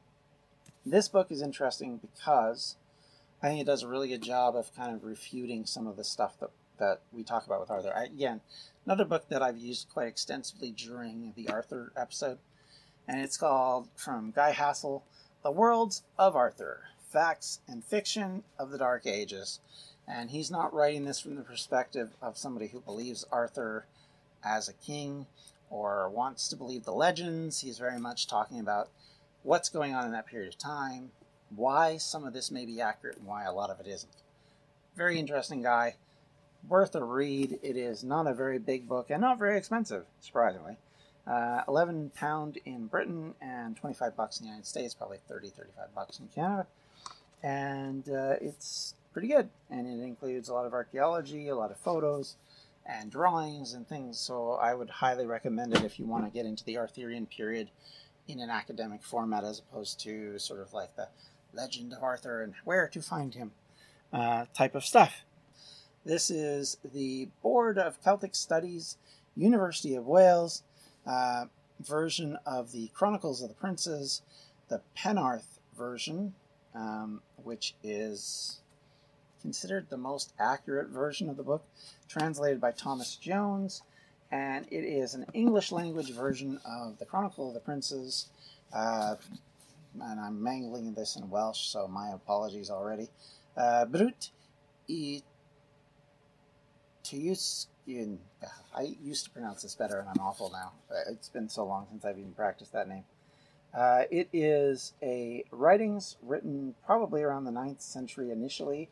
this 0.85 1.07
book 1.07 1.31
is 1.31 1.41
interesting 1.41 1.97
because 1.97 2.75
I 3.41 3.49
think 3.49 3.61
it 3.61 3.65
does 3.65 3.83
a 3.83 3.87
really 3.87 4.07
good 4.07 4.21
job 4.21 4.55
of 4.55 4.75
kind 4.75 4.93
of 4.95 5.03
refuting 5.03 5.65
some 5.65 5.87
of 5.87 5.97
the 5.97 6.03
stuff 6.03 6.39
that, 6.39 6.49
that 6.79 7.01
we 7.11 7.23
talk 7.23 7.45
about 7.45 7.59
with 7.59 7.71
Arthur. 7.71 7.93
I, 7.95 8.05
again, 8.05 8.41
another 8.85 9.05
book 9.05 9.27
that 9.29 9.41
I've 9.41 9.57
used 9.57 9.89
quite 9.91 10.07
extensively 10.07 10.71
during 10.71 11.33
the 11.35 11.49
Arthur 11.49 11.91
episode, 11.97 12.37
and 13.07 13.19
it's 13.19 13.37
called 13.37 13.87
From 13.95 14.31
Guy 14.31 14.51
Halsall 14.51 15.01
The 15.43 15.49
Worlds 15.51 16.03
of 16.19 16.35
Arthur 16.35 16.83
Facts 17.11 17.61
and 17.67 17.83
Fiction 17.83 18.43
of 18.59 18.69
the 18.69 18.77
Dark 18.77 19.07
Ages. 19.07 19.59
And 20.07 20.29
he's 20.29 20.51
not 20.51 20.71
writing 20.71 21.05
this 21.05 21.19
from 21.19 21.35
the 21.35 21.41
perspective 21.41 22.11
of 22.21 22.37
somebody 22.37 22.67
who 22.67 22.79
believes 22.79 23.25
Arthur 23.31 23.87
as 24.43 24.69
a 24.69 24.73
king 24.73 25.25
or 25.71 26.07
wants 26.09 26.47
to 26.49 26.55
believe 26.55 26.83
the 26.83 26.91
legends. 26.91 27.61
He's 27.61 27.79
very 27.79 27.99
much 27.99 28.27
talking 28.27 28.59
about 28.59 28.89
what's 29.41 29.69
going 29.69 29.95
on 29.95 30.05
in 30.05 30.11
that 30.11 30.27
period 30.27 30.49
of 30.49 30.59
time, 30.59 31.09
why 31.49 31.97
some 31.97 32.23
of 32.23 32.33
this 32.33 32.51
may 32.51 32.67
be 32.67 32.81
accurate 32.81 33.17
and 33.17 33.25
why 33.25 33.45
a 33.45 33.53
lot 33.53 33.71
of 33.71 33.79
it 33.79 33.87
isn't. 33.87 34.13
Very 34.95 35.17
interesting 35.17 35.63
guy, 35.63 35.95
worth 36.67 36.95
a 36.95 37.03
read. 37.03 37.59
It 37.61 37.77
is 37.77 38.03
not 38.03 38.27
a 38.27 38.33
very 38.33 38.59
big 38.59 38.87
book 38.87 39.09
and 39.09 39.21
not 39.21 39.39
very 39.39 39.57
expensive, 39.57 40.05
surprisingly. 40.19 40.77
Uh, 41.27 41.61
11 41.67 42.11
pound 42.15 42.59
in 42.65 42.87
Britain 42.87 43.33
and 43.41 43.75
25 43.75 44.15
bucks 44.15 44.39
in 44.39 44.45
the 44.45 44.49
United 44.49 44.67
States, 44.67 44.93
probably 44.93 45.17
30, 45.27 45.49
35 45.49 45.95
bucks 45.95 46.19
in 46.19 46.27
Canada. 46.27 46.67
And 47.41 48.07
uh, 48.09 48.35
it's 48.41 48.93
pretty 49.11 49.27
good. 49.27 49.49
And 49.69 49.87
it 49.87 50.03
includes 50.03 50.49
a 50.49 50.53
lot 50.53 50.65
of 50.65 50.73
archaeology, 50.73 51.47
a 51.47 51.55
lot 51.55 51.71
of 51.71 51.77
photos, 51.77 52.35
and 52.85 53.11
drawings 53.11 53.73
and 53.73 53.87
things. 53.87 54.19
So 54.19 54.53
I 54.53 54.73
would 54.73 54.89
highly 54.89 55.25
recommend 55.25 55.75
it 55.75 55.83
if 55.83 55.97
you 55.97 56.05
want 56.05 56.25
to 56.25 56.31
get 56.31 56.45
into 56.45 56.63
the 56.63 56.77
Arthurian 56.77 57.25
period 57.25 57.69
in 58.27 58.39
an 58.39 58.49
academic 58.49 59.03
format 59.03 59.43
as 59.43 59.59
opposed 59.59 59.99
to 60.01 60.37
sort 60.39 60.59
of 60.59 60.73
like 60.73 60.95
the 60.95 61.07
legend 61.53 61.93
of 61.93 62.03
Arthur 62.03 62.41
and 62.43 62.53
where 62.63 62.87
to 62.87 63.01
find 63.01 63.33
him 63.33 63.51
uh, 64.13 64.45
type 64.53 64.75
of 64.75 64.85
stuff. 64.85 65.24
This 66.05 66.29
is 66.29 66.77
the 66.93 67.29
Board 67.41 67.77
of 67.79 68.01
Celtic 68.01 68.35
Studies, 68.35 68.97
University 69.35 69.95
of 69.95 70.05
Wales 70.05 70.63
uh, 71.05 71.45
version 71.79 72.37
of 72.45 72.71
the 72.71 72.89
Chronicles 72.93 73.41
of 73.41 73.49
the 73.49 73.55
Princes, 73.55 74.21
the 74.69 74.81
Penarth 74.95 75.59
version, 75.75 76.35
um, 76.75 77.21
which 77.43 77.73
is 77.83 78.61
considered 79.41 79.89
the 79.89 79.97
most 79.97 80.33
accurate 80.39 80.89
version 80.89 81.29
of 81.29 81.37
the 81.37 81.43
book, 81.43 81.65
translated 82.07 82.61
by 82.61 82.71
Thomas 82.71 83.15
Jones 83.15 83.81
and 84.31 84.65
it 84.71 84.83
is 84.83 85.13
an 85.13 85.25
English 85.33 85.71
language 85.71 86.11
version 86.11 86.59
of 86.65 86.97
the 86.99 87.05
Chronicle 87.05 87.47
of 87.47 87.53
the 87.53 87.59
Princes. 87.59 88.27
Uh, 88.73 89.15
and 90.01 90.19
I'm 90.19 90.41
mangling 90.41 90.93
this 90.93 91.15
in 91.15 91.29
Welsh, 91.29 91.67
so 91.67 91.87
my 91.87 92.09
apologies 92.09 92.69
already. 92.69 93.09
Uh, 93.55 93.85
Brut 93.85 94.31
i 94.89 95.21
Tyuskin. 97.05 98.17
I 98.75 98.95
used 99.01 99.25
to 99.25 99.31
pronounce 99.31 99.61
this 99.61 99.75
better, 99.75 99.99
and 99.99 100.09
I'm 100.09 100.25
awful 100.25 100.51
now. 100.51 100.73
It's 101.07 101.29
been 101.29 101.49
so 101.49 101.63
long 101.63 101.85
since 101.89 102.03
I've 102.03 102.17
even 102.17 102.33
practiced 102.33 102.73
that 102.73 102.89
name. 102.89 103.03
Uh, 103.73 104.03
it 104.09 104.27
is 104.33 104.93
a 105.03 105.43
writings 105.51 106.17
written 106.21 106.73
probably 106.85 107.21
around 107.21 107.43
the 107.43 107.51
9th 107.51 107.81
century 107.81 108.31
initially 108.31 108.89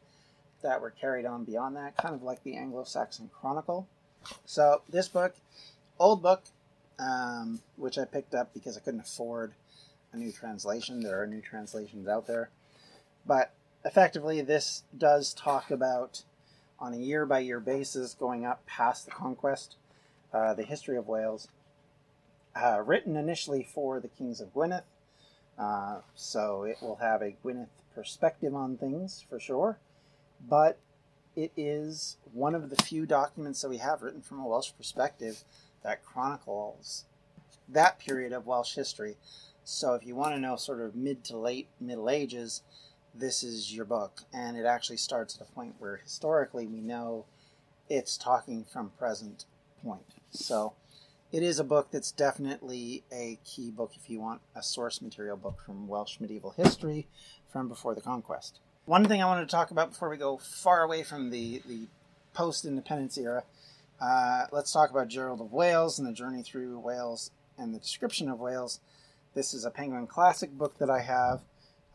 that 0.62 0.80
were 0.82 0.92
carried 0.92 1.26
on 1.26 1.44
beyond 1.44 1.76
that, 1.76 1.98
kind 1.98 2.14
of 2.14 2.22
like 2.22 2.44
the 2.44 2.56
Anglo-Saxon 2.56 3.30
Chronicle. 3.34 3.88
So 4.46 4.82
this 4.88 5.08
book, 5.08 5.36
old 6.00 6.22
book, 6.22 6.44
um, 7.00 7.62
which 7.78 7.98
I 7.98 8.06
picked 8.06 8.36
up 8.36 8.54
because 8.54 8.78
I 8.78 8.82
couldn't 8.82 9.02
afford 9.02 9.54
a 10.12 10.18
new 10.18 10.32
translation. 10.32 11.02
There 11.02 11.22
are 11.22 11.28
new 11.28 11.42
translations 11.42 12.08
out 12.08 12.28
there, 12.28 12.50
but 13.26 13.54
effectively, 13.84 14.42
this 14.42 14.84
does 14.96 15.34
talk 15.34 15.72
about 15.72 16.24
on 16.84 16.94
a 16.94 16.98
year 16.98 17.26
by 17.26 17.40
year 17.40 17.62
basis 17.62 18.14
going 18.14 18.46
up 18.46 18.66
past 18.66 19.06
the 19.06 19.12
conquest, 19.12 19.78
uh, 20.34 20.54
the 20.54 20.64
history 20.64 20.98
of 20.98 21.08
Wales. 21.08 21.48
Uh, 22.54 22.84
written 22.86 23.16
initially 23.16 23.64
for 23.64 24.00
the 24.00 24.10
kings 24.10 24.40
of 24.40 24.54
Gwynedd, 24.54 24.84
uh, 25.58 26.02
so 26.14 26.64
it 26.64 26.78
will 26.82 26.98
have 26.98 27.22
a 27.22 27.36
Gwynedd 27.44 27.70
perspective 27.96 28.54
on 28.54 28.78
things 28.78 29.26
for 29.28 29.40
sure, 29.40 29.80
but 30.48 30.78
it 31.36 31.52
is 31.58 32.18
one 32.32 32.54
of 32.54 32.70
the 32.70 32.76
few 32.76 33.08
documents 33.08 33.62
that 33.62 33.70
we 33.70 33.78
have 33.78 34.04
written 34.04 34.22
from 34.22 34.40
a 34.40 34.48
Welsh 34.48 34.72
perspective 34.78 35.44
that 35.84 36.06
chronicles 36.06 37.06
that 37.68 37.98
period 37.98 38.34
of 38.34 38.46
Welsh 38.46 38.76
history. 38.76 39.16
So 39.64 39.94
if 39.94 40.06
you 40.06 40.16
want 40.16 40.36
to 40.36 40.40
know 40.40 40.58
sort 40.58 40.82
of 40.82 40.96
mid 40.96 41.24
to 41.26 41.38
late 41.38 41.70
Middle 41.80 42.10
Ages, 42.10 42.62
this 43.14 43.44
is 43.44 43.74
your 43.74 43.86
book. 43.86 44.22
And 44.34 44.58
it 44.58 44.66
actually 44.66 44.98
starts 44.98 45.36
at 45.36 45.48
a 45.48 45.52
point 45.52 45.76
where 45.80 45.98
historically 45.98 46.68
we 46.68 46.82
know 46.82 47.26
it's 47.90 48.18
talking 48.18 48.64
from 48.64 48.92
present 48.98 49.46
point. 49.84 50.16
So 50.32 50.74
it 51.32 51.44
is 51.44 51.60
a 51.60 51.64
book 51.64 51.90
that's 51.92 52.12
definitely 52.12 53.04
a 53.12 53.40
key 53.44 53.72
book 53.72 53.94
if 53.96 54.10
you 54.10 54.20
want 54.20 54.42
a 54.56 54.64
source 54.64 55.02
material 55.02 55.38
book 55.38 55.62
from 55.66 55.88
Welsh 55.88 56.20
medieval 56.20 56.52
history 56.52 57.08
from 57.52 57.68
before 57.68 57.96
the 57.96 58.02
conquest. 58.02 58.60
One 58.86 59.06
thing 59.06 59.22
I 59.22 59.26
wanted 59.26 59.48
to 59.48 59.52
talk 59.52 59.72
about 59.72 59.92
before 59.92 60.10
we 60.10 60.18
go 60.18 60.38
far 60.38 60.84
away 60.84 61.04
from 61.04 61.30
the, 61.30 61.62
the 61.66 61.88
post 62.34 62.66
independence 62.66 63.18
era. 63.18 63.44
Uh, 64.02 64.46
let's 64.52 64.72
talk 64.72 64.90
about 64.90 65.08
Gerald 65.08 65.40
of 65.40 65.54
Wales 65.54 65.98
and 65.98 66.08
the 66.08 66.14
journey 66.14 66.44
through 66.44 66.80
Wales 66.80 67.32
and 67.58 67.74
the 67.74 67.80
description 67.80 68.30
of 68.30 68.40
Wales. 68.40 68.80
This 69.34 69.54
is 69.54 69.66
a 69.66 69.72
Penguin 69.72 70.08
Classic 70.08 70.52
book 70.52 70.78
that 70.80 70.90
I 70.90 71.02
have. 71.02 71.42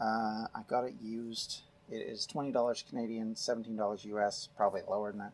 Uh, 0.00 0.46
I 0.54 0.62
got 0.68 0.84
it 0.84 0.94
used. 1.02 1.62
It 1.90 1.96
is 1.96 2.26
twenty 2.26 2.52
dollars 2.52 2.84
Canadian, 2.88 3.36
seventeen 3.36 3.76
dollars 3.76 4.04
US, 4.04 4.48
probably 4.56 4.82
lower 4.88 5.10
than 5.10 5.20
that. 5.20 5.32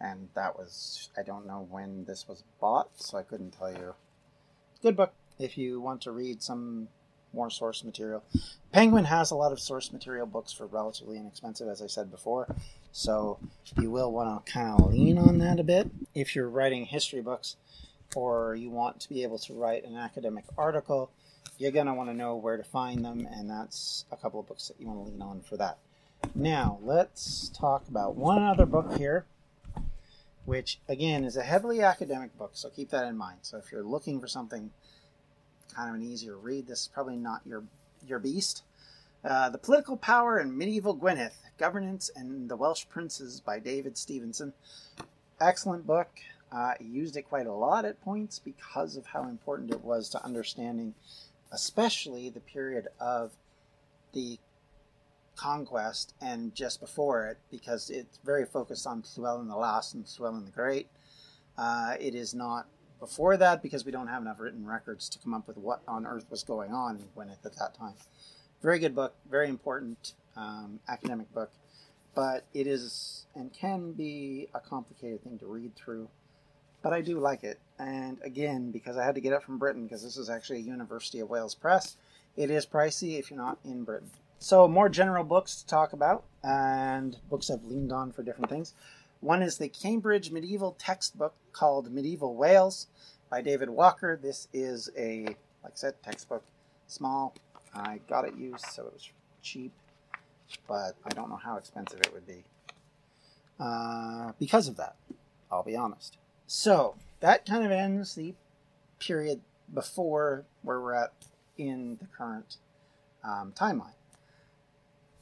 And 0.00 0.28
that 0.34 0.58
was 0.58 1.10
I 1.16 1.22
don't 1.22 1.46
know 1.46 1.66
when 1.70 2.04
this 2.06 2.26
was 2.28 2.44
bought, 2.60 2.90
so 2.96 3.18
I 3.18 3.22
couldn't 3.22 3.52
tell 3.52 3.70
you. 3.72 3.94
Good 4.82 4.96
book 4.96 5.12
if 5.38 5.58
you 5.58 5.80
want 5.80 6.02
to 6.02 6.10
read 6.10 6.42
some 6.42 6.88
more 7.32 7.50
source 7.50 7.84
material. 7.84 8.24
Penguin 8.72 9.04
has 9.04 9.30
a 9.30 9.36
lot 9.36 9.52
of 9.52 9.60
source 9.60 9.92
material 9.92 10.26
books 10.26 10.52
for 10.52 10.66
relatively 10.66 11.16
inexpensive, 11.16 11.68
as 11.68 11.82
I 11.82 11.86
said 11.86 12.10
before. 12.10 12.54
So 12.92 13.38
you 13.78 13.90
will 13.90 14.12
want 14.12 14.44
to 14.44 14.52
kind 14.52 14.80
of 14.80 14.92
lean 14.92 15.18
on 15.18 15.38
that 15.38 15.60
a 15.60 15.64
bit 15.64 15.90
if 16.14 16.34
you're 16.34 16.48
writing 16.48 16.86
history 16.86 17.22
books 17.22 17.56
or 18.16 18.56
you 18.56 18.70
want 18.70 19.00
to 19.00 19.08
be 19.08 19.22
able 19.22 19.38
to 19.38 19.54
write 19.54 19.84
an 19.84 19.96
academic 19.96 20.44
article. 20.58 21.10
You're 21.60 21.72
going 21.72 21.88
to 21.88 21.92
want 21.92 22.08
to 22.08 22.16
know 22.16 22.36
where 22.36 22.56
to 22.56 22.64
find 22.64 23.04
them, 23.04 23.28
and 23.30 23.50
that's 23.50 24.06
a 24.10 24.16
couple 24.16 24.40
of 24.40 24.48
books 24.48 24.68
that 24.68 24.80
you 24.80 24.86
want 24.86 25.04
to 25.04 25.12
lean 25.12 25.20
on 25.20 25.42
for 25.42 25.58
that. 25.58 25.76
Now, 26.34 26.78
let's 26.80 27.50
talk 27.50 27.86
about 27.86 28.16
one 28.16 28.42
other 28.42 28.64
book 28.64 28.96
here, 28.96 29.26
which 30.46 30.80
again 30.88 31.22
is 31.22 31.36
a 31.36 31.42
heavily 31.42 31.82
academic 31.82 32.36
book, 32.38 32.52
so 32.54 32.70
keep 32.70 32.88
that 32.92 33.06
in 33.06 33.14
mind. 33.14 33.40
So 33.42 33.58
if 33.58 33.70
you're 33.70 33.82
looking 33.82 34.22
for 34.22 34.26
something 34.26 34.70
kind 35.76 35.90
of 35.90 35.96
an 35.96 36.02
easier 36.02 36.34
read, 36.34 36.66
this 36.66 36.80
is 36.80 36.88
probably 36.88 37.16
not 37.16 37.42
your 37.44 37.64
your 38.08 38.20
beast. 38.20 38.62
Uh, 39.22 39.50
the 39.50 39.58
Political 39.58 39.98
Power 39.98 40.40
in 40.40 40.56
Medieval 40.56 40.94
Gwynedd, 40.94 41.32
Governance 41.58 42.10
and 42.16 42.48
the 42.48 42.56
Welsh 42.56 42.86
Princes 42.88 43.38
by 43.38 43.58
David 43.58 43.98
Stephenson. 43.98 44.54
Excellent 45.38 45.86
book. 45.86 46.08
Uh, 46.50 46.72
used 46.80 47.18
it 47.18 47.28
quite 47.28 47.46
a 47.46 47.52
lot 47.52 47.84
at 47.84 48.00
points 48.00 48.38
because 48.38 48.96
of 48.96 49.06
how 49.06 49.24
important 49.24 49.70
it 49.70 49.84
was 49.84 50.08
to 50.08 50.24
understanding, 50.24 50.94
especially 51.52 52.30
the 52.30 52.40
period 52.40 52.88
of 53.00 53.32
the 54.12 54.38
conquest 55.36 56.14
and 56.20 56.54
just 56.54 56.80
before 56.80 57.26
it, 57.26 57.38
because 57.50 57.90
it's 57.90 58.18
very 58.24 58.44
focused 58.44 58.86
on 58.86 59.02
Llewellyn 59.16 59.48
the 59.48 59.56
Last 59.56 59.94
and 59.94 60.04
Llewellyn 60.18 60.44
the 60.44 60.50
Great. 60.50 60.88
Uh, 61.56 61.94
it 62.00 62.14
is 62.14 62.34
not 62.34 62.66
before 62.98 63.36
that 63.38 63.62
because 63.62 63.84
we 63.84 63.90
don't 63.90 64.08
have 64.08 64.22
enough 64.22 64.38
written 64.38 64.66
records 64.66 65.08
to 65.08 65.18
come 65.18 65.32
up 65.32 65.48
with 65.48 65.56
what 65.56 65.82
on 65.88 66.06
earth 66.06 66.26
was 66.30 66.42
going 66.42 66.72
on 66.72 67.02
Gwynedd 67.16 67.38
at 67.44 67.54
that 67.54 67.74
time. 67.74 67.94
Very 68.62 68.78
good 68.78 68.94
book, 68.94 69.14
very 69.30 69.48
important 69.48 70.12
um, 70.36 70.80
academic 70.86 71.32
book, 71.32 71.50
but 72.14 72.44
it 72.52 72.66
is 72.66 73.26
and 73.34 73.52
can 73.52 73.92
be 73.92 74.48
a 74.54 74.60
complicated 74.60 75.22
thing 75.24 75.38
to 75.38 75.46
read 75.46 75.74
through. 75.74 76.08
But 76.82 76.92
I 76.92 77.00
do 77.00 77.18
like 77.18 77.44
it. 77.44 77.58
And 77.78 78.18
again, 78.22 78.70
because 78.70 78.96
I 78.96 79.04
had 79.04 79.14
to 79.14 79.20
get 79.20 79.32
it 79.32 79.42
from 79.42 79.58
Britain, 79.58 79.84
because 79.84 80.02
this 80.02 80.16
is 80.16 80.30
actually 80.30 80.60
a 80.60 80.62
University 80.62 81.20
of 81.20 81.28
Wales 81.28 81.54
press, 81.54 81.96
it 82.36 82.50
is 82.50 82.66
pricey 82.66 83.18
if 83.18 83.30
you're 83.30 83.38
not 83.38 83.58
in 83.64 83.84
Britain. 83.84 84.10
So, 84.38 84.66
more 84.66 84.88
general 84.88 85.24
books 85.24 85.56
to 85.56 85.66
talk 85.66 85.92
about, 85.92 86.24
and 86.42 87.18
books 87.28 87.50
I've 87.50 87.64
leaned 87.64 87.92
on 87.92 88.12
for 88.12 88.22
different 88.22 88.48
things. 88.48 88.72
One 89.20 89.42
is 89.42 89.58
the 89.58 89.68
Cambridge 89.68 90.30
Medieval 90.30 90.76
Textbook 90.78 91.34
called 91.52 91.92
Medieval 91.92 92.34
Wales 92.34 92.86
by 93.28 93.42
David 93.42 93.68
Walker. 93.68 94.18
This 94.20 94.48
is 94.54 94.88
a, 94.96 95.24
like 95.62 95.72
I 95.72 95.74
said, 95.74 96.02
textbook, 96.02 96.42
small, 96.86 97.34
I 97.74 98.00
got 98.08 98.24
it 98.24 98.34
used, 98.34 98.64
so 98.64 98.86
it 98.86 98.92
was 98.94 99.10
cheap, 99.42 99.72
but 100.66 100.96
I 101.04 101.10
don't 101.10 101.28
know 101.28 101.36
how 101.36 101.56
expensive 101.56 102.00
it 102.00 102.12
would 102.12 102.26
be 102.26 102.44
uh, 103.58 104.32
because 104.38 104.68
of 104.68 104.76
that. 104.78 104.96
I'll 105.52 105.62
be 105.62 105.76
honest. 105.76 106.16
So 106.52 106.96
that 107.20 107.46
kind 107.46 107.64
of 107.64 107.70
ends 107.70 108.16
the 108.16 108.34
period 108.98 109.40
before 109.72 110.46
where 110.62 110.80
we're 110.80 110.94
at 110.94 111.12
in 111.56 111.96
the 112.00 112.08
current 112.08 112.56
um, 113.22 113.52
timeline. 113.56 113.94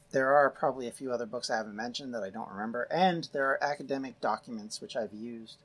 There 0.09 0.33
are 0.33 0.49
probably 0.49 0.87
a 0.87 0.91
few 0.91 1.11
other 1.11 1.27
books 1.27 1.51
I 1.51 1.57
haven't 1.57 1.75
mentioned 1.75 2.15
that 2.15 2.23
I 2.23 2.31
don't 2.31 2.49
remember, 2.49 2.87
and 2.89 3.29
there 3.31 3.45
are 3.45 3.63
academic 3.63 4.19
documents 4.19 4.81
which 4.81 4.95
I've 4.95 5.13
used 5.13 5.57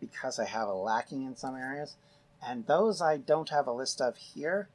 because 0.00 0.38
I 0.38 0.46
have 0.46 0.68
a 0.68 0.72
lacking 0.72 1.26
in 1.26 1.36
some 1.36 1.56
areas, 1.56 1.96
and 2.42 2.66
those 2.66 3.02
I 3.02 3.18
don't 3.18 3.50
have 3.50 3.66
a 3.66 3.72
list 3.72 4.00
of 4.00 4.16
here 4.16 4.70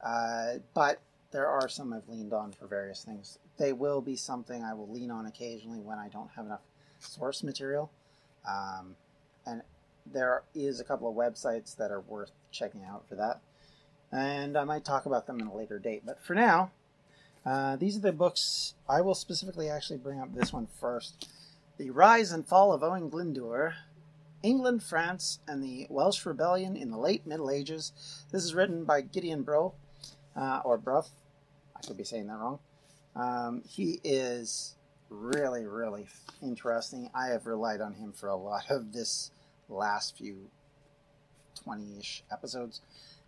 uh, 0.00 0.58
but 0.72 1.00
there 1.32 1.48
are 1.48 1.68
some 1.68 1.92
I've 1.92 2.08
leaned 2.08 2.32
on 2.32 2.52
for 2.52 2.68
various 2.68 3.02
things. 3.02 3.40
They 3.58 3.72
will 3.72 4.00
be 4.00 4.14
something 4.14 4.62
I 4.62 4.72
will 4.72 4.88
lean 4.88 5.10
on 5.10 5.26
occasionally 5.26 5.80
when 5.80 5.98
I 5.98 6.06
don't 6.06 6.30
have 6.36 6.46
enough 6.46 6.62
source 7.00 7.42
material. 7.42 7.90
Um, 8.48 8.94
there 10.12 10.42
is 10.54 10.80
a 10.80 10.84
couple 10.84 11.08
of 11.08 11.14
websites 11.14 11.76
that 11.76 11.90
are 11.90 12.00
worth 12.00 12.32
checking 12.50 12.84
out 12.84 13.08
for 13.08 13.14
that. 13.16 13.40
And 14.12 14.56
I 14.56 14.64
might 14.64 14.84
talk 14.84 15.06
about 15.06 15.26
them 15.26 15.40
in 15.40 15.46
a 15.46 15.54
later 15.54 15.78
date. 15.78 16.02
But 16.04 16.22
for 16.22 16.34
now, 16.34 16.72
uh, 17.46 17.76
these 17.76 17.96
are 17.96 18.00
the 18.00 18.12
books. 18.12 18.74
I 18.88 19.00
will 19.00 19.14
specifically 19.14 19.68
actually 19.68 19.98
bring 19.98 20.20
up 20.20 20.34
this 20.34 20.52
one 20.52 20.66
first 20.80 21.28
The 21.78 21.90
Rise 21.90 22.32
and 22.32 22.46
Fall 22.46 22.72
of 22.72 22.82
Owen 22.82 23.10
Glyndwr 23.10 23.74
England, 24.42 24.82
France, 24.82 25.40
and 25.46 25.62
the 25.62 25.86
Welsh 25.90 26.24
Rebellion 26.24 26.76
in 26.76 26.90
the 26.90 26.98
Late 26.98 27.26
Middle 27.26 27.50
Ages. 27.50 27.92
This 28.30 28.44
is 28.44 28.54
written 28.54 28.84
by 28.84 29.02
Gideon 29.02 29.42
Brough 29.42 29.74
uh, 30.34 30.62
or 30.64 30.78
Bruff. 30.78 31.10
I 31.76 31.86
could 31.86 31.96
be 31.96 32.04
saying 32.04 32.26
that 32.28 32.38
wrong. 32.38 32.58
Um, 33.14 33.62
he 33.68 34.00
is 34.02 34.76
really, 35.08 35.66
really 35.66 36.06
interesting. 36.42 37.10
I 37.14 37.28
have 37.28 37.46
relied 37.46 37.80
on 37.80 37.94
him 37.94 38.12
for 38.12 38.28
a 38.28 38.36
lot 38.36 38.70
of 38.70 38.92
this 38.92 39.30
last 39.74 40.16
few 40.16 40.48
20 41.62 41.98
ish 41.98 42.22
episodes. 42.30 42.80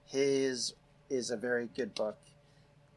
His 0.04 0.74
is 1.10 1.30
a 1.30 1.36
very 1.36 1.68
good 1.74 1.94
book, 1.94 2.18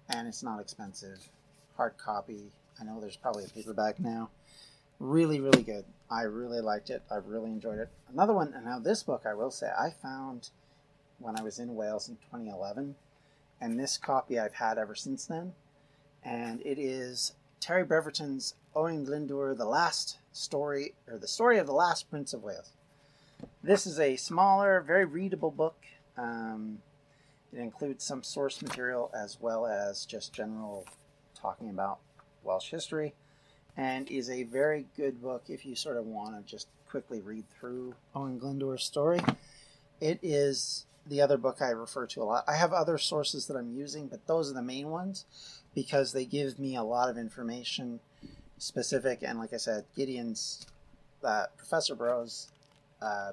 and 0.09 0.27
it's 0.27 0.43
not 0.43 0.59
expensive. 0.59 1.29
Hard 1.77 1.97
copy. 1.97 2.51
I 2.79 2.83
know 2.83 2.99
there's 2.99 3.17
probably 3.17 3.45
a 3.45 3.49
paperback 3.49 3.99
now. 3.99 4.29
Really, 4.99 5.41
really 5.41 5.63
good. 5.63 5.85
I 6.09 6.23
really 6.23 6.61
liked 6.61 6.89
it. 6.89 7.03
I 7.11 7.15
really 7.15 7.51
enjoyed 7.51 7.79
it. 7.79 7.89
Another 8.11 8.33
one, 8.33 8.53
and 8.53 8.65
now 8.65 8.79
this 8.79 9.03
book, 9.03 9.23
I 9.25 9.33
will 9.33 9.51
say, 9.51 9.67
I 9.67 9.89
found 10.01 10.49
when 11.19 11.37
I 11.39 11.43
was 11.43 11.59
in 11.59 11.75
Wales 11.75 12.07
in 12.07 12.15
2011 12.15 12.95
and 13.61 13.79
this 13.79 13.97
copy 13.97 14.39
I've 14.39 14.53
had 14.53 14.77
ever 14.77 14.95
since 14.95 15.25
then. 15.25 15.53
And 16.23 16.61
it 16.61 16.79
is 16.79 17.33
Terry 17.59 17.83
Breverton's 17.83 18.55
Owen 18.75 19.05
Glyndwr, 19.05 19.57
the 19.57 19.65
last 19.65 20.19
story, 20.31 20.93
or 21.07 21.17
the 21.17 21.27
story 21.27 21.57
of 21.57 21.67
the 21.67 21.73
last 21.73 22.09
Prince 22.09 22.33
of 22.33 22.43
Wales. 22.43 22.71
This 23.65 23.87
is 23.87 23.99
a 23.99 24.15
smaller, 24.15 24.79
very 24.79 25.05
readable 25.05 25.49
book. 25.49 25.87
Um, 26.19 26.83
it 27.51 27.57
includes 27.57 28.03
some 28.03 28.21
source 28.21 28.61
material 28.61 29.09
as 29.11 29.39
well 29.41 29.65
as 29.65 30.05
just 30.05 30.31
general 30.33 30.85
talking 31.33 31.71
about 31.71 31.97
Welsh 32.43 32.69
history, 32.69 33.15
and 33.75 34.07
is 34.07 34.29
a 34.29 34.43
very 34.43 34.85
good 34.95 35.19
book 35.19 35.45
if 35.47 35.65
you 35.65 35.75
sort 35.75 35.97
of 35.97 36.05
want 36.05 36.35
to 36.35 36.47
just 36.47 36.67
quickly 36.87 37.21
read 37.21 37.45
through 37.59 37.95
Owen 38.13 38.37
Glendower's 38.37 38.83
story. 38.83 39.19
It 39.99 40.19
is 40.21 40.85
the 41.07 41.19
other 41.23 41.37
book 41.37 41.59
I 41.59 41.69
refer 41.69 42.05
to 42.05 42.21
a 42.21 42.23
lot. 42.23 42.43
I 42.47 42.57
have 42.57 42.71
other 42.71 42.99
sources 42.99 43.47
that 43.47 43.57
I'm 43.57 43.75
using, 43.75 44.05
but 44.05 44.27
those 44.27 44.51
are 44.51 44.53
the 44.53 44.61
main 44.61 44.91
ones 44.91 45.25
because 45.73 46.13
they 46.13 46.25
give 46.25 46.59
me 46.59 46.75
a 46.75 46.83
lot 46.83 47.09
of 47.09 47.17
information 47.17 47.99
specific. 48.59 49.23
And 49.23 49.39
like 49.39 49.53
I 49.53 49.57
said, 49.57 49.85
Gideon's 49.95 50.67
uh, 51.23 51.45
Professor 51.57 51.95
Brough's 51.95 52.49
uh, 53.01 53.31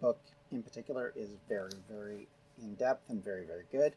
book 0.00 0.20
in 0.52 0.62
particular 0.62 1.12
is 1.16 1.30
very, 1.48 1.72
very 1.90 2.28
in 2.62 2.74
depth 2.74 3.10
and 3.10 3.22
very, 3.22 3.44
very 3.44 3.64
good. 3.72 3.94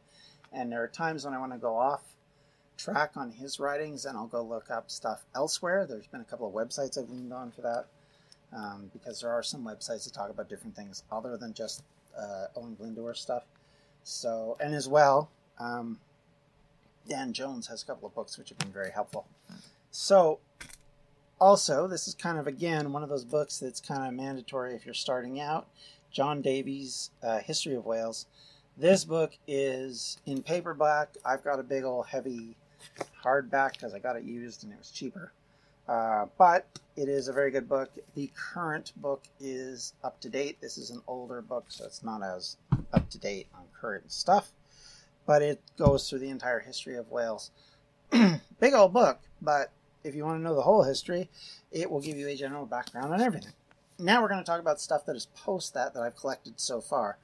And 0.52 0.72
there 0.72 0.82
are 0.82 0.88
times 0.88 1.24
when 1.24 1.34
I 1.34 1.38
want 1.38 1.52
to 1.52 1.58
go 1.58 1.76
off 1.76 2.02
track 2.76 3.12
on 3.16 3.32
his 3.32 3.58
writings 3.58 4.04
and 4.04 4.16
I'll 4.16 4.26
go 4.26 4.42
look 4.42 4.70
up 4.70 4.90
stuff 4.90 5.24
elsewhere. 5.34 5.86
There's 5.86 6.06
been 6.06 6.20
a 6.20 6.24
couple 6.24 6.46
of 6.46 6.54
websites 6.54 6.98
I've 6.98 7.10
leaned 7.10 7.32
on 7.32 7.50
for 7.50 7.62
that 7.62 7.86
um, 8.56 8.90
because 8.92 9.20
there 9.20 9.30
are 9.30 9.42
some 9.42 9.64
websites 9.64 10.04
that 10.04 10.14
talk 10.14 10.30
about 10.30 10.48
different 10.48 10.74
things 10.76 11.02
other 11.10 11.36
than 11.36 11.52
just 11.52 11.82
uh, 12.16 12.46
Owen 12.56 12.76
Glyndwr 12.80 13.16
stuff. 13.16 13.44
So, 14.04 14.56
and 14.60 14.74
as 14.74 14.88
well, 14.88 15.30
um, 15.58 15.98
Dan 17.08 17.32
Jones 17.32 17.66
has 17.66 17.82
a 17.82 17.86
couple 17.86 18.06
of 18.06 18.14
books 18.14 18.38
which 18.38 18.48
have 18.50 18.58
been 18.58 18.72
very 18.72 18.90
helpful. 18.90 19.26
So, 19.90 20.38
also, 21.40 21.86
this 21.86 22.08
is 22.08 22.14
kind 22.14 22.38
of 22.38 22.46
again 22.46 22.92
one 22.92 23.02
of 23.02 23.08
those 23.08 23.24
books 23.24 23.58
that's 23.58 23.80
kind 23.80 24.06
of 24.06 24.14
mandatory 24.14 24.74
if 24.74 24.84
you're 24.84 24.94
starting 24.94 25.40
out. 25.40 25.68
John 26.10 26.42
Davies' 26.42 27.10
uh, 27.22 27.38
History 27.38 27.74
of 27.74 27.84
Wales. 27.84 28.26
This 28.76 29.04
book 29.04 29.36
is 29.46 30.18
in 30.26 30.42
paperback. 30.42 31.10
I've 31.24 31.44
got 31.44 31.58
a 31.58 31.62
big 31.62 31.84
old 31.84 32.06
heavy 32.06 32.56
hardback 33.24 33.72
because 33.72 33.94
I 33.94 33.98
got 33.98 34.16
it 34.16 34.24
used 34.24 34.64
and 34.64 34.72
it 34.72 34.78
was 34.78 34.90
cheaper. 34.90 35.32
Uh, 35.88 36.26
but 36.36 36.66
it 36.96 37.08
is 37.08 37.28
a 37.28 37.32
very 37.32 37.50
good 37.50 37.68
book. 37.68 37.90
The 38.14 38.30
current 38.34 38.92
book 38.96 39.24
is 39.40 39.94
up 40.04 40.20
to 40.20 40.28
date. 40.28 40.60
This 40.60 40.76
is 40.76 40.90
an 40.90 41.00
older 41.06 41.40
book, 41.40 41.64
so 41.68 41.84
it's 41.84 42.04
not 42.04 42.22
as 42.22 42.56
up 42.92 43.08
to 43.10 43.18
date 43.18 43.46
on 43.54 43.62
current 43.80 44.12
stuff, 44.12 44.50
but 45.26 45.40
it 45.40 45.60
goes 45.78 46.08
through 46.08 46.18
the 46.18 46.28
entire 46.28 46.60
history 46.60 46.96
of 46.96 47.10
Wales. 47.10 47.50
Big 48.10 48.74
old 48.74 48.92
book, 48.92 49.20
but 49.40 49.70
if 50.08 50.14
you 50.14 50.24
want 50.24 50.38
to 50.38 50.42
know 50.42 50.54
the 50.54 50.62
whole 50.62 50.82
history, 50.82 51.28
it 51.70 51.90
will 51.90 52.00
give 52.00 52.16
you 52.16 52.28
a 52.28 52.34
general 52.34 52.66
background 52.66 53.12
on 53.12 53.20
everything. 53.20 53.52
now 53.98 54.22
we're 54.22 54.28
going 54.28 54.40
to 54.40 54.46
talk 54.46 54.60
about 54.60 54.80
stuff 54.80 55.04
that 55.06 55.14
is 55.14 55.26
post 55.36 55.74
that 55.74 55.94
that 55.94 56.02
I've 56.02 56.16
collected 56.16 56.58
so 56.58 56.80
far. 56.80 57.18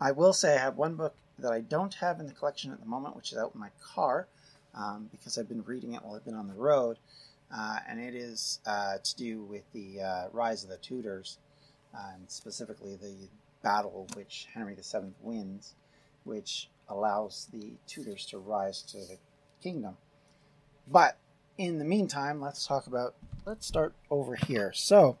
I 0.00 0.10
will 0.10 0.32
say 0.32 0.56
I 0.56 0.60
have 0.60 0.76
one 0.76 0.94
book 0.94 1.14
that 1.38 1.52
I 1.52 1.60
don't 1.60 1.94
have 1.94 2.18
in 2.18 2.26
the 2.26 2.32
collection 2.32 2.72
at 2.72 2.80
the 2.80 2.86
moment, 2.86 3.14
which 3.14 3.32
is 3.32 3.38
out 3.38 3.52
in 3.54 3.60
my 3.60 3.70
car 3.80 4.26
um, 4.74 5.08
because 5.12 5.38
I've 5.38 5.48
been 5.48 5.64
reading 5.64 5.94
it 5.94 6.02
while 6.02 6.16
I've 6.16 6.24
been 6.24 6.34
on 6.34 6.48
the 6.48 6.54
road, 6.54 6.98
uh, 7.54 7.78
and 7.88 8.00
it 8.00 8.14
is 8.14 8.60
uh, 8.66 8.98
to 9.02 9.16
do 9.16 9.42
with 9.42 9.70
the 9.72 10.00
uh, 10.00 10.24
rise 10.32 10.64
of 10.64 10.70
the 10.70 10.78
Tudors, 10.78 11.38
and 11.92 12.30
specifically 12.30 12.96
the 12.96 13.28
battle 13.62 14.08
which 14.14 14.48
Henry 14.54 14.74
VII 14.74 15.12
wins, 15.20 15.74
which 16.24 16.68
allows 16.88 17.48
the 17.52 17.72
Tudors 17.86 18.26
to 18.26 18.38
rise 18.38 18.82
to 18.82 18.98
the 18.98 19.18
kingdom. 19.62 19.96
But 20.88 21.16
in 21.58 21.78
the 21.78 21.84
meantime, 21.84 22.40
let's 22.40 22.66
talk 22.66 22.86
about. 22.86 23.14
Let's 23.44 23.66
start 23.66 23.94
over 24.10 24.36
here. 24.36 24.72
So, 24.72 25.18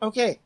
okay, 0.00 0.38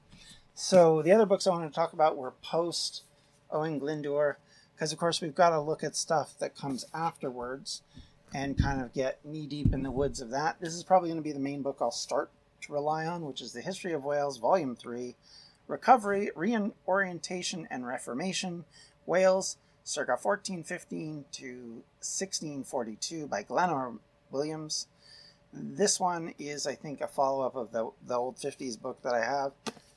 so 0.54 1.02
the 1.02 1.12
other 1.12 1.26
books 1.26 1.46
I 1.46 1.50
wanted 1.50 1.68
to 1.68 1.74
talk 1.74 1.92
about 1.92 2.16
were 2.16 2.32
post 2.42 3.02
Owain 3.50 3.80
Glyndwr, 3.80 4.36
because 4.74 4.92
of 4.92 4.98
course 4.98 5.20
we've 5.20 5.34
got 5.34 5.50
to 5.50 5.60
look 5.60 5.84
at 5.84 5.94
stuff 5.94 6.34
that 6.38 6.56
comes 6.56 6.86
afterwards 6.94 7.82
and 8.34 8.58
kind 8.58 8.80
of 8.80 8.94
get 8.94 9.18
knee 9.24 9.46
deep 9.46 9.74
in 9.74 9.82
the 9.82 9.90
woods 9.90 10.20
of 10.20 10.30
that. 10.30 10.60
This 10.60 10.74
is 10.74 10.84
probably 10.84 11.10
going 11.10 11.20
to 11.20 11.22
be 11.22 11.32
the 11.32 11.38
main 11.38 11.60
book 11.62 11.78
I'll 11.80 11.90
start 11.90 12.30
to 12.62 12.72
rely 12.72 13.06
on, 13.06 13.26
which 13.26 13.42
is 13.42 13.52
The 13.52 13.60
History 13.60 13.92
of 13.92 14.04
Wales, 14.04 14.38
Volume 14.38 14.74
3 14.74 15.14
Recovery, 15.68 16.30
Reorientation, 16.34 17.68
and 17.70 17.86
Reformation, 17.86 18.64
Wales, 19.06 19.56
circa 19.84 20.12
1415 20.12 21.24
to 21.32 21.82
1642 22.00 23.26
by 23.26 23.42
Glanmor 23.42 23.98
Williams. 24.30 24.88
This 25.52 26.00
one 26.00 26.34
is, 26.38 26.66
I 26.66 26.74
think, 26.74 27.00
a 27.00 27.06
follow 27.06 27.44
up 27.44 27.56
of 27.56 27.72
the, 27.72 27.90
the 28.06 28.14
old 28.14 28.36
50s 28.36 28.80
book 28.80 29.02
that 29.02 29.14
I 29.14 29.24
have. 29.24 29.52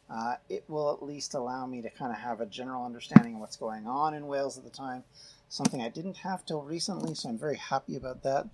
Uh, 0.10 0.36
it 0.50 0.64
will 0.68 0.92
at 0.92 1.02
least 1.02 1.34
allow 1.34 1.66
me 1.66 1.82
to 1.82 1.90
kind 1.90 2.12
of 2.12 2.20
have 2.20 2.42
a 2.42 2.46
general 2.46 2.86
understanding 2.86 3.36
of 3.36 3.40
what's 3.40 3.58
going 3.58 3.88
on 3.88 4.14
in 4.14 4.28
Wales 4.28 4.58
at 4.58 4.64
the 4.64 4.70
time 4.70 5.04
something 5.50 5.82
I 5.82 5.90
didn't 5.90 6.18
have 6.18 6.46
till 6.46 6.62
recently, 6.62 7.16
so 7.16 7.30
I'm 7.30 7.38
very 7.38 7.58
happy 7.58 7.96
about 7.96 8.24
that. 8.24 8.48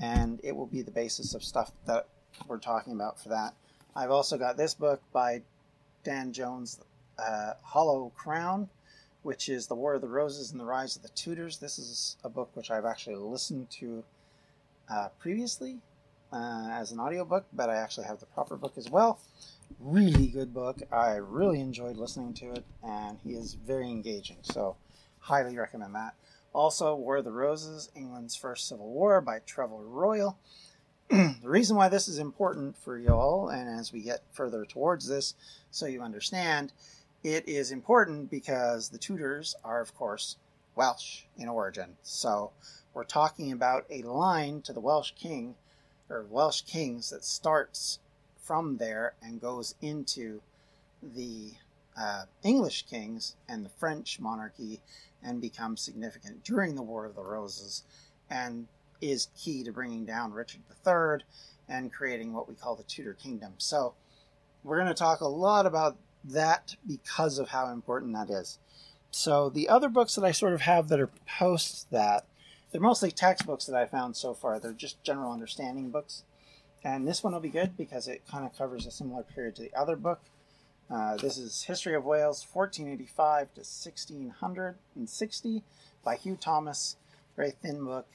And 0.00 0.40
it 0.42 0.54
will 0.54 0.66
be 0.66 0.82
the 0.82 0.90
basis 0.90 1.34
of 1.34 1.42
stuff 1.42 1.72
that 1.86 2.06
we're 2.46 2.58
talking 2.58 2.92
about 2.92 3.20
for 3.20 3.30
that. 3.30 3.54
I've 3.96 4.10
also 4.10 4.38
got 4.38 4.56
this 4.56 4.74
book 4.74 5.02
by 5.12 5.42
Dan 6.04 6.32
Jones, 6.32 6.80
uh, 7.18 7.54
Hollow 7.62 8.12
Crown, 8.16 8.68
which 9.22 9.48
is 9.48 9.66
The 9.66 9.74
War 9.74 9.94
of 9.94 10.00
the 10.00 10.08
Roses 10.08 10.52
and 10.52 10.60
the 10.60 10.64
Rise 10.64 10.94
of 10.94 11.02
the 11.02 11.08
Tudors. 11.08 11.58
This 11.58 11.78
is 11.78 12.16
a 12.22 12.28
book 12.28 12.50
which 12.54 12.70
I've 12.70 12.84
actually 12.84 13.16
listened 13.16 13.68
to 13.70 14.04
uh, 14.88 15.08
previously 15.18 15.78
uh, 16.32 16.68
as 16.70 16.92
an 16.92 17.00
audiobook, 17.00 17.46
but 17.52 17.70
I 17.70 17.76
actually 17.76 18.06
have 18.06 18.20
the 18.20 18.26
proper 18.26 18.56
book 18.56 18.74
as 18.76 18.90
well. 18.90 19.20
Really 19.78 20.28
good 20.28 20.52
book. 20.52 20.80
I 20.90 21.16
really 21.16 21.60
enjoyed 21.60 21.96
listening 21.96 22.34
to 22.34 22.52
it, 22.52 22.64
and 22.82 23.18
he 23.22 23.30
is 23.30 23.54
very 23.54 23.88
engaging. 23.88 24.38
So, 24.42 24.76
highly 25.20 25.56
recommend 25.56 25.94
that. 25.94 26.14
Also, 26.52 26.94
War 26.94 27.18
of 27.18 27.24
the 27.24 27.32
Roses, 27.32 27.90
England's 27.94 28.34
First 28.34 28.68
Civil 28.68 28.88
War 28.88 29.20
by 29.20 29.40
Trevor 29.40 29.84
Royle. 29.84 30.38
the 31.10 31.36
reason 31.42 31.76
why 31.76 31.88
this 31.88 32.08
is 32.08 32.18
important 32.18 32.76
for 32.76 32.98
y'all, 32.98 33.48
and 33.48 33.68
as 33.68 33.92
we 33.92 34.02
get 34.02 34.24
further 34.32 34.64
towards 34.64 35.06
this, 35.08 35.34
so 35.70 35.86
you 35.86 36.02
understand, 36.02 36.72
it 37.22 37.48
is 37.48 37.70
important 37.70 38.30
because 38.30 38.88
the 38.88 38.98
Tudors 38.98 39.54
are, 39.64 39.80
of 39.80 39.94
course, 39.94 40.36
Welsh 40.74 41.22
in 41.36 41.48
origin. 41.48 41.96
So 42.02 42.52
we're 42.94 43.04
talking 43.04 43.52
about 43.52 43.84
a 43.90 44.02
line 44.02 44.62
to 44.62 44.72
the 44.72 44.80
Welsh 44.80 45.12
king, 45.12 45.56
or 46.10 46.24
Welsh 46.28 46.62
kings, 46.62 47.10
that 47.10 47.24
starts 47.24 47.98
from 48.36 48.78
there 48.78 49.14
and 49.22 49.40
goes 49.40 49.74
into 49.82 50.40
the 51.02 51.52
uh, 51.98 52.24
English 52.42 52.86
kings 52.86 53.36
and 53.48 53.64
the 53.64 53.70
French 53.70 54.20
monarchy 54.20 54.80
and 55.22 55.40
becomes 55.40 55.80
significant 55.80 56.44
during 56.44 56.74
the 56.74 56.82
War 56.82 57.04
of 57.04 57.14
the 57.14 57.22
Roses 57.22 57.82
and 58.30 58.66
is 59.00 59.28
key 59.36 59.62
to 59.64 59.72
bringing 59.72 60.04
down 60.04 60.32
Richard 60.32 60.62
III 60.86 61.24
and 61.68 61.92
creating 61.92 62.32
what 62.32 62.48
we 62.48 62.54
call 62.54 62.76
the 62.76 62.82
Tudor 62.84 63.14
Kingdom. 63.14 63.54
So, 63.58 63.94
we're 64.64 64.76
going 64.76 64.88
to 64.88 64.94
talk 64.94 65.20
a 65.20 65.28
lot 65.28 65.66
about 65.66 65.96
that 66.24 66.76
because 66.86 67.38
of 67.38 67.48
how 67.48 67.70
important 67.70 68.14
that 68.14 68.30
is. 68.30 68.58
So, 69.10 69.48
the 69.48 69.68
other 69.68 69.88
books 69.88 70.14
that 70.14 70.24
I 70.24 70.32
sort 70.32 70.52
of 70.52 70.62
have 70.62 70.88
that 70.88 71.00
are 71.00 71.10
post 71.38 71.90
that, 71.90 72.26
they're 72.70 72.80
mostly 72.80 73.10
textbooks 73.10 73.66
that 73.66 73.76
I 73.76 73.86
found 73.86 74.16
so 74.16 74.34
far. 74.34 74.58
They're 74.58 74.72
just 74.72 75.02
general 75.02 75.32
understanding 75.32 75.90
books. 75.90 76.24
And 76.84 77.08
this 77.08 77.24
one 77.24 77.32
will 77.32 77.40
be 77.40 77.48
good 77.48 77.76
because 77.76 78.08
it 78.08 78.22
kind 78.30 78.44
of 78.44 78.56
covers 78.56 78.86
a 78.86 78.90
similar 78.90 79.22
period 79.22 79.56
to 79.56 79.62
the 79.62 79.74
other 79.74 79.96
book. 79.96 80.20
Uh, 80.90 81.16
this 81.16 81.36
is 81.36 81.64
History 81.64 81.94
of 81.94 82.04
Wales, 82.04 82.46
1485 82.50 83.54
to 83.54 83.60
1660 83.60 85.62
by 86.04 86.16
Hugh 86.16 86.38
Thomas. 86.40 86.96
Very 87.36 87.50
thin 87.50 87.84
book. 87.84 88.06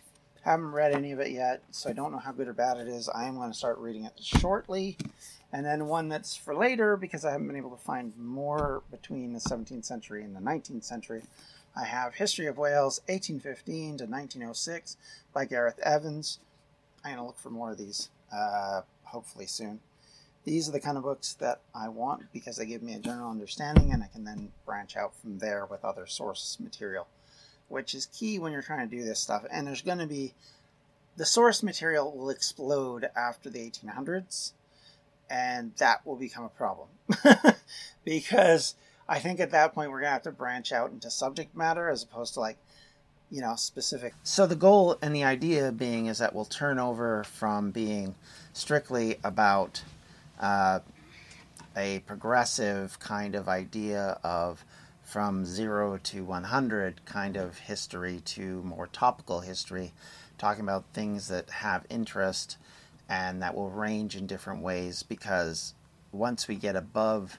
Haven't 0.43 0.71
read 0.71 0.91
any 0.91 1.11
of 1.11 1.19
it 1.19 1.31
yet, 1.31 1.63
so 1.71 1.89
I 1.89 1.93
don't 1.93 2.11
know 2.11 2.17
how 2.17 2.31
good 2.31 2.47
or 2.47 2.53
bad 2.53 2.77
it 2.77 2.87
is. 2.87 3.07
I 3.09 3.25
am 3.25 3.35
going 3.35 3.51
to 3.51 3.57
start 3.57 3.77
reading 3.77 4.05
it 4.05 4.13
shortly. 4.19 4.97
And 5.53 5.65
then 5.65 5.85
one 5.85 6.09
that's 6.09 6.35
for 6.35 6.55
later 6.55 6.97
because 6.97 7.23
I 7.23 7.31
haven't 7.31 7.47
been 7.47 7.55
able 7.55 7.69
to 7.69 7.83
find 7.83 8.11
more 8.17 8.81
between 8.89 9.33
the 9.33 9.39
17th 9.39 9.85
century 9.85 10.23
and 10.23 10.35
the 10.35 10.41
19th 10.41 10.83
century. 10.83 11.21
I 11.75 11.85
have 11.85 12.15
History 12.15 12.47
of 12.47 12.57
Wales, 12.57 13.01
1815 13.07 13.97
to 13.97 14.03
1906 14.05 14.97
by 15.33 15.45
Gareth 15.45 15.79
Evans. 15.79 16.39
I'm 17.03 17.15
going 17.15 17.17
to 17.17 17.27
look 17.27 17.39
for 17.39 17.49
more 17.49 17.71
of 17.71 17.77
these, 17.77 18.09
uh, 18.31 18.81
hopefully 19.03 19.47
soon 19.47 19.79
these 20.43 20.67
are 20.67 20.71
the 20.71 20.79
kind 20.79 20.97
of 20.97 21.03
books 21.03 21.33
that 21.35 21.61
I 21.73 21.89
want 21.89 22.31
because 22.33 22.57
they 22.57 22.65
give 22.65 22.83
me 22.83 22.95
a 22.95 22.99
general 22.99 23.31
understanding 23.31 23.91
and 23.93 24.03
I 24.03 24.07
can 24.07 24.25
then 24.25 24.51
branch 24.65 24.97
out 24.97 25.15
from 25.15 25.39
there 25.39 25.65
with 25.65 25.85
other 25.85 26.05
source 26.05 26.57
material, 26.59 27.07
which 27.69 27.95
is 27.95 28.07
key 28.07 28.39
when 28.39 28.51
you're 28.51 28.61
trying 28.61 28.87
to 28.89 28.95
do 28.95 29.03
this 29.03 29.19
stuff. 29.19 29.45
And 29.51 29.65
there's 29.65 29.81
going 29.81 29.99
to 29.99 30.07
be 30.07 30.33
the 31.15 31.25
source 31.25 31.63
material 31.63 32.11
will 32.15 32.29
explode 32.29 33.09
after 33.15 33.49
the 33.49 33.59
1800s, 33.59 34.53
and 35.29 35.73
that 35.77 36.05
will 36.05 36.15
become 36.15 36.43
a 36.43 36.49
problem 36.49 36.89
because 38.03 38.75
I 39.07 39.19
think 39.19 39.39
at 39.39 39.51
that 39.51 39.73
point 39.73 39.91
we're 39.91 40.01
to 40.01 40.07
have 40.07 40.21
to 40.23 40.31
branch 40.31 40.71
out 40.71 40.91
into 40.91 41.09
subject 41.09 41.55
matter 41.55 41.89
as 41.89 42.03
opposed 42.03 42.33
to 42.35 42.39
like 42.39 42.57
you 43.29 43.41
know 43.41 43.55
specific. 43.55 44.13
So 44.23 44.45
the 44.45 44.55
goal 44.55 44.97
and 45.01 45.15
the 45.15 45.23
idea 45.23 45.71
being 45.71 46.05
is 46.05 46.19
that 46.19 46.33
we'll 46.33 46.45
turn 46.45 46.79
over 46.79 47.23
from 47.23 47.71
being 47.71 48.15
strictly 48.53 49.17
about 49.23 49.83
uh, 50.39 50.79
a 51.75 51.99
progressive 51.99 52.99
kind 52.99 53.35
of 53.35 53.49
idea 53.49 54.19
of 54.23 54.63
from 55.03 55.45
zero 55.45 55.97
to 55.97 56.23
100 56.23 57.05
kind 57.05 57.35
of 57.35 57.57
history 57.59 58.21
to 58.25 58.61
more 58.63 58.87
topical 58.87 59.41
history, 59.41 59.93
talking 60.37 60.63
about 60.63 60.85
things 60.93 61.27
that 61.27 61.49
have 61.49 61.85
interest 61.89 62.57
and 63.09 63.41
that 63.41 63.53
will 63.53 63.69
range 63.69 64.15
in 64.15 64.25
different 64.25 64.61
ways 64.61 65.03
because 65.03 65.73
once 66.11 66.47
we 66.47 66.55
get 66.55 66.75
above 66.75 67.37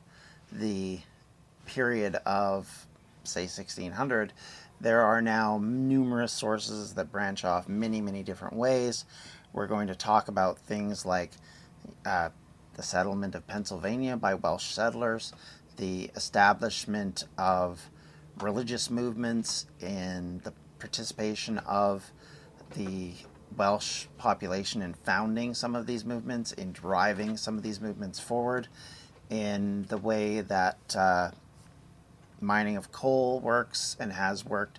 the 0.52 1.00
period 1.66 2.16
of, 2.26 2.86
say, 3.24 3.42
1600, 3.42 4.32
there 4.80 5.00
are 5.00 5.22
now 5.22 5.58
numerous 5.62 6.32
sources 6.32 6.94
that 6.94 7.10
branch 7.10 7.44
off 7.44 7.68
many, 7.68 8.00
many 8.00 8.22
different 8.22 8.54
ways. 8.54 9.04
We're 9.52 9.66
going 9.66 9.86
to 9.88 9.94
talk 9.94 10.28
about 10.28 10.58
things 10.58 11.06
like 11.06 11.30
uh, 12.04 12.30
the 12.74 12.82
settlement 12.82 13.34
of 13.34 13.46
Pennsylvania 13.46 14.16
by 14.16 14.34
Welsh 14.34 14.66
settlers, 14.66 15.32
the 15.76 16.10
establishment 16.16 17.24
of 17.38 17.88
religious 18.40 18.90
movements, 18.90 19.66
and 19.80 20.42
the 20.42 20.52
participation 20.78 21.58
of 21.58 22.10
the 22.76 23.12
Welsh 23.56 24.06
population 24.18 24.82
in 24.82 24.94
founding 24.94 25.54
some 25.54 25.76
of 25.76 25.86
these 25.86 26.04
movements, 26.04 26.52
in 26.52 26.72
driving 26.72 27.36
some 27.36 27.56
of 27.56 27.62
these 27.62 27.80
movements 27.80 28.18
forward, 28.18 28.68
in 29.30 29.84
the 29.88 29.98
way 29.98 30.40
that 30.40 30.96
uh, 30.96 31.30
mining 32.40 32.76
of 32.76 32.92
coal 32.92 33.40
works 33.40 33.96
and 33.98 34.12
has 34.12 34.44
worked. 34.44 34.78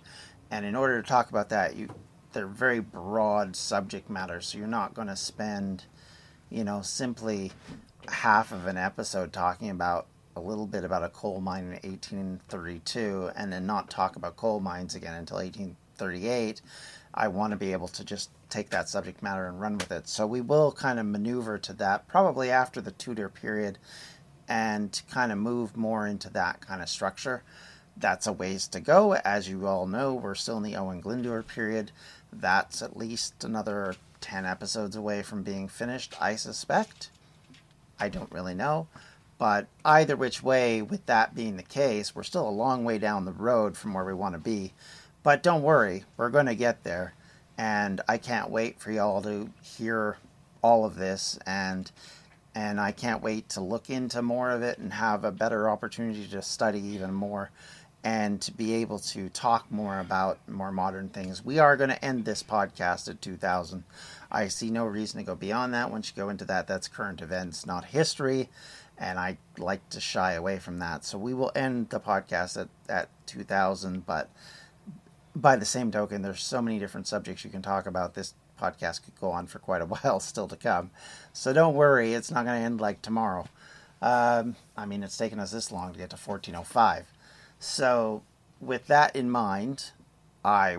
And 0.50 0.64
in 0.64 0.76
order 0.76 1.02
to 1.02 1.08
talk 1.08 1.30
about 1.30 1.48
that, 1.50 1.76
you 1.76 1.88
they're 2.36 2.46
very 2.46 2.80
broad 2.80 3.56
subject 3.56 4.10
matter, 4.10 4.42
so 4.42 4.58
you're 4.58 4.66
not 4.66 4.92
going 4.92 5.08
to 5.08 5.16
spend, 5.16 5.84
you 6.50 6.64
know, 6.64 6.82
simply 6.82 7.50
half 8.08 8.52
of 8.52 8.66
an 8.66 8.76
episode 8.76 9.32
talking 9.32 9.70
about 9.70 10.06
a 10.36 10.40
little 10.40 10.66
bit 10.66 10.84
about 10.84 11.02
a 11.02 11.08
coal 11.08 11.40
mine 11.40 11.64
in 11.64 11.90
1832 11.90 13.30
and 13.34 13.50
then 13.50 13.64
not 13.64 13.88
talk 13.88 14.16
about 14.16 14.36
coal 14.36 14.60
mines 14.60 14.94
again 14.94 15.14
until 15.14 15.38
1838, 15.38 16.60
I 17.14 17.28
want 17.28 17.52
to 17.52 17.56
be 17.56 17.72
able 17.72 17.88
to 17.88 18.04
just 18.04 18.28
take 18.50 18.68
that 18.68 18.90
subject 18.90 19.22
matter 19.22 19.46
and 19.46 19.58
run 19.58 19.78
with 19.78 19.90
it. 19.90 20.06
So 20.06 20.26
we 20.26 20.42
will 20.42 20.72
kind 20.72 20.98
of 20.98 21.06
maneuver 21.06 21.56
to 21.56 21.72
that 21.74 22.06
probably 22.06 22.50
after 22.50 22.82
the 22.82 22.90
Tudor 22.90 23.30
period 23.30 23.78
and 24.48 25.00
kind 25.10 25.32
of 25.32 25.38
move 25.38 25.76
more 25.76 26.06
into 26.06 26.30
that 26.30 26.60
kind 26.60 26.82
of 26.82 26.88
structure. 26.88 27.42
That's 27.96 28.26
a 28.26 28.32
ways 28.32 28.68
to 28.68 28.80
go. 28.80 29.14
As 29.14 29.48
you 29.48 29.66
all 29.66 29.86
know, 29.86 30.14
we're 30.14 30.34
still 30.34 30.58
in 30.58 30.62
the 30.62 30.76
Owen 30.76 31.02
Glyndwr 31.02 31.46
period. 31.46 31.92
That's 32.32 32.82
at 32.82 32.96
least 32.96 33.42
another 33.44 33.96
10 34.20 34.44
episodes 34.44 34.96
away 34.96 35.22
from 35.22 35.42
being 35.42 35.68
finished, 35.68 36.14
I 36.20 36.36
suspect. 36.36 37.10
I 37.98 38.08
don't 38.08 38.32
really 38.32 38.54
know. 38.54 38.88
But 39.38 39.66
either 39.84 40.16
which 40.16 40.42
way, 40.42 40.80
with 40.82 41.04
that 41.06 41.34
being 41.34 41.56
the 41.56 41.62
case, 41.62 42.14
we're 42.14 42.22
still 42.22 42.48
a 42.48 42.50
long 42.50 42.84
way 42.84 42.98
down 42.98 43.24
the 43.24 43.32
road 43.32 43.76
from 43.76 43.94
where 43.94 44.04
we 44.04 44.14
want 44.14 44.34
to 44.34 44.38
be. 44.38 44.72
But 45.22 45.42
don't 45.42 45.62
worry, 45.62 46.04
we're 46.16 46.30
going 46.30 46.46
to 46.46 46.54
get 46.54 46.84
there. 46.84 47.14
And 47.58 48.00
I 48.08 48.18
can't 48.18 48.50
wait 48.50 48.80
for 48.80 48.90
y'all 48.90 49.22
to 49.22 49.50
hear 49.62 50.18
all 50.62 50.84
of 50.84 50.96
this 50.96 51.38
and 51.46 51.90
and 52.56 52.80
I 52.80 52.90
can't 52.90 53.22
wait 53.22 53.50
to 53.50 53.60
look 53.60 53.90
into 53.90 54.22
more 54.22 54.50
of 54.50 54.62
it 54.62 54.78
and 54.78 54.90
have 54.94 55.24
a 55.24 55.30
better 55.30 55.68
opportunity 55.68 56.26
to 56.28 56.40
study 56.40 56.80
even 56.80 57.12
more 57.12 57.50
and 58.02 58.40
to 58.40 58.50
be 58.50 58.72
able 58.76 58.98
to 58.98 59.28
talk 59.28 59.70
more 59.70 60.00
about 60.00 60.38
more 60.48 60.72
modern 60.72 61.10
things. 61.10 61.44
We 61.44 61.58
are 61.58 61.76
going 61.76 61.90
to 61.90 62.02
end 62.02 62.24
this 62.24 62.42
podcast 62.42 63.10
at 63.10 63.20
2000. 63.20 63.84
I 64.32 64.48
see 64.48 64.70
no 64.70 64.86
reason 64.86 65.20
to 65.20 65.26
go 65.26 65.34
beyond 65.34 65.74
that. 65.74 65.90
Once 65.90 66.10
you 66.10 66.22
go 66.22 66.30
into 66.30 66.46
that, 66.46 66.66
that's 66.66 66.88
current 66.88 67.20
events, 67.20 67.66
not 67.66 67.84
history. 67.84 68.48
And 68.96 69.18
I 69.18 69.36
like 69.58 69.86
to 69.90 70.00
shy 70.00 70.32
away 70.32 70.58
from 70.58 70.78
that. 70.78 71.04
So 71.04 71.18
we 71.18 71.34
will 71.34 71.52
end 71.54 71.90
the 71.90 72.00
podcast 72.00 72.58
at, 72.58 72.68
at 72.88 73.10
2000. 73.26 74.06
But 74.06 74.30
by 75.34 75.56
the 75.56 75.66
same 75.66 75.90
token, 75.90 76.22
there's 76.22 76.42
so 76.42 76.62
many 76.62 76.78
different 76.78 77.06
subjects 77.06 77.44
you 77.44 77.50
can 77.50 77.60
talk 77.60 77.86
about. 77.86 78.14
This 78.14 78.32
podcast 78.56 79.02
could 79.04 79.18
go 79.20 79.30
on 79.30 79.46
for 79.46 79.58
quite 79.58 79.82
a 79.82 79.86
while 79.86 80.20
still 80.20 80.48
to 80.48 80.56
come. 80.56 80.90
So 81.32 81.52
don't 81.52 81.74
worry, 81.74 82.14
it's 82.14 82.30
not 82.30 82.44
going 82.44 82.60
to 82.60 82.64
end 82.64 82.80
like 82.80 83.02
tomorrow. 83.02 83.46
Um, 84.02 84.56
I 84.76 84.86
mean, 84.86 85.02
it's 85.02 85.16
taken 85.16 85.40
us 85.40 85.52
this 85.52 85.72
long 85.72 85.92
to 85.92 85.98
get 85.98 86.10
to 86.10 86.16
1405. 86.16 87.12
So, 87.58 88.22
with 88.60 88.86
that 88.88 89.16
in 89.16 89.30
mind, 89.30 89.90
I 90.44 90.78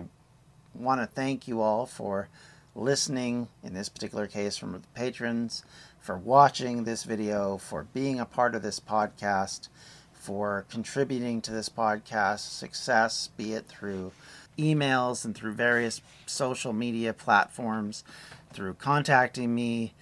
want 0.74 1.00
to 1.00 1.06
thank 1.06 1.48
you 1.48 1.60
all 1.60 1.86
for 1.86 2.28
listening, 2.74 3.48
in 3.64 3.74
this 3.74 3.88
particular 3.88 4.26
case 4.26 4.56
from 4.56 4.72
the 4.72 4.80
patrons, 4.94 5.64
for 6.00 6.16
watching 6.16 6.84
this 6.84 7.02
video, 7.02 7.58
for 7.58 7.84
being 7.92 8.20
a 8.20 8.24
part 8.24 8.54
of 8.54 8.62
this 8.62 8.78
podcast, 8.78 9.68
for 10.12 10.64
contributing 10.70 11.40
to 11.42 11.50
this 11.50 11.68
podcast 11.68 12.40
success, 12.50 13.30
be 13.36 13.52
it 13.54 13.66
through 13.66 14.12
emails 14.58 15.24
and 15.24 15.34
through 15.34 15.52
various 15.52 16.02
social 16.26 16.72
media 16.72 17.12
platforms, 17.12 18.04
through 18.52 18.74
contacting 18.74 19.54
me 19.54 19.94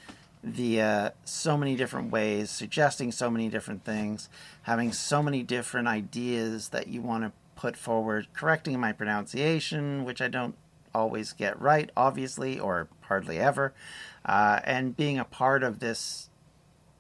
via 0.42 1.12
so 1.24 1.56
many 1.56 1.76
different 1.76 2.10
ways, 2.10 2.50
suggesting 2.50 3.10
so 3.12 3.30
many 3.30 3.48
different 3.48 3.84
things, 3.84 4.28
having 4.62 4.92
so 4.92 5.22
many 5.22 5.42
different 5.42 5.88
ideas 5.88 6.68
that 6.68 6.88
you 6.88 7.02
want 7.02 7.24
to 7.24 7.32
put 7.56 7.76
forward, 7.76 8.26
correcting 8.32 8.78
my 8.78 8.92
pronunciation, 8.92 10.04
which 10.04 10.20
I 10.20 10.28
don't 10.28 10.54
always 10.94 11.32
get 11.32 11.60
right, 11.60 11.90
obviously, 11.96 12.58
or 12.58 12.88
hardly 13.02 13.38
ever, 13.38 13.74
uh, 14.24 14.60
and 14.64 14.96
being 14.96 15.18
a 15.18 15.24
part 15.24 15.62
of 15.62 15.80
this 15.80 16.30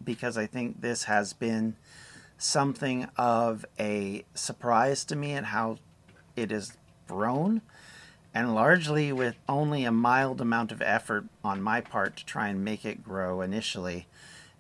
because 0.02 0.36
I 0.36 0.46
think 0.46 0.80
this 0.80 1.04
has 1.04 1.32
been 1.32 1.76
something 2.38 3.08
of 3.16 3.64
a 3.78 4.24
surprise 4.34 5.04
to 5.06 5.16
me 5.16 5.32
and 5.32 5.46
how 5.46 5.78
it 6.36 6.50
has 6.50 6.76
grown, 7.06 7.62
and 8.34 8.54
largely 8.54 9.12
with 9.12 9.36
only 9.48 9.84
a 9.84 9.92
mild 9.92 10.40
amount 10.40 10.72
of 10.72 10.82
effort 10.82 11.24
on 11.42 11.62
my 11.62 11.80
part 11.80 12.16
to 12.16 12.26
try 12.26 12.48
and 12.48 12.64
make 12.64 12.84
it 12.84 13.04
grow 13.04 13.40
initially. 13.40 14.06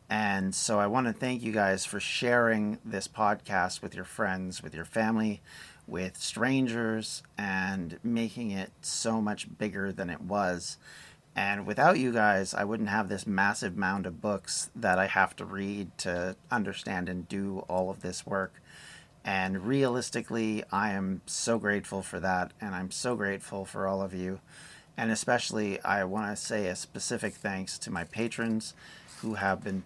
And 0.08 0.54
so 0.54 0.78
I 0.78 0.86
want 0.86 1.08
to 1.08 1.12
thank 1.12 1.42
you 1.42 1.52
guys 1.52 1.84
for 1.84 1.98
sharing 1.98 2.78
this 2.84 3.08
podcast 3.08 3.82
with 3.82 3.94
your 3.94 4.04
friends, 4.04 4.62
with 4.62 4.74
your 4.74 4.84
family, 4.84 5.40
with 5.86 6.16
strangers, 6.16 7.22
and 7.36 7.98
making 8.02 8.50
it 8.50 8.70
so 8.80 9.20
much 9.20 9.58
bigger 9.58 9.92
than 9.92 10.10
it 10.10 10.20
was. 10.20 10.78
And 11.34 11.66
without 11.66 11.98
you 11.98 12.12
guys, 12.12 12.54
I 12.54 12.64
wouldn't 12.64 12.88
have 12.88 13.08
this 13.08 13.26
massive 13.26 13.76
mound 13.76 14.06
of 14.06 14.22
books 14.22 14.70
that 14.74 14.98
I 14.98 15.06
have 15.06 15.36
to 15.36 15.44
read 15.44 15.96
to 15.98 16.36
understand 16.50 17.08
and 17.10 17.28
do 17.28 17.64
all 17.68 17.90
of 17.90 18.00
this 18.00 18.24
work. 18.24 18.62
And 19.26 19.66
realistically, 19.66 20.62
I 20.70 20.92
am 20.92 21.20
so 21.26 21.58
grateful 21.58 22.00
for 22.00 22.20
that. 22.20 22.52
And 22.60 22.76
I'm 22.76 22.92
so 22.92 23.16
grateful 23.16 23.64
for 23.64 23.88
all 23.88 24.00
of 24.00 24.14
you. 24.14 24.38
And 24.96 25.10
especially, 25.10 25.82
I 25.82 26.04
want 26.04 26.30
to 26.30 26.42
say 26.42 26.68
a 26.68 26.76
specific 26.76 27.34
thanks 27.34 27.76
to 27.80 27.90
my 27.90 28.04
patrons 28.04 28.72
who 29.20 29.34
have 29.34 29.64
been 29.64 29.82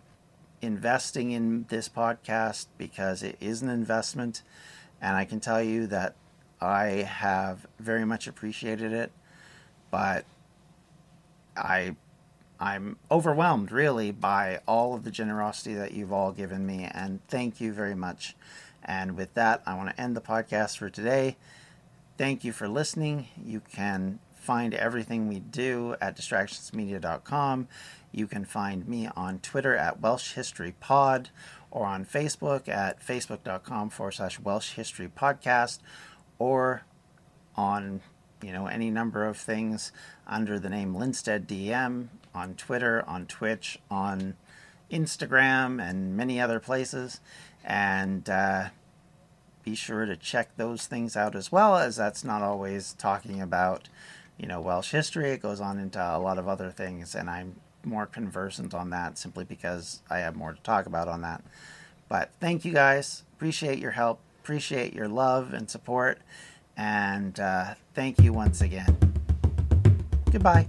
investing 0.60 1.30
in 1.30 1.64
this 1.70 1.88
podcast 1.88 2.66
because 2.76 3.22
it 3.22 3.38
is 3.40 3.62
an 3.62 3.70
investment. 3.70 4.42
And 5.00 5.16
I 5.16 5.24
can 5.24 5.40
tell 5.40 5.62
you 5.62 5.86
that 5.86 6.14
I 6.60 6.84
have 7.08 7.66
very 7.78 8.04
much 8.04 8.26
appreciated 8.26 8.92
it. 8.92 9.10
But 9.90 10.26
I 11.56 11.96
I'm 12.60 12.98
overwhelmed 13.10 13.72
really 13.72 14.10
by 14.10 14.60
all 14.68 14.94
of 14.94 15.04
the 15.04 15.10
generosity 15.10 15.72
that 15.74 15.92
you've 15.92 16.12
all 16.12 16.30
given 16.30 16.66
me 16.66 16.84
and 16.92 17.26
thank 17.26 17.58
you 17.58 17.72
very 17.72 17.94
much. 17.94 18.36
And 18.84 19.16
with 19.16 19.34
that, 19.34 19.62
I 19.66 19.74
want 19.76 19.90
to 19.90 20.00
end 20.00 20.16
the 20.16 20.20
podcast 20.20 20.78
for 20.78 20.90
today. 20.90 21.36
Thank 22.16 22.44
you 22.44 22.52
for 22.52 22.68
listening. 22.68 23.28
You 23.42 23.60
can 23.60 24.18
find 24.34 24.74
everything 24.74 25.28
we 25.28 25.40
do 25.40 25.96
at 26.00 26.16
distractionsmedia.com. 26.16 27.68
You 28.12 28.26
can 28.26 28.44
find 28.44 28.88
me 28.88 29.08
on 29.14 29.38
Twitter 29.38 29.76
at 29.76 30.00
Welsh 30.00 30.32
History 30.32 30.74
Pod 30.80 31.30
or 31.70 31.86
on 31.86 32.04
Facebook 32.04 32.68
at 32.68 33.04
facebook.com 33.04 33.90
forward 33.90 34.12
slash 34.12 34.40
Welsh 34.40 34.72
History 34.72 35.08
Podcast 35.08 35.78
or 36.38 36.82
on 37.56 38.00
you 38.42 38.52
know 38.52 38.66
any 38.66 38.90
number 38.90 39.26
of 39.26 39.36
things 39.36 39.92
under 40.26 40.58
the 40.58 40.70
name 40.70 40.94
Linstead 40.94 41.46
DM 41.46 42.08
on 42.34 42.54
Twitter, 42.54 43.04
on 43.06 43.26
Twitch, 43.26 43.78
on 43.90 44.34
Instagram, 44.90 45.80
and 45.80 46.16
many 46.16 46.40
other 46.40 46.58
places 46.58 47.20
and 47.64 48.28
uh, 48.28 48.68
be 49.64 49.74
sure 49.74 50.06
to 50.06 50.16
check 50.16 50.56
those 50.56 50.86
things 50.86 51.16
out 51.16 51.34
as 51.34 51.52
well 51.52 51.76
as 51.76 51.96
that's 51.96 52.24
not 52.24 52.42
always 52.42 52.94
talking 52.94 53.40
about 53.40 53.88
you 54.38 54.46
know 54.46 54.60
welsh 54.60 54.90
history. 54.90 55.30
It 55.30 55.42
goes 55.42 55.60
on 55.60 55.78
into 55.78 56.00
a 56.00 56.18
lot 56.18 56.38
of 56.38 56.48
other 56.48 56.70
things 56.70 57.14
and 57.14 57.28
i'm 57.28 57.56
more 57.82 58.04
conversant 58.06 58.74
on 58.74 58.90
that 58.90 59.16
simply 59.16 59.42
because 59.42 60.02
i 60.10 60.18
have 60.18 60.36
more 60.36 60.52
to 60.52 60.60
talk 60.62 60.86
about 60.86 61.08
on 61.08 61.22
that. 61.22 61.42
But 62.08 62.30
thank 62.40 62.64
you 62.64 62.72
guys. 62.72 63.22
Appreciate 63.36 63.78
your 63.78 63.92
help. 63.92 64.18
Appreciate 64.42 64.94
your 64.94 65.08
love 65.08 65.52
and 65.52 65.70
support. 65.70 66.18
And 66.76 67.38
uh, 67.38 67.74
thank 67.94 68.20
you 68.20 68.32
once 68.32 68.60
again. 68.60 68.96
Goodbye 70.30 70.66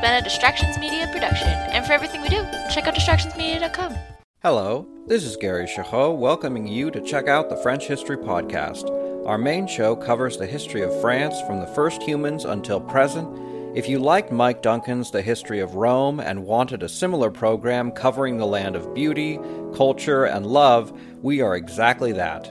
been 0.00 0.14
a 0.14 0.22
distractions 0.22 0.78
media 0.78 1.08
production 1.12 1.48
and 1.48 1.84
for 1.84 1.92
everything 1.92 2.22
we 2.22 2.28
do 2.28 2.42
check 2.72 2.86
out 2.86 2.94
distractionsmedia.com 2.94 3.94
Hello, 4.42 4.88
this 5.06 5.22
is 5.22 5.36
Gary 5.36 5.66
Chahot 5.66 6.16
welcoming 6.16 6.66
you 6.66 6.90
to 6.92 7.02
check 7.02 7.28
out 7.28 7.50
the 7.50 7.56
French 7.58 7.86
History 7.86 8.16
Podcast. 8.16 8.88
Our 9.26 9.36
main 9.36 9.66
show 9.66 9.94
covers 9.94 10.38
the 10.38 10.46
history 10.46 10.80
of 10.80 10.98
France 11.02 11.38
from 11.42 11.60
the 11.60 11.66
first 11.66 12.02
humans 12.02 12.46
until 12.46 12.80
present. 12.80 13.28
If 13.76 13.86
you 13.86 13.98
liked 13.98 14.32
Mike 14.32 14.62
Duncan's 14.62 15.10
The 15.10 15.20
History 15.20 15.60
of 15.60 15.74
Rome 15.74 16.20
and 16.20 16.46
wanted 16.46 16.82
a 16.82 16.88
similar 16.88 17.30
program 17.30 17.92
covering 17.92 18.38
the 18.38 18.46
land 18.46 18.76
of 18.76 18.94
beauty, 18.94 19.38
culture, 19.74 20.24
and 20.24 20.46
love, 20.46 20.98
we 21.20 21.42
are 21.42 21.54
exactly 21.54 22.12
that. 22.12 22.50